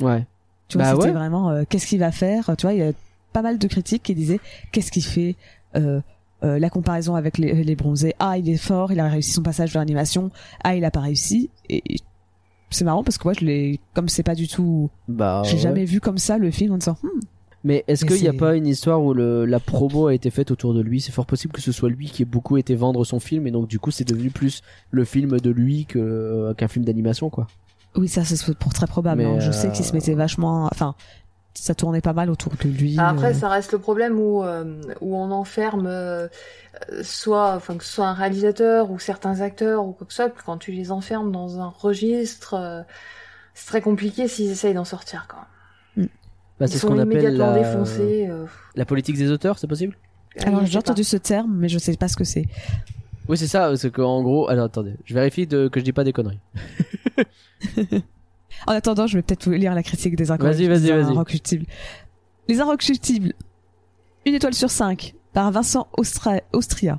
[0.00, 0.26] Ouais.
[0.68, 1.12] Tu vois, Bah c'était ouais.
[1.12, 2.54] vraiment, euh, qu'est-ce qu'il va faire?
[2.58, 2.92] Tu vois, il y a
[3.32, 4.40] pas mal de critiques qui disaient,
[4.72, 5.36] qu'est-ce qu'il fait?
[5.76, 6.00] Euh,
[6.44, 8.14] euh, la comparaison avec les, les bronzés.
[8.18, 10.30] Ah, il est fort, il a réussi son passage de l'animation.
[10.64, 11.50] Ah, il a pas réussi.
[11.68, 11.82] Et
[12.70, 15.42] c'est marrant parce que moi, je l'ai, comme c'est pas du tout, Bah.
[15.44, 15.58] j'ai ouais.
[15.58, 17.20] jamais vu comme ça le film en disant, Hmm,
[17.64, 20.50] Mais est-ce qu'il n'y a pas une histoire où le, la promo a été faite
[20.50, 21.00] autour de lui?
[21.00, 23.50] C'est fort possible que ce soit lui qui ait beaucoup été vendre son film et
[23.50, 27.48] donc du coup c'est devenu plus le film de lui que qu'un film d'animation quoi.
[27.96, 29.20] Oui, ça c'est pour très probable.
[29.22, 29.40] Mais, hein.
[29.40, 30.94] Je sais euh, qu'il se mettait vachement, enfin,
[31.54, 32.98] ça tournait pas mal autour de lui.
[32.98, 33.38] Après, euh.
[33.38, 36.28] ça reste le problème où, euh, où on enferme euh,
[37.02, 40.32] soit, enfin, que ce soit un réalisateur ou certains acteurs ou quoi que ce soit,
[40.44, 42.82] quand tu les enfermes dans un registre, euh,
[43.54, 45.36] c'est très compliqué s'ils essayent d'en sortir, quand
[45.96, 46.08] même.
[46.58, 48.26] Bah, c'est ce qu'on appelle la, défoncés.
[48.28, 48.44] euh,
[48.76, 49.96] la politique des auteurs, c'est possible?
[50.40, 52.46] Alors j'ai entendu ce terme, mais je sais pas ce que c'est.
[53.28, 56.04] Oui, c'est ça, c'est qu'en gros, alors attendez, je vérifie de, que je dis pas
[56.04, 56.40] des conneries.
[58.66, 61.12] En attendant, je vais peut-être vous lire la critique des Vas-y, vas-y, vas-y.
[61.12, 61.66] Inrecuptibles.
[62.48, 63.32] Les Inrecuptibles.
[64.26, 66.98] Une étoile sur cinq par Vincent Ostra- Austria.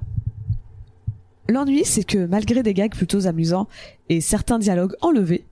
[1.50, 3.68] L'ennui, c'est que malgré des gags plutôt amusants
[4.10, 5.46] et certains dialogues enlevés,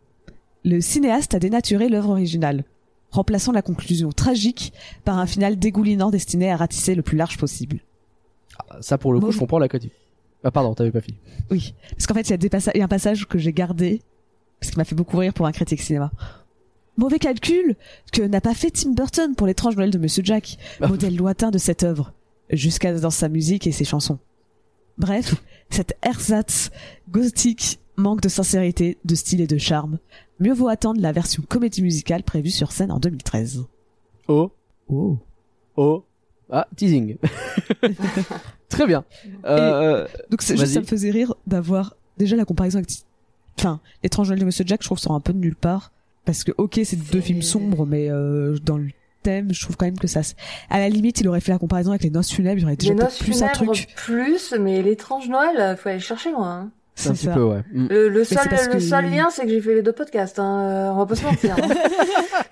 [0.64, 2.64] le cinéaste a dénaturé l'œuvre originale,
[3.12, 4.74] remplaçant la conclusion tragique
[5.04, 7.80] par un final dégoulinant destiné à ratisser le plus large possible.
[8.82, 9.94] Ça pour le coup, Moi, je comprends la critique.
[10.44, 11.18] Ah pardon, t'avais pas fini.
[11.52, 14.02] Oui, parce qu'en fait, il y a des y a un passage que j'ai gardé
[14.60, 16.12] parce qu'il m'a fait beaucoup rire pour un critique cinéma.
[16.98, 17.76] Mauvais calcul
[18.12, 20.88] que n'a pas fait Tim Burton pour l'étrange Noël de Monsieur Jack, Ah.
[20.88, 22.14] modèle lointain de cette œuvre,
[22.50, 24.20] jusqu'à dans sa musique et ses chansons.
[24.98, 25.36] Bref,
[25.70, 26.72] cette ersatz
[27.10, 29.98] gothique manque de sincérité, de style et de charme.
[30.40, 33.64] Mieux vaut attendre la version comédie musicale prévue sur scène en 2013.
[34.28, 34.52] Oh,
[34.90, 35.18] Oh.
[35.78, 36.04] oh,
[36.50, 37.18] ah, teasing.
[38.70, 39.04] Très bien.
[39.46, 42.90] Euh, Donc juste ça me faisait rire d'avoir déjà la comparaison avec
[43.60, 45.92] enfin, l'étrange Noël de Monsieur Jack, je trouve sort un peu de nulle part
[46.26, 48.88] parce que ok, c'est deux films sombres, mais euh, dans le
[49.24, 50.22] thème, je trouve quand même que ça,
[50.70, 52.94] à la limite, il aurait fait la comparaison avec les noces funèbres, il aurait déjà
[52.94, 53.88] Les peut-être noces plus un funèbres truc.
[53.96, 56.52] plus, mais l'étrange Noël, euh, faut aller chercher loin.
[56.52, 56.72] hein.
[56.96, 57.64] C'est un petit peu, ouais.
[57.74, 57.88] Mm.
[57.90, 60.38] Le, seul, parce le que- seul lien, c'est que j'ai fait les deux podcasts.
[60.40, 60.60] Hein.
[60.62, 61.56] euh, On va pas se mentir.
[61.58, 61.70] hein.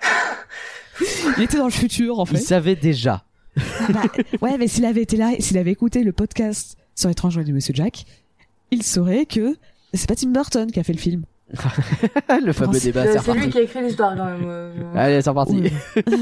[1.36, 2.36] Il était dans le futur, en Il fait.
[2.38, 3.24] savait déjà.
[3.90, 4.02] Bah,
[4.42, 7.48] ouais, mais s'il avait été là, et s'il avait écouté le podcast sur l'étrange Noël
[7.48, 8.04] de Monsieur Jack,
[8.70, 9.56] il saurait que
[9.94, 11.22] c'est pas Tim Burton qui a fait le film.
[12.44, 14.42] le fameux c'est- débat, Euh, c'est c'est lui qui a écrit l'histoire quand même.
[14.44, 15.54] euh, Allez, c'est reparti.
[15.62, 16.04] Oui.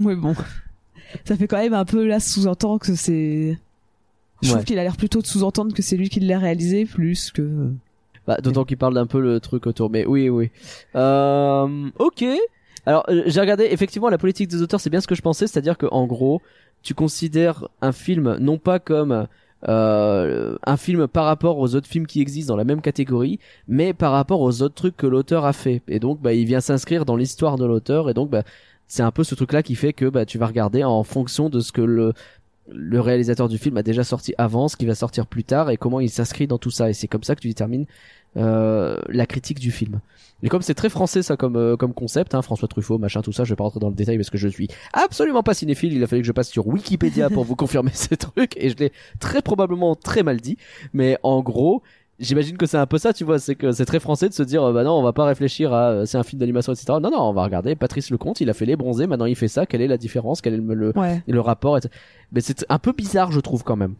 [0.00, 0.34] Oui, bon.
[1.24, 3.58] Ça fait quand même un peu là sous-entendre que c'est.
[4.42, 7.30] Je trouve qu'il a l'air plutôt de sous-entendre que c'est lui qui l'a réalisé plus
[7.30, 7.70] que.
[8.26, 9.90] Bah, d'autant qu'il parle d'un peu le truc autour.
[9.90, 10.50] Mais oui, oui.
[10.96, 12.24] Euh, ok.
[12.86, 15.46] Alors, euh, j'ai regardé, effectivement, la politique des auteurs, c'est bien ce que je pensais,
[15.46, 16.42] c'est-à-dire que en gros,
[16.82, 19.26] tu considères un film non pas comme
[19.68, 23.38] euh, un film par rapport aux autres films qui existent dans la même catégorie,
[23.68, 25.82] mais par rapport aux autres trucs que l'auteur a fait.
[25.88, 28.42] Et donc, bah, il vient s'inscrire dans l'histoire de l'auteur, et donc, bah,
[28.86, 31.60] c'est un peu ce truc-là qui fait que bah, tu vas regarder en fonction de
[31.60, 32.12] ce que le
[32.68, 35.76] le réalisateur du film a déjà sorti avant, ce qui va sortir plus tard, et
[35.76, 36.88] comment il s'inscrit dans tout ça.
[36.88, 37.86] Et c'est comme ça que tu détermines
[38.36, 40.00] euh, la critique du film.
[40.42, 43.32] Et comme c'est très français ça comme euh, comme concept, hein, François Truffaut, machin, tout
[43.32, 45.92] ça, je vais pas rentrer dans le détail parce que je suis absolument pas cinéphile.
[45.94, 48.76] Il a fallu que je passe sur Wikipédia pour vous confirmer ces trucs et je
[48.76, 50.58] l'ai très probablement très mal dit.
[50.92, 51.82] Mais en gros,
[52.18, 54.42] j'imagine que c'est un peu ça, tu vois, c'est que c'est très français de se
[54.42, 56.86] dire, euh, bah non, on va pas réfléchir à euh, c'est un film d'animation, etc.
[57.00, 59.48] Non, non, on va regarder Patrice Lecomte, il a fait les bronzés, maintenant il fait
[59.48, 59.64] ça.
[59.64, 60.42] Quelle est la différence?
[60.42, 61.22] Quel est le, le, Ouais.
[61.26, 61.94] le rapport etc.
[62.32, 63.94] Mais c'est un peu bizarre, je trouve quand même.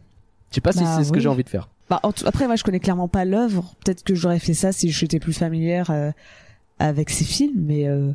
[0.51, 1.69] Je sais pas si Bah, c'est ce que j'ai envie de faire.
[1.89, 3.73] Bah, Après, moi, je connais clairement pas l'œuvre.
[3.83, 6.11] Peut-être que j'aurais fait ça si j'étais plus familière euh,
[6.79, 8.11] avec ces films, mais euh,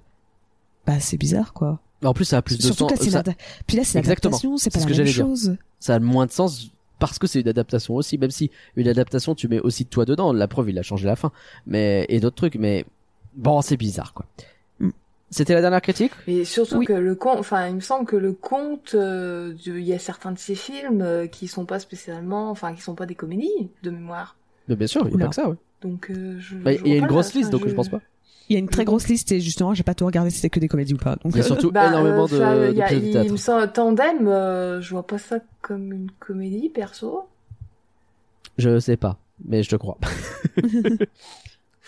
[0.87, 1.79] bah c'est bizarre, quoi.
[2.05, 2.93] En plus, ça a plus de Surtout sens.
[2.93, 3.23] que là, c'est ça-
[3.67, 5.25] Puis là, c'est l'adaptation, c'est pas ce la que même j'allais dire.
[5.27, 5.57] chose.
[5.79, 9.35] ça a moins de sens parce que c'est une adaptation aussi même si une adaptation
[9.35, 11.33] tu mets aussi toi dedans la preuve il a changé la fin
[11.67, 12.85] mais et d'autres trucs mais
[13.35, 14.27] bon c'est bizarre quoi.
[15.31, 16.13] C'était la dernière critique?
[16.27, 16.87] Mais surtout Oui.
[16.87, 20.33] que le conte, enfin, il me semble que le conte, euh, il y a certains
[20.33, 23.91] de ces films euh, qui sont pas spécialement, enfin, qui sont pas des comédies de
[23.91, 24.37] mémoire.
[24.69, 26.57] mais bien sûr il y a pas que ça ouais Donc, euh, je.
[26.57, 28.01] Bah, je il y a une grosse liste donc je pense pas
[28.49, 30.37] Il y a une très Je- grosse liste et justement, j'ai pas tout regardé si
[30.37, 31.15] c'était que des comédies ou pas.
[31.23, 33.71] Donc, il y a surtout Bah, énormément euh, de, y a- de il me semble,
[33.73, 37.29] Tandem, euh, je vois pas ça comme une comédie, perso.
[38.59, 39.97] je sais pas mais je te crois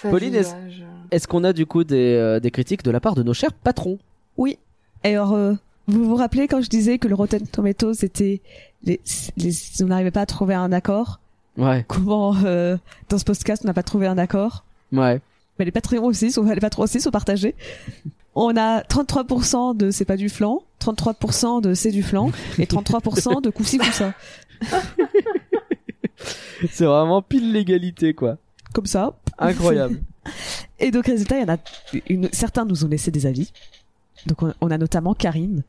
[0.02, 0.82] Pauline, je- est-ce- je-
[1.12, 3.52] est-ce qu'on a du coup des, euh, des critiques de la part de nos chers
[3.52, 3.98] patrons?
[4.38, 4.58] Oui.
[5.04, 5.52] Et alors, euh,
[5.86, 8.40] vous vous rappelez quand je disais que le Rotten Tomatoes était,
[8.82, 8.98] les,
[9.36, 9.52] les,
[9.82, 11.20] on n'arrivait pas à trouver un accord?
[11.58, 12.78] ouais Comment euh,
[13.10, 14.64] dans ce podcast on n'a pas trouvé un accord?
[14.90, 15.20] Ouais
[15.58, 17.54] Mais les Patreons aussi, sont, les patrons aussi sont partagés.
[18.34, 23.42] On a 33% de c'est pas du flan, 33% de c'est du flan et 33%
[23.42, 24.14] de coussi coussa.
[26.70, 28.38] c'est vraiment pile l'égalité quoi
[28.72, 29.12] Comme ça.
[29.38, 30.00] incroyable
[30.82, 31.58] Et donc résultat, il y en a
[32.08, 33.52] une, certains nous ont laissé des avis.
[34.26, 35.62] Donc on, on a notamment Karine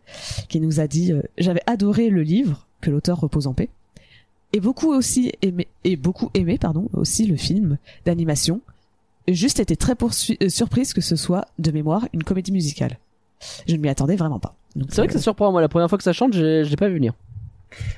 [0.49, 3.69] qui nous a dit euh, j'avais adoré le livre que l'auteur repose en paix
[4.51, 8.61] et beaucoup aussi aimé et beaucoup aimé pardon aussi le film d'animation.
[9.27, 12.99] Juste été très poursu- euh, surprise que ce soit de mémoire une comédie musicale.
[13.67, 14.55] Je ne m'y attendais vraiment pas.
[14.89, 16.75] C'est vrai que ça euh, surprend moi la première fois que ça chante j'ai j'ai
[16.75, 17.13] pas vu venir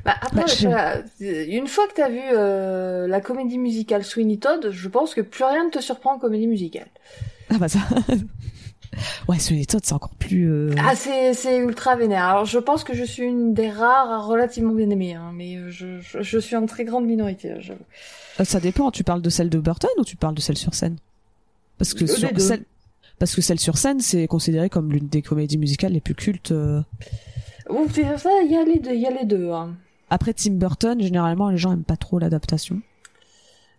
[0.03, 4.37] Bah, après, Bah, je- ça- une fois que t'as vu euh, la comédie musicale Sweeney
[4.37, 6.87] Todd, je pense que plus rien ne te surprend en comédie musicale.
[7.49, 7.79] ah bah ça.
[9.27, 10.51] ouais, les Todd, c'est encore plus.
[10.51, 12.23] euh, Ah, c'est, c'est ultra vénère.
[12.25, 15.69] Alors, je pense que je suis une des rares relativement bien aimées, hein, mais euh,
[15.69, 17.83] je, je, je suis en très grande minorité, euh, j'avoue.
[18.43, 18.91] Ça dépend.
[18.91, 20.97] Tu parles de celle de Burton ou tu parles de celle sur scène?
[21.77, 22.63] Parce que Euh, sur celle,
[23.19, 26.51] parce que celle sur scène, c'est considéré comme l'une des comédies musicales les plus cultes.
[26.51, 26.81] euh.
[27.69, 27.87] Ouh,
[28.17, 29.51] ça, il y a les deux, il y a les deux.
[29.51, 29.75] Hein.
[30.09, 32.81] Après Tim Burton, généralement, les gens aiment pas trop l'adaptation.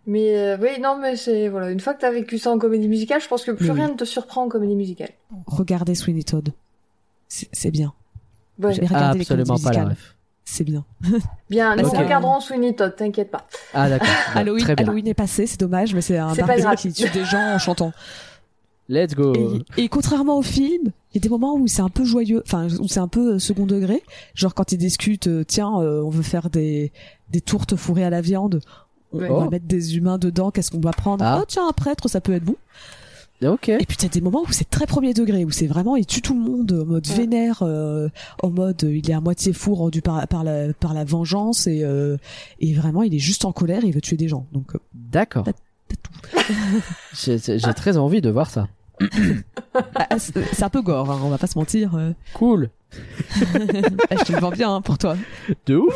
[0.05, 2.87] Mais euh, oui, non, mais c'est voilà, une fois que t'as vécu ça en comédie
[2.87, 3.75] musicale, je pense que plus Oui.
[3.75, 5.09] rien ne te surprend en comédie musicale.
[5.45, 6.53] Regardez Sweeney Todd.
[7.27, 7.93] C'est bien.
[8.61, 8.73] Ouais.
[8.73, 10.15] J'ai regardé les comédies absolument pas la ref
[10.45, 10.85] C'est bien.
[11.49, 11.97] Bien, nous Ok.
[11.97, 13.47] regarderons Sweeney Todd, t'inquiète pas.
[13.73, 16.75] ah d'accord Halloween, Halloween est passé, c'est dommage, mais c'est un grave.
[16.77, 17.91] qui tue des gens en chantant.
[18.87, 19.33] let's go
[19.77, 22.41] Et, et contrairement au film, il y a des moments où c'est un peu joyeux,
[22.45, 24.01] enfin où c'est un peu euh, second degré,
[24.35, 26.91] genre quand ils discutent, euh, tiens, euh, on veut faire des
[27.29, 28.61] des tourtes fourrées à la viande,
[29.11, 29.29] on, Ouais.
[29.29, 29.49] on va Oh.
[29.49, 31.39] mettre des humains dedans, qu'est-ce qu'on doit prendre Ah.
[31.41, 32.55] Oh tiens, un prêtre, ça peut être bon.
[33.43, 36.05] ok Et puis t'as des moments où c'est très premier degré, où c'est vraiment il
[36.05, 37.15] tue tout le monde en mode Ouais.
[37.15, 38.07] vénère, euh,
[38.43, 41.67] en mode euh, il est à moitié fou rendu par par la par la vengeance
[41.67, 42.17] et euh,
[42.59, 44.45] et vraiment il est juste en colère, et il veut tuer des gens.
[44.53, 45.45] Donc euh, D'accord.
[47.13, 47.39] J'ai
[47.75, 48.67] très envie de voir ça.
[49.95, 51.95] Ah, c'est c'est un peu gore, hein, on va pas se mentir.
[51.95, 52.11] euh.
[52.33, 52.69] Cool.
[52.93, 52.97] Ah,
[54.17, 55.15] je te le vends bien hein, pour toi.
[55.65, 55.93] De ouf.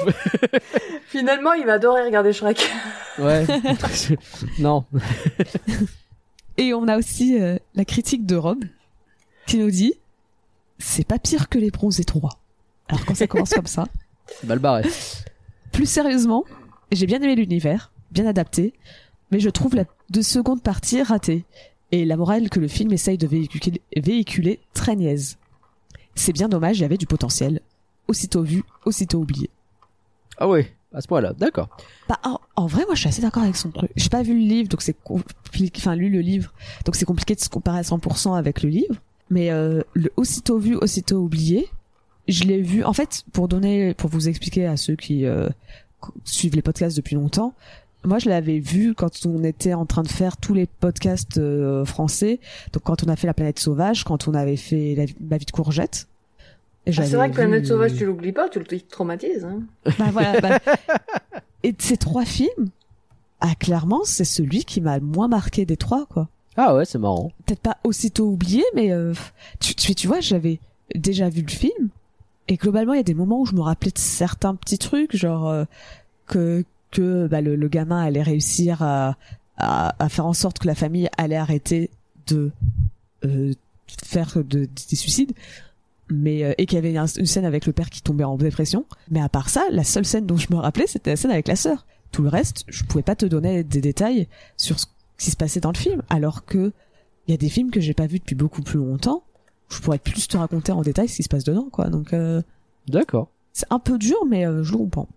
[1.08, 2.70] Finalement, il va adorer regarder Shrek.
[3.20, 3.46] Ouais.
[4.60, 4.86] non.
[6.58, 8.64] Et on a aussi euh, la critique de Rob
[9.46, 9.96] qui nous dit
[10.80, 12.30] c'est pas pire que les bronzés 3.
[12.88, 13.86] Alors quand ça commence comme ça,
[14.46, 14.84] Mal barré.
[15.74, 16.46] plus sérieusement,
[16.94, 18.74] j'ai bien aimé l'univers, bien adapté,
[19.30, 21.44] mais je trouve la deux secondes partie ratée
[21.92, 25.38] et la morale que le film essaye de véhiculer, véhiculer très niaise.
[26.16, 27.62] C'est bien dommage, il y avait du potentiel.
[28.08, 29.50] Aussitôt vu, aussitôt oublié.
[30.38, 30.72] Ah ouais.
[30.94, 31.34] À ce point-là.
[31.38, 31.70] D'accord.
[32.10, 33.92] Bah, en, en vrai, moi, je suis assez d'accord avec son truc.
[33.96, 35.80] J'ai pas vu le livre, donc c'est compliqué.
[35.80, 36.52] Enfin, lu le livre,
[36.86, 38.96] donc c'est compliqué de se comparer à 100% avec le livre.
[39.30, 41.70] Mais euh, le aussitôt vu, aussitôt oublié,
[42.28, 42.84] je l'ai vu.
[42.84, 45.48] En fait, pour donner, pour vous expliquer à ceux qui euh,
[46.26, 47.54] suivent les podcasts depuis longtemps,
[48.04, 51.86] moi, je l'avais vu quand on était en train de faire tous les podcasts euh,
[51.86, 52.40] français.
[52.74, 55.46] Donc, quand on a fait La planète sauvage, quand on avait fait La, La vie
[55.46, 56.08] de courgette.
[56.88, 59.46] Et Ah, c'est vrai que vu- Planète Sauvage, tu l'oublies pas, tu le traumatises.
[59.46, 59.62] Hein.
[60.00, 60.42] bah voilà.
[60.42, 60.60] bah.
[61.64, 62.70] Et de ces trois films,
[63.40, 66.28] ah clairement, c'est celui qui m'a le moins marqué des trois, quoi.
[66.58, 67.32] Ah ouais, c'est marrant.
[67.46, 69.14] Peut-être pas aussitôt oublié, mais euh,
[69.60, 70.60] tu, tu, tu vois, j'avais
[70.96, 71.90] déjà vu le film
[72.48, 75.16] et globalement, il y a des moments où je me rappelais de certains petits trucs,
[75.16, 75.64] genre euh,
[76.28, 79.18] que que bah, le, le gamin allait réussir à,
[79.58, 81.90] à, à faire en sorte que la famille allait arrêter
[82.28, 82.52] de
[83.26, 83.54] euh,
[84.06, 85.34] faire de, des suicides.
[86.10, 88.36] Mais euh, et qu'il y avait un- une scène avec le père qui tombait en
[88.38, 88.86] dépression.
[89.10, 91.48] Mais à part ça la seule scène dont je me rappelais c'était la scène avec
[91.48, 91.86] la sœur.
[92.12, 94.28] Tout le reste je pouvais pas te donner des détails
[94.58, 94.88] sur ce
[95.18, 96.02] qui se passait dans le film.
[96.10, 96.74] Alors que
[97.28, 99.24] il y a des films que j'ai pas vus depuis beaucoup plus longtemps
[99.70, 101.90] je pourrais plus te raconter en détail ce qui se passe dedans quoi.
[101.90, 102.42] Donc euh,
[102.90, 103.30] D'accord.
[103.54, 105.08] c'est un peu dur mais euh, je le comprends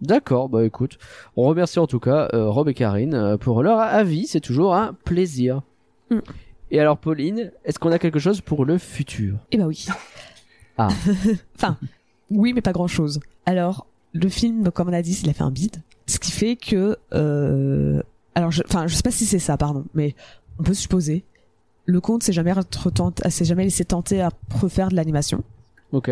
[0.00, 0.98] D'accord, bah écoute,
[1.36, 4.74] on remercie en tout cas euh, Rob et Karine euh, pour leur avis, c'est toujours
[4.74, 5.62] un plaisir.
[6.10, 6.20] Mm.
[6.70, 9.36] Et alors Pauline, est-ce qu'on a quelque chose pour le futur?
[9.50, 9.86] Eh ben oui.
[10.78, 10.88] Ah.
[11.56, 11.76] enfin,
[12.30, 13.20] oui, mais pas grand chose.
[13.44, 15.82] Alors, le film, comme on a dit, il a fait un bide.
[16.06, 18.02] Ce qui fait que, euh,
[18.34, 20.14] alors, je, enfin, je sais pas si c'est ça, pardon, mais
[20.58, 21.24] on peut supposer.
[21.84, 22.54] Le conte s'est jamais
[23.28, 25.42] s'est jamais laissé tenter à refaire de l'animation.
[25.92, 26.10] Ok.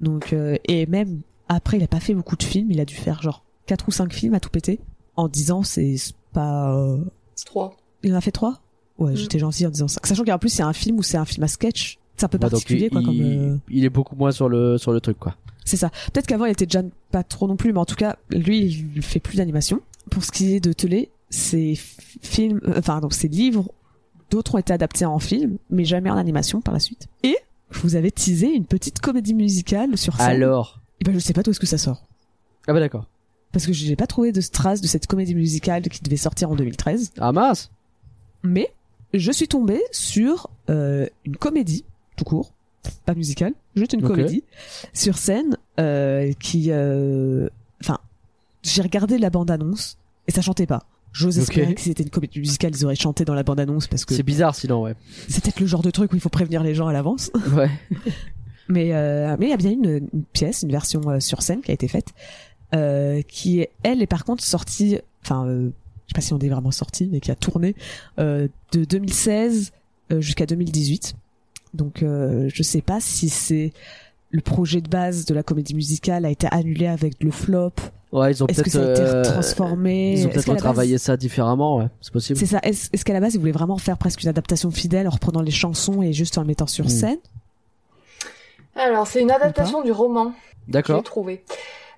[0.00, 0.34] Donc,
[0.64, 2.70] et même après, il a pas fait beaucoup de films.
[2.70, 4.78] Il a dû faire genre quatre ou cinq films à tout péter.
[5.16, 5.96] En disant, c'est
[6.32, 6.98] pas, euh,
[7.34, 7.76] C'est trois.
[8.02, 8.60] il en a fait trois?
[8.98, 9.16] Ouais, Mm.
[9.16, 10.00] j'étais gentil en disant ça.
[10.04, 11.98] Sachant qu'en plus, c'est un film où c'est un film à sketch.
[12.16, 13.20] C'est un peu Bah, donc, particulier, quoi, il, comme.
[13.20, 15.34] euh, il est beaucoup moins sur le sur le truc quoi.
[15.66, 15.90] C'est ça.
[16.12, 19.02] Peut-être qu'avant il était déjà pas trop non plus, mais en tout cas, lui, il
[19.02, 19.80] fait plus d'animation.
[20.10, 23.68] Pour ce qui est de Télé, ces f- films, euh, enfin donc ces livres,
[24.30, 27.08] d'autres ont été adaptés en film, mais jamais en animation par la suite.
[27.22, 27.36] Et
[27.70, 30.26] je vous avais teasé une petite comédie musicale sur scène.
[30.42, 30.80] Alors.
[31.00, 32.06] Et ben je sais pas d'où est-ce que ça sort,
[32.66, 33.06] Ah bah d'accord.
[33.52, 36.56] parce que j'ai pas trouvé de trace de cette comédie musicale qui devait sortir en
[36.56, 37.12] 2013.
[37.18, 37.70] Ah mince.
[38.42, 38.72] Mais
[39.14, 41.84] je suis tombée sur euh, une comédie,
[42.16, 42.52] tout court,
[43.04, 44.44] pas musicale, juste une comédie,
[44.92, 46.66] sur scène, euh, qui...
[46.70, 47.48] euh,
[47.82, 47.98] Enfin,
[48.62, 49.98] j'ai regardé la bande-annonce,
[50.28, 50.82] et ça chantait pas.
[51.12, 54.04] J'ose espérer que si c'était une comédie musicale, ils auraient chanté dans la bande-annonce, parce
[54.04, 54.94] que C'est bizarre sinon ouais.
[55.28, 57.30] c'est peut-être le genre de truc où il faut prévenir les gens à l'avance.
[57.54, 57.70] Ouais.
[58.68, 61.60] Mais euh, mais il y a bien une, une pièce, une version euh, sur scène
[61.60, 62.08] qui a été faite,
[62.74, 65.70] euh, qui elle est par contre sortie, enfin, euh,
[66.06, 67.74] je sais pas si on est vraiment sortie, mais qui a tourné
[68.18, 69.72] euh, de 2016
[70.12, 71.14] euh, jusqu'à 2018.
[71.74, 73.72] Donc euh, je sais pas si c'est
[74.30, 77.72] le projet de base de la comédie musicale a été annulé avec le flop.
[78.12, 81.86] Ouais, ils ont peut-être transformé Ils ont peut-être base- retravaillé ça différemment, ouais.
[82.00, 82.38] C'est possible.
[82.38, 82.60] C'est ça.
[82.62, 85.50] Est-ce qu'à la base ils voulaient vraiment faire presque une adaptation fidèle en reprenant les
[85.50, 86.88] chansons et juste en le mettant sur Mm.
[86.88, 87.18] scène?
[88.76, 90.32] Alors, c'est une adaptation du roman.
[90.66, 91.02] J'ai D'accord.
[91.02, 91.42] trouvé.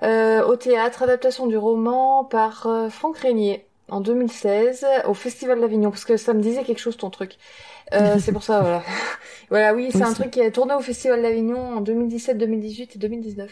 [0.02, 5.90] Euh, au théâtre, adaptation du roman par euh, Franck Régnier en 2016 au Festival d'Avignon,
[5.90, 7.36] parce que ça me disait quelque chose ton truc.
[7.94, 8.82] Euh, c'est pour ça, voilà.
[9.50, 12.96] voilà, oui, c'est Oui, un truc qui a tourné au Festival d'Avignon en 2017, 2018
[12.96, 13.50] et 2019.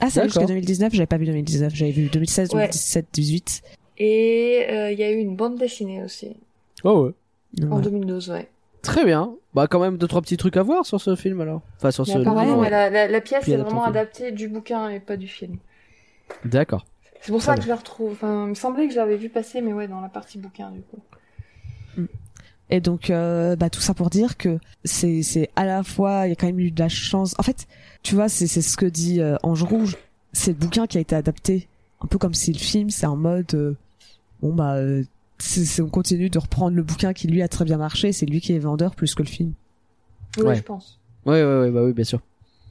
[0.00, 0.24] Ah, c'est D'accord.
[0.24, 2.62] jusqu'à 2019, j'avais pas vu 2019, j'avais vu 2016, Ouais.
[2.62, 3.62] 2017, 2018.
[3.98, 6.36] Et euh, il y a eu une bande dessinée aussi,
[6.82, 7.10] Oh ouais.
[7.62, 7.84] En voilà.
[7.84, 8.48] 2012, ouais.
[8.84, 9.34] Très bien.
[9.54, 11.62] Bah quand même deux trois petits trucs à voir sur ce film alors.
[11.76, 12.18] Enfin sur ce.
[12.18, 15.56] Ouais, la, la, la pièce est vraiment adaptée du bouquin et pas du film.
[16.44, 16.84] D'accord.
[17.20, 18.12] C'est pour Très ça que je la retrouve.
[18.12, 20.70] Enfin, il me semblait que je l'avais vu passer, mais ouais, dans la partie bouquin,
[20.70, 20.98] du coup.
[22.68, 26.30] Et donc, euh, bah, tout ça pour dire que c'est, c'est à la fois, il
[26.30, 27.34] y a quand même eu de la chance.
[27.38, 27.66] En fait,
[28.02, 29.96] tu vois, c'est, c'est ce que dit euh, Ange Rouge.
[30.32, 31.68] C'est le bouquin qui a été adapté.
[32.02, 33.74] Un peu comme si le film, c'est en mode, euh,
[34.42, 34.76] bon, bah,
[35.38, 38.12] c'est, c'est- on continue de reprendre le bouquin qui lui a très bien marché.
[38.12, 39.52] C'est lui qui est vendeur plus que le film.
[40.38, 40.56] Oui, Ouais.
[40.56, 41.00] je pense.
[41.26, 42.20] Ouais ouais ouais bah oui bien sûr.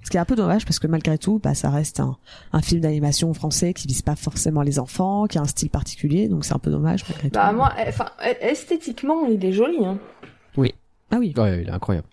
[0.04, 2.18] Ce qui est un peu dommage parce que malgré tout, bah, ça reste un,
[2.52, 6.28] un film d'animation français qui vise pas forcément les enfants, qui a un style particulier.
[6.28, 7.56] Donc c'est un peu dommage malgré Bah, tout.
[7.56, 9.98] moi, eh, enfin, eh, esthétiquement, il est joli, hein.
[11.12, 11.34] Ah oui.
[11.38, 12.08] Ouais il est incroyable.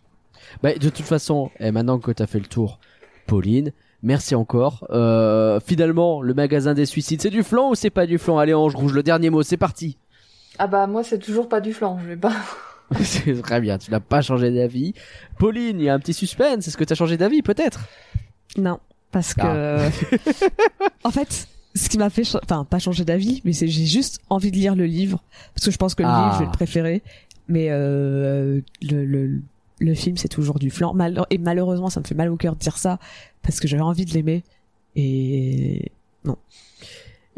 [0.62, 2.78] Bah de toute façon, et maintenant que t'as fait le tour,
[3.26, 3.72] Pauline.
[4.02, 4.86] Merci encore.
[4.90, 8.54] Euh, finalement, le magasin des suicides, c'est du flan ou c'est pas du flan Allez,
[8.54, 9.96] Ange Rouge, le dernier mot, c'est parti.
[10.58, 12.34] Ah bah moi c'est toujours pas du flan, je vais pas.
[13.02, 14.94] c'est très bien, tu n'as pas changé d'avis.
[15.38, 16.66] Pauline, il y a un petit suspense.
[16.66, 17.80] Est-ce que tu as changé d'avis peut-être?
[18.56, 18.80] Non,
[19.12, 19.88] parce que Ah.
[21.04, 21.46] en fait,
[21.76, 24.74] ce qui m'a fait, enfin pas changer d'avis, mais c'est j'ai juste envie de lire
[24.74, 25.22] le livre
[25.54, 26.22] parce que je pense que le Ah.
[26.24, 27.02] livre je vais le préférer,
[27.46, 29.40] mais euh, le, le
[29.78, 30.92] le film c'est toujours du flan.
[30.92, 32.98] Mal- et malheureusement, ça me fait mal au cœur de dire ça
[33.42, 34.42] parce que j'avais envie de l'aimer
[34.96, 35.92] et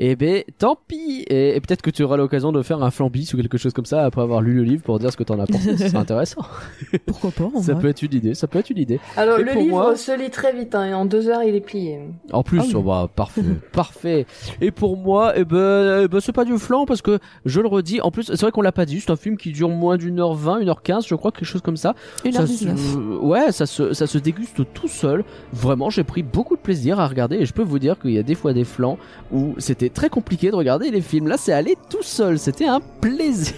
[0.04, 1.24] Eh ben, tant pis.
[1.28, 3.84] Et, et peut-être que tu auras l'occasion de faire un flambis ou quelque chose comme
[3.86, 5.76] ça après avoir lu le livre pour dire ce que t'en as pensé.
[5.76, 6.42] C'est intéressant.
[7.06, 7.82] pourquoi pas en ça vrai.
[7.82, 8.34] peut être une idée.
[8.34, 8.98] Ça peut être une idée.
[9.16, 11.54] Alors Et le livre moi- se lit très vite, hein, et en deux heures il
[11.54, 12.00] est plié.
[12.32, 12.72] En plus, Ah oui.
[12.74, 13.42] oh, bah, parfait,
[13.72, 14.26] parfait.
[14.60, 17.68] Et pour moi, eh ben, eh ben, c'est pas du flan parce que je le
[17.68, 18.00] redis.
[18.00, 18.98] En plus, c'est vrai qu'on l'a pas dit.
[19.00, 21.44] C'est un film qui dure moins d'une heure vingt, une heure quinze, je crois, quelque
[21.44, 21.94] chose comme ça.
[22.24, 22.76] Ça 1h19.
[22.76, 25.22] se- ouais, ça se, ça se déguste tout seul.
[25.52, 28.18] Vraiment, j'ai pris beaucoup de plaisir à regarder et je peux vous dire qu'il y
[28.18, 28.98] a des fois des flans
[29.30, 31.28] où c'était très compliqué de regarder les films.
[31.28, 32.38] Là, c'est allé tout seul.
[32.38, 33.54] C'était un plaisir.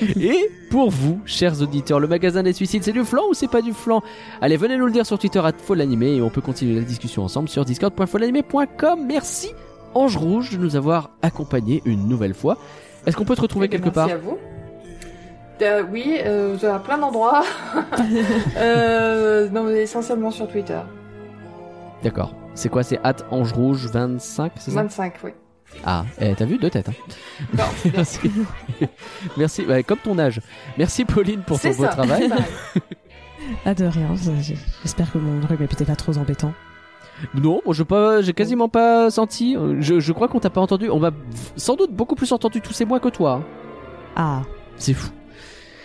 [0.20, 3.62] et pour vous, chers auditeurs, le magasin des suicides, c'est du flan ou c'est pas
[3.62, 4.02] du flan?
[4.40, 7.22] Allez, venez nous le dire sur Twitter à Folanimé et on peut continuer la discussion
[7.22, 9.06] ensemble sur discord.folanimé.com.
[9.06, 9.52] Merci
[9.94, 12.58] Ange Rouge de nous avoir accompagnés une nouvelle fois.
[13.06, 14.38] Est-ce qu'on peut te retrouver Eh quelque part Merci à vous.
[15.62, 17.44] Euh, oui, euh, à plein d'endroits.
[18.56, 20.80] euh, non, mais essentiellement sur Twitter.
[22.02, 22.34] D'accord.
[22.54, 22.82] C'est quoi?
[22.82, 24.82] C'est at Ange Rouge 25, c'est ça?
[24.82, 25.30] 25, oui.
[25.84, 26.88] Ah, eh, t'as vu deux têtes.
[26.88, 26.94] Hein.
[27.56, 27.64] Non,
[27.94, 28.30] Merci.
[29.36, 29.62] Merci.
[29.64, 30.40] bah, comme ton âge.
[30.78, 32.30] Merci Pauline pour ton beau travail.
[33.64, 34.08] Ah de rien.
[34.40, 36.52] j'ai- J'espère que mon truc n'était pas trop embêtant.
[37.34, 39.56] Non, moi je pas, j'ai quasiment pas senti.
[39.78, 40.90] Je, je crois qu'on t'a pas entendu.
[40.90, 41.12] On m'a
[41.54, 43.34] sans doute beaucoup plus entendu tous ces mois que toi.
[43.34, 43.44] hein.
[44.16, 44.42] Ah,
[44.76, 45.10] C'est fou.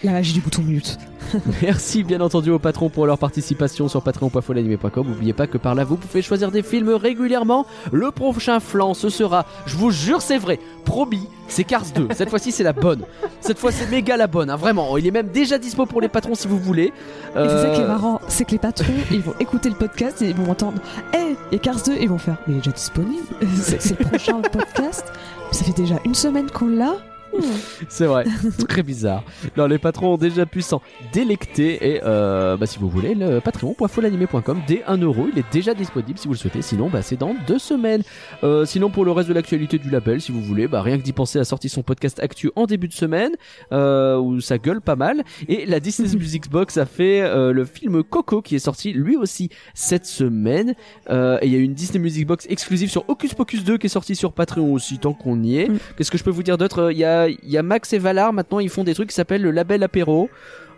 [0.03, 0.98] La magie du bouton mute.
[1.61, 5.07] Merci bien entendu aux patrons pour leur participation sur patreon.folanimé.com.
[5.07, 7.65] N'oubliez pas que par là vous pouvez choisir des films régulièrement.
[7.91, 12.10] Le prochain flanc ce sera, je vous jure c'est vrai, promis, c'est Cars 2.
[12.15, 13.03] Cette fois-ci c'est la bonne.
[13.40, 14.98] Cette fois c'est méga la bonne, hein, vraiment.
[14.98, 16.86] Il est même déjà dispo pour les patrons si vous voulez.
[16.88, 16.91] Et
[17.36, 20.22] c'est ça qui est Euh, marrant, c'est que les patrons, ils vont écouter le podcast
[20.22, 20.82] et ils vont entendre
[21.14, 23.23] Hé, il y a Cars 2, et ils vont faire Mais il est déjà disponible
[23.56, 25.06] c'est le prochain podcast
[25.52, 26.95] Ça fait déjà une semaine qu'on l'a
[27.90, 28.26] C'est vrai,
[28.68, 29.24] très bizarre.
[29.58, 30.82] Non, les patrons ont déjà pu s'en
[31.14, 35.74] délecter et euh, bah, si vous voulez, le patreon.folanimé.com dès 1 euro, il est déjà
[35.74, 36.62] disponible si vous le souhaitez.
[36.62, 38.03] Sinon, bah, c'est dans deux semaines.
[38.44, 41.03] Euh, sinon, pour le reste de l'actualité du label, si vous voulez, bah, rien que
[41.03, 43.32] d'y penser, a sorti son podcast Actu en début de semaine
[43.72, 45.24] euh, où ça gueule pas mal.
[45.48, 47.22] Et la Disney Music Box a fait
[47.52, 50.76] le film Coco qui est sorti lui aussi cette semaine.
[51.10, 53.90] Et il y a une Disney Music Box exclusive sur Hocus Pocus 2 qui est
[53.90, 55.70] sorti sur Patreon aussi tant qu'on y est.
[55.70, 55.80] Mm.
[55.98, 56.91] Qu'est-ce que je peux vous dire d'autre?
[56.91, 59.15] Il y a, il y a Max et Valar maintenant, ils font des trucs qui
[59.15, 60.30] s'appellent le label apéro.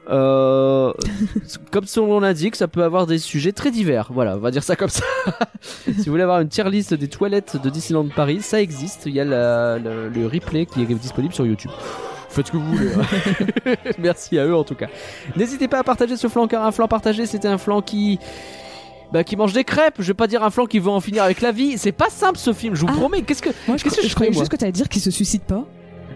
[0.10, 0.92] Euh,
[1.72, 4.10] comme son nom l'indique, ça peut avoir des sujets très divers.
[4.12, 5.06] Voilà, on va dire ça comme ça.
[5.62, 9.04] si vous voulez avoir une tier list des toilettes de Disneyland Paris, ça existe.
[9.06, 11.72] Il y a la- le, le replay qui est disponible sur YouTube.
[12.30, 12.90] Faites ce que vous voulez.
[12.96, 13.76] hein.
[14.00, 14.88] Merci à eux en tout cas.
[15.38, 18.20] N'hésitez pas à partager ce flanc car un flanc partagé, c'était un flanc qui
[19.14, 19.96] bah, qui mange des crêpes.
[20.00, 21.78] Je vais pas dire un flanc qui veut en finir avec la vie.
[21.78, 22.74] C'est pas simple ce film.
[22.76, 22.94] Je vous Ah.
[22.98, 23.22] promets.
[23.22, 25.12] Qu'est-ce que Moi, je, Qu'est-ce que je je croyais juste que t'allais dire qu'ils se
[25.12, 25.66] suicident pas.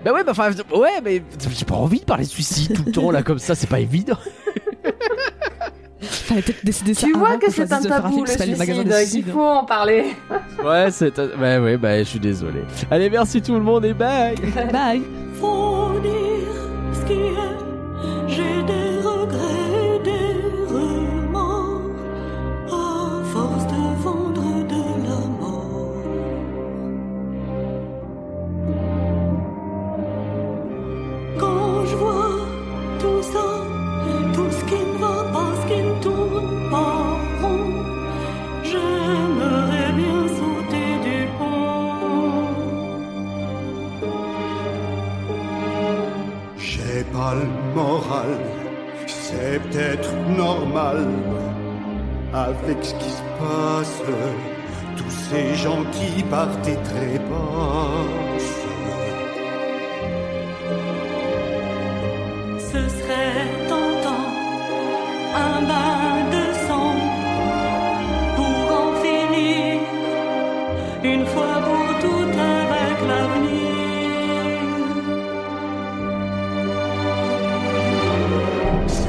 [0.04, 2.92] Bah ouais, bah enfin, ouais, mais j'ai pas envie de parler de suicide tout le
[2.92, 4.18] temps là comme ça, c'est pas évident.
[6.02, 9.66] Fallait peut-être décider ça Tu vois que c'est un tabou le suicide, il faut en
[9.66, 10.16] parler.
[10.64, 12.62] Ouais, c'est, bah ouais, bah je suis désolé.
[12.92, 14.36] Allez, merci tout le monde et bye.
[14.72, 15.02] Bye
[15.40, 16.12] Faut dire
[16.94, 17.34] ce qui est.
[18.28, 19.67] J'ai des regrets,
[47.18, 47.34] pas
[47.74, 48.34] moral,
[49.08, 50.12] c'est peut-être
[50.46, 51.08] normal.
[52.34, 54.02] Avec ce qui se passe,
[54.98, 58.66] tous ces gens qui partent et trépassent.
[62.72, 64.28] Ce serait tentant
[65.46, 66.96] un bain de sang
[68.38, 69.80] pour en finir
[71.04, 71.57] une fois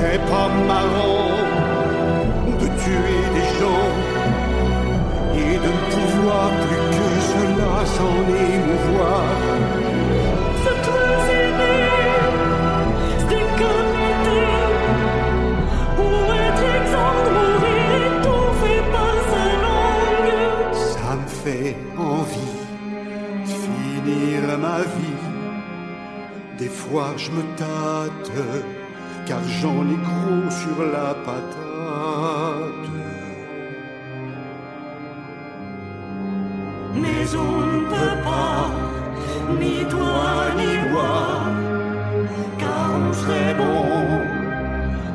[0.01, 1.35] C'est pas marrant
[2.61, 3.91] de tuer des gens
[5.35, 8.19] et de ne pouvoir plus que cela s'en
[8.49, 9.29] émouvoir.
[10.65, 11.91] Se cloisonner,
[13.19, 14.55] se décapiter,
[15.99, 16.11] ou
[16.47, 19.89] être exempt de mourir étouffé par ce nom.
[21.99, 22.57] envie
[23.47, 25.23] de finir ma vie.
[26.57, 28.31] Des fois je me tâte,
[29.29, 32.89] car j'en ai gros sur la patate.
[36.95, 38.71] Mais on ne peut pas,
[39.61, 40.25] ni toi
[40.61, 41.19] ni moi,
[42.59, 43.83] car on serait bon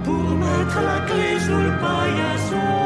[0.03, 2.82] pour mettre la clé sous le paillasson.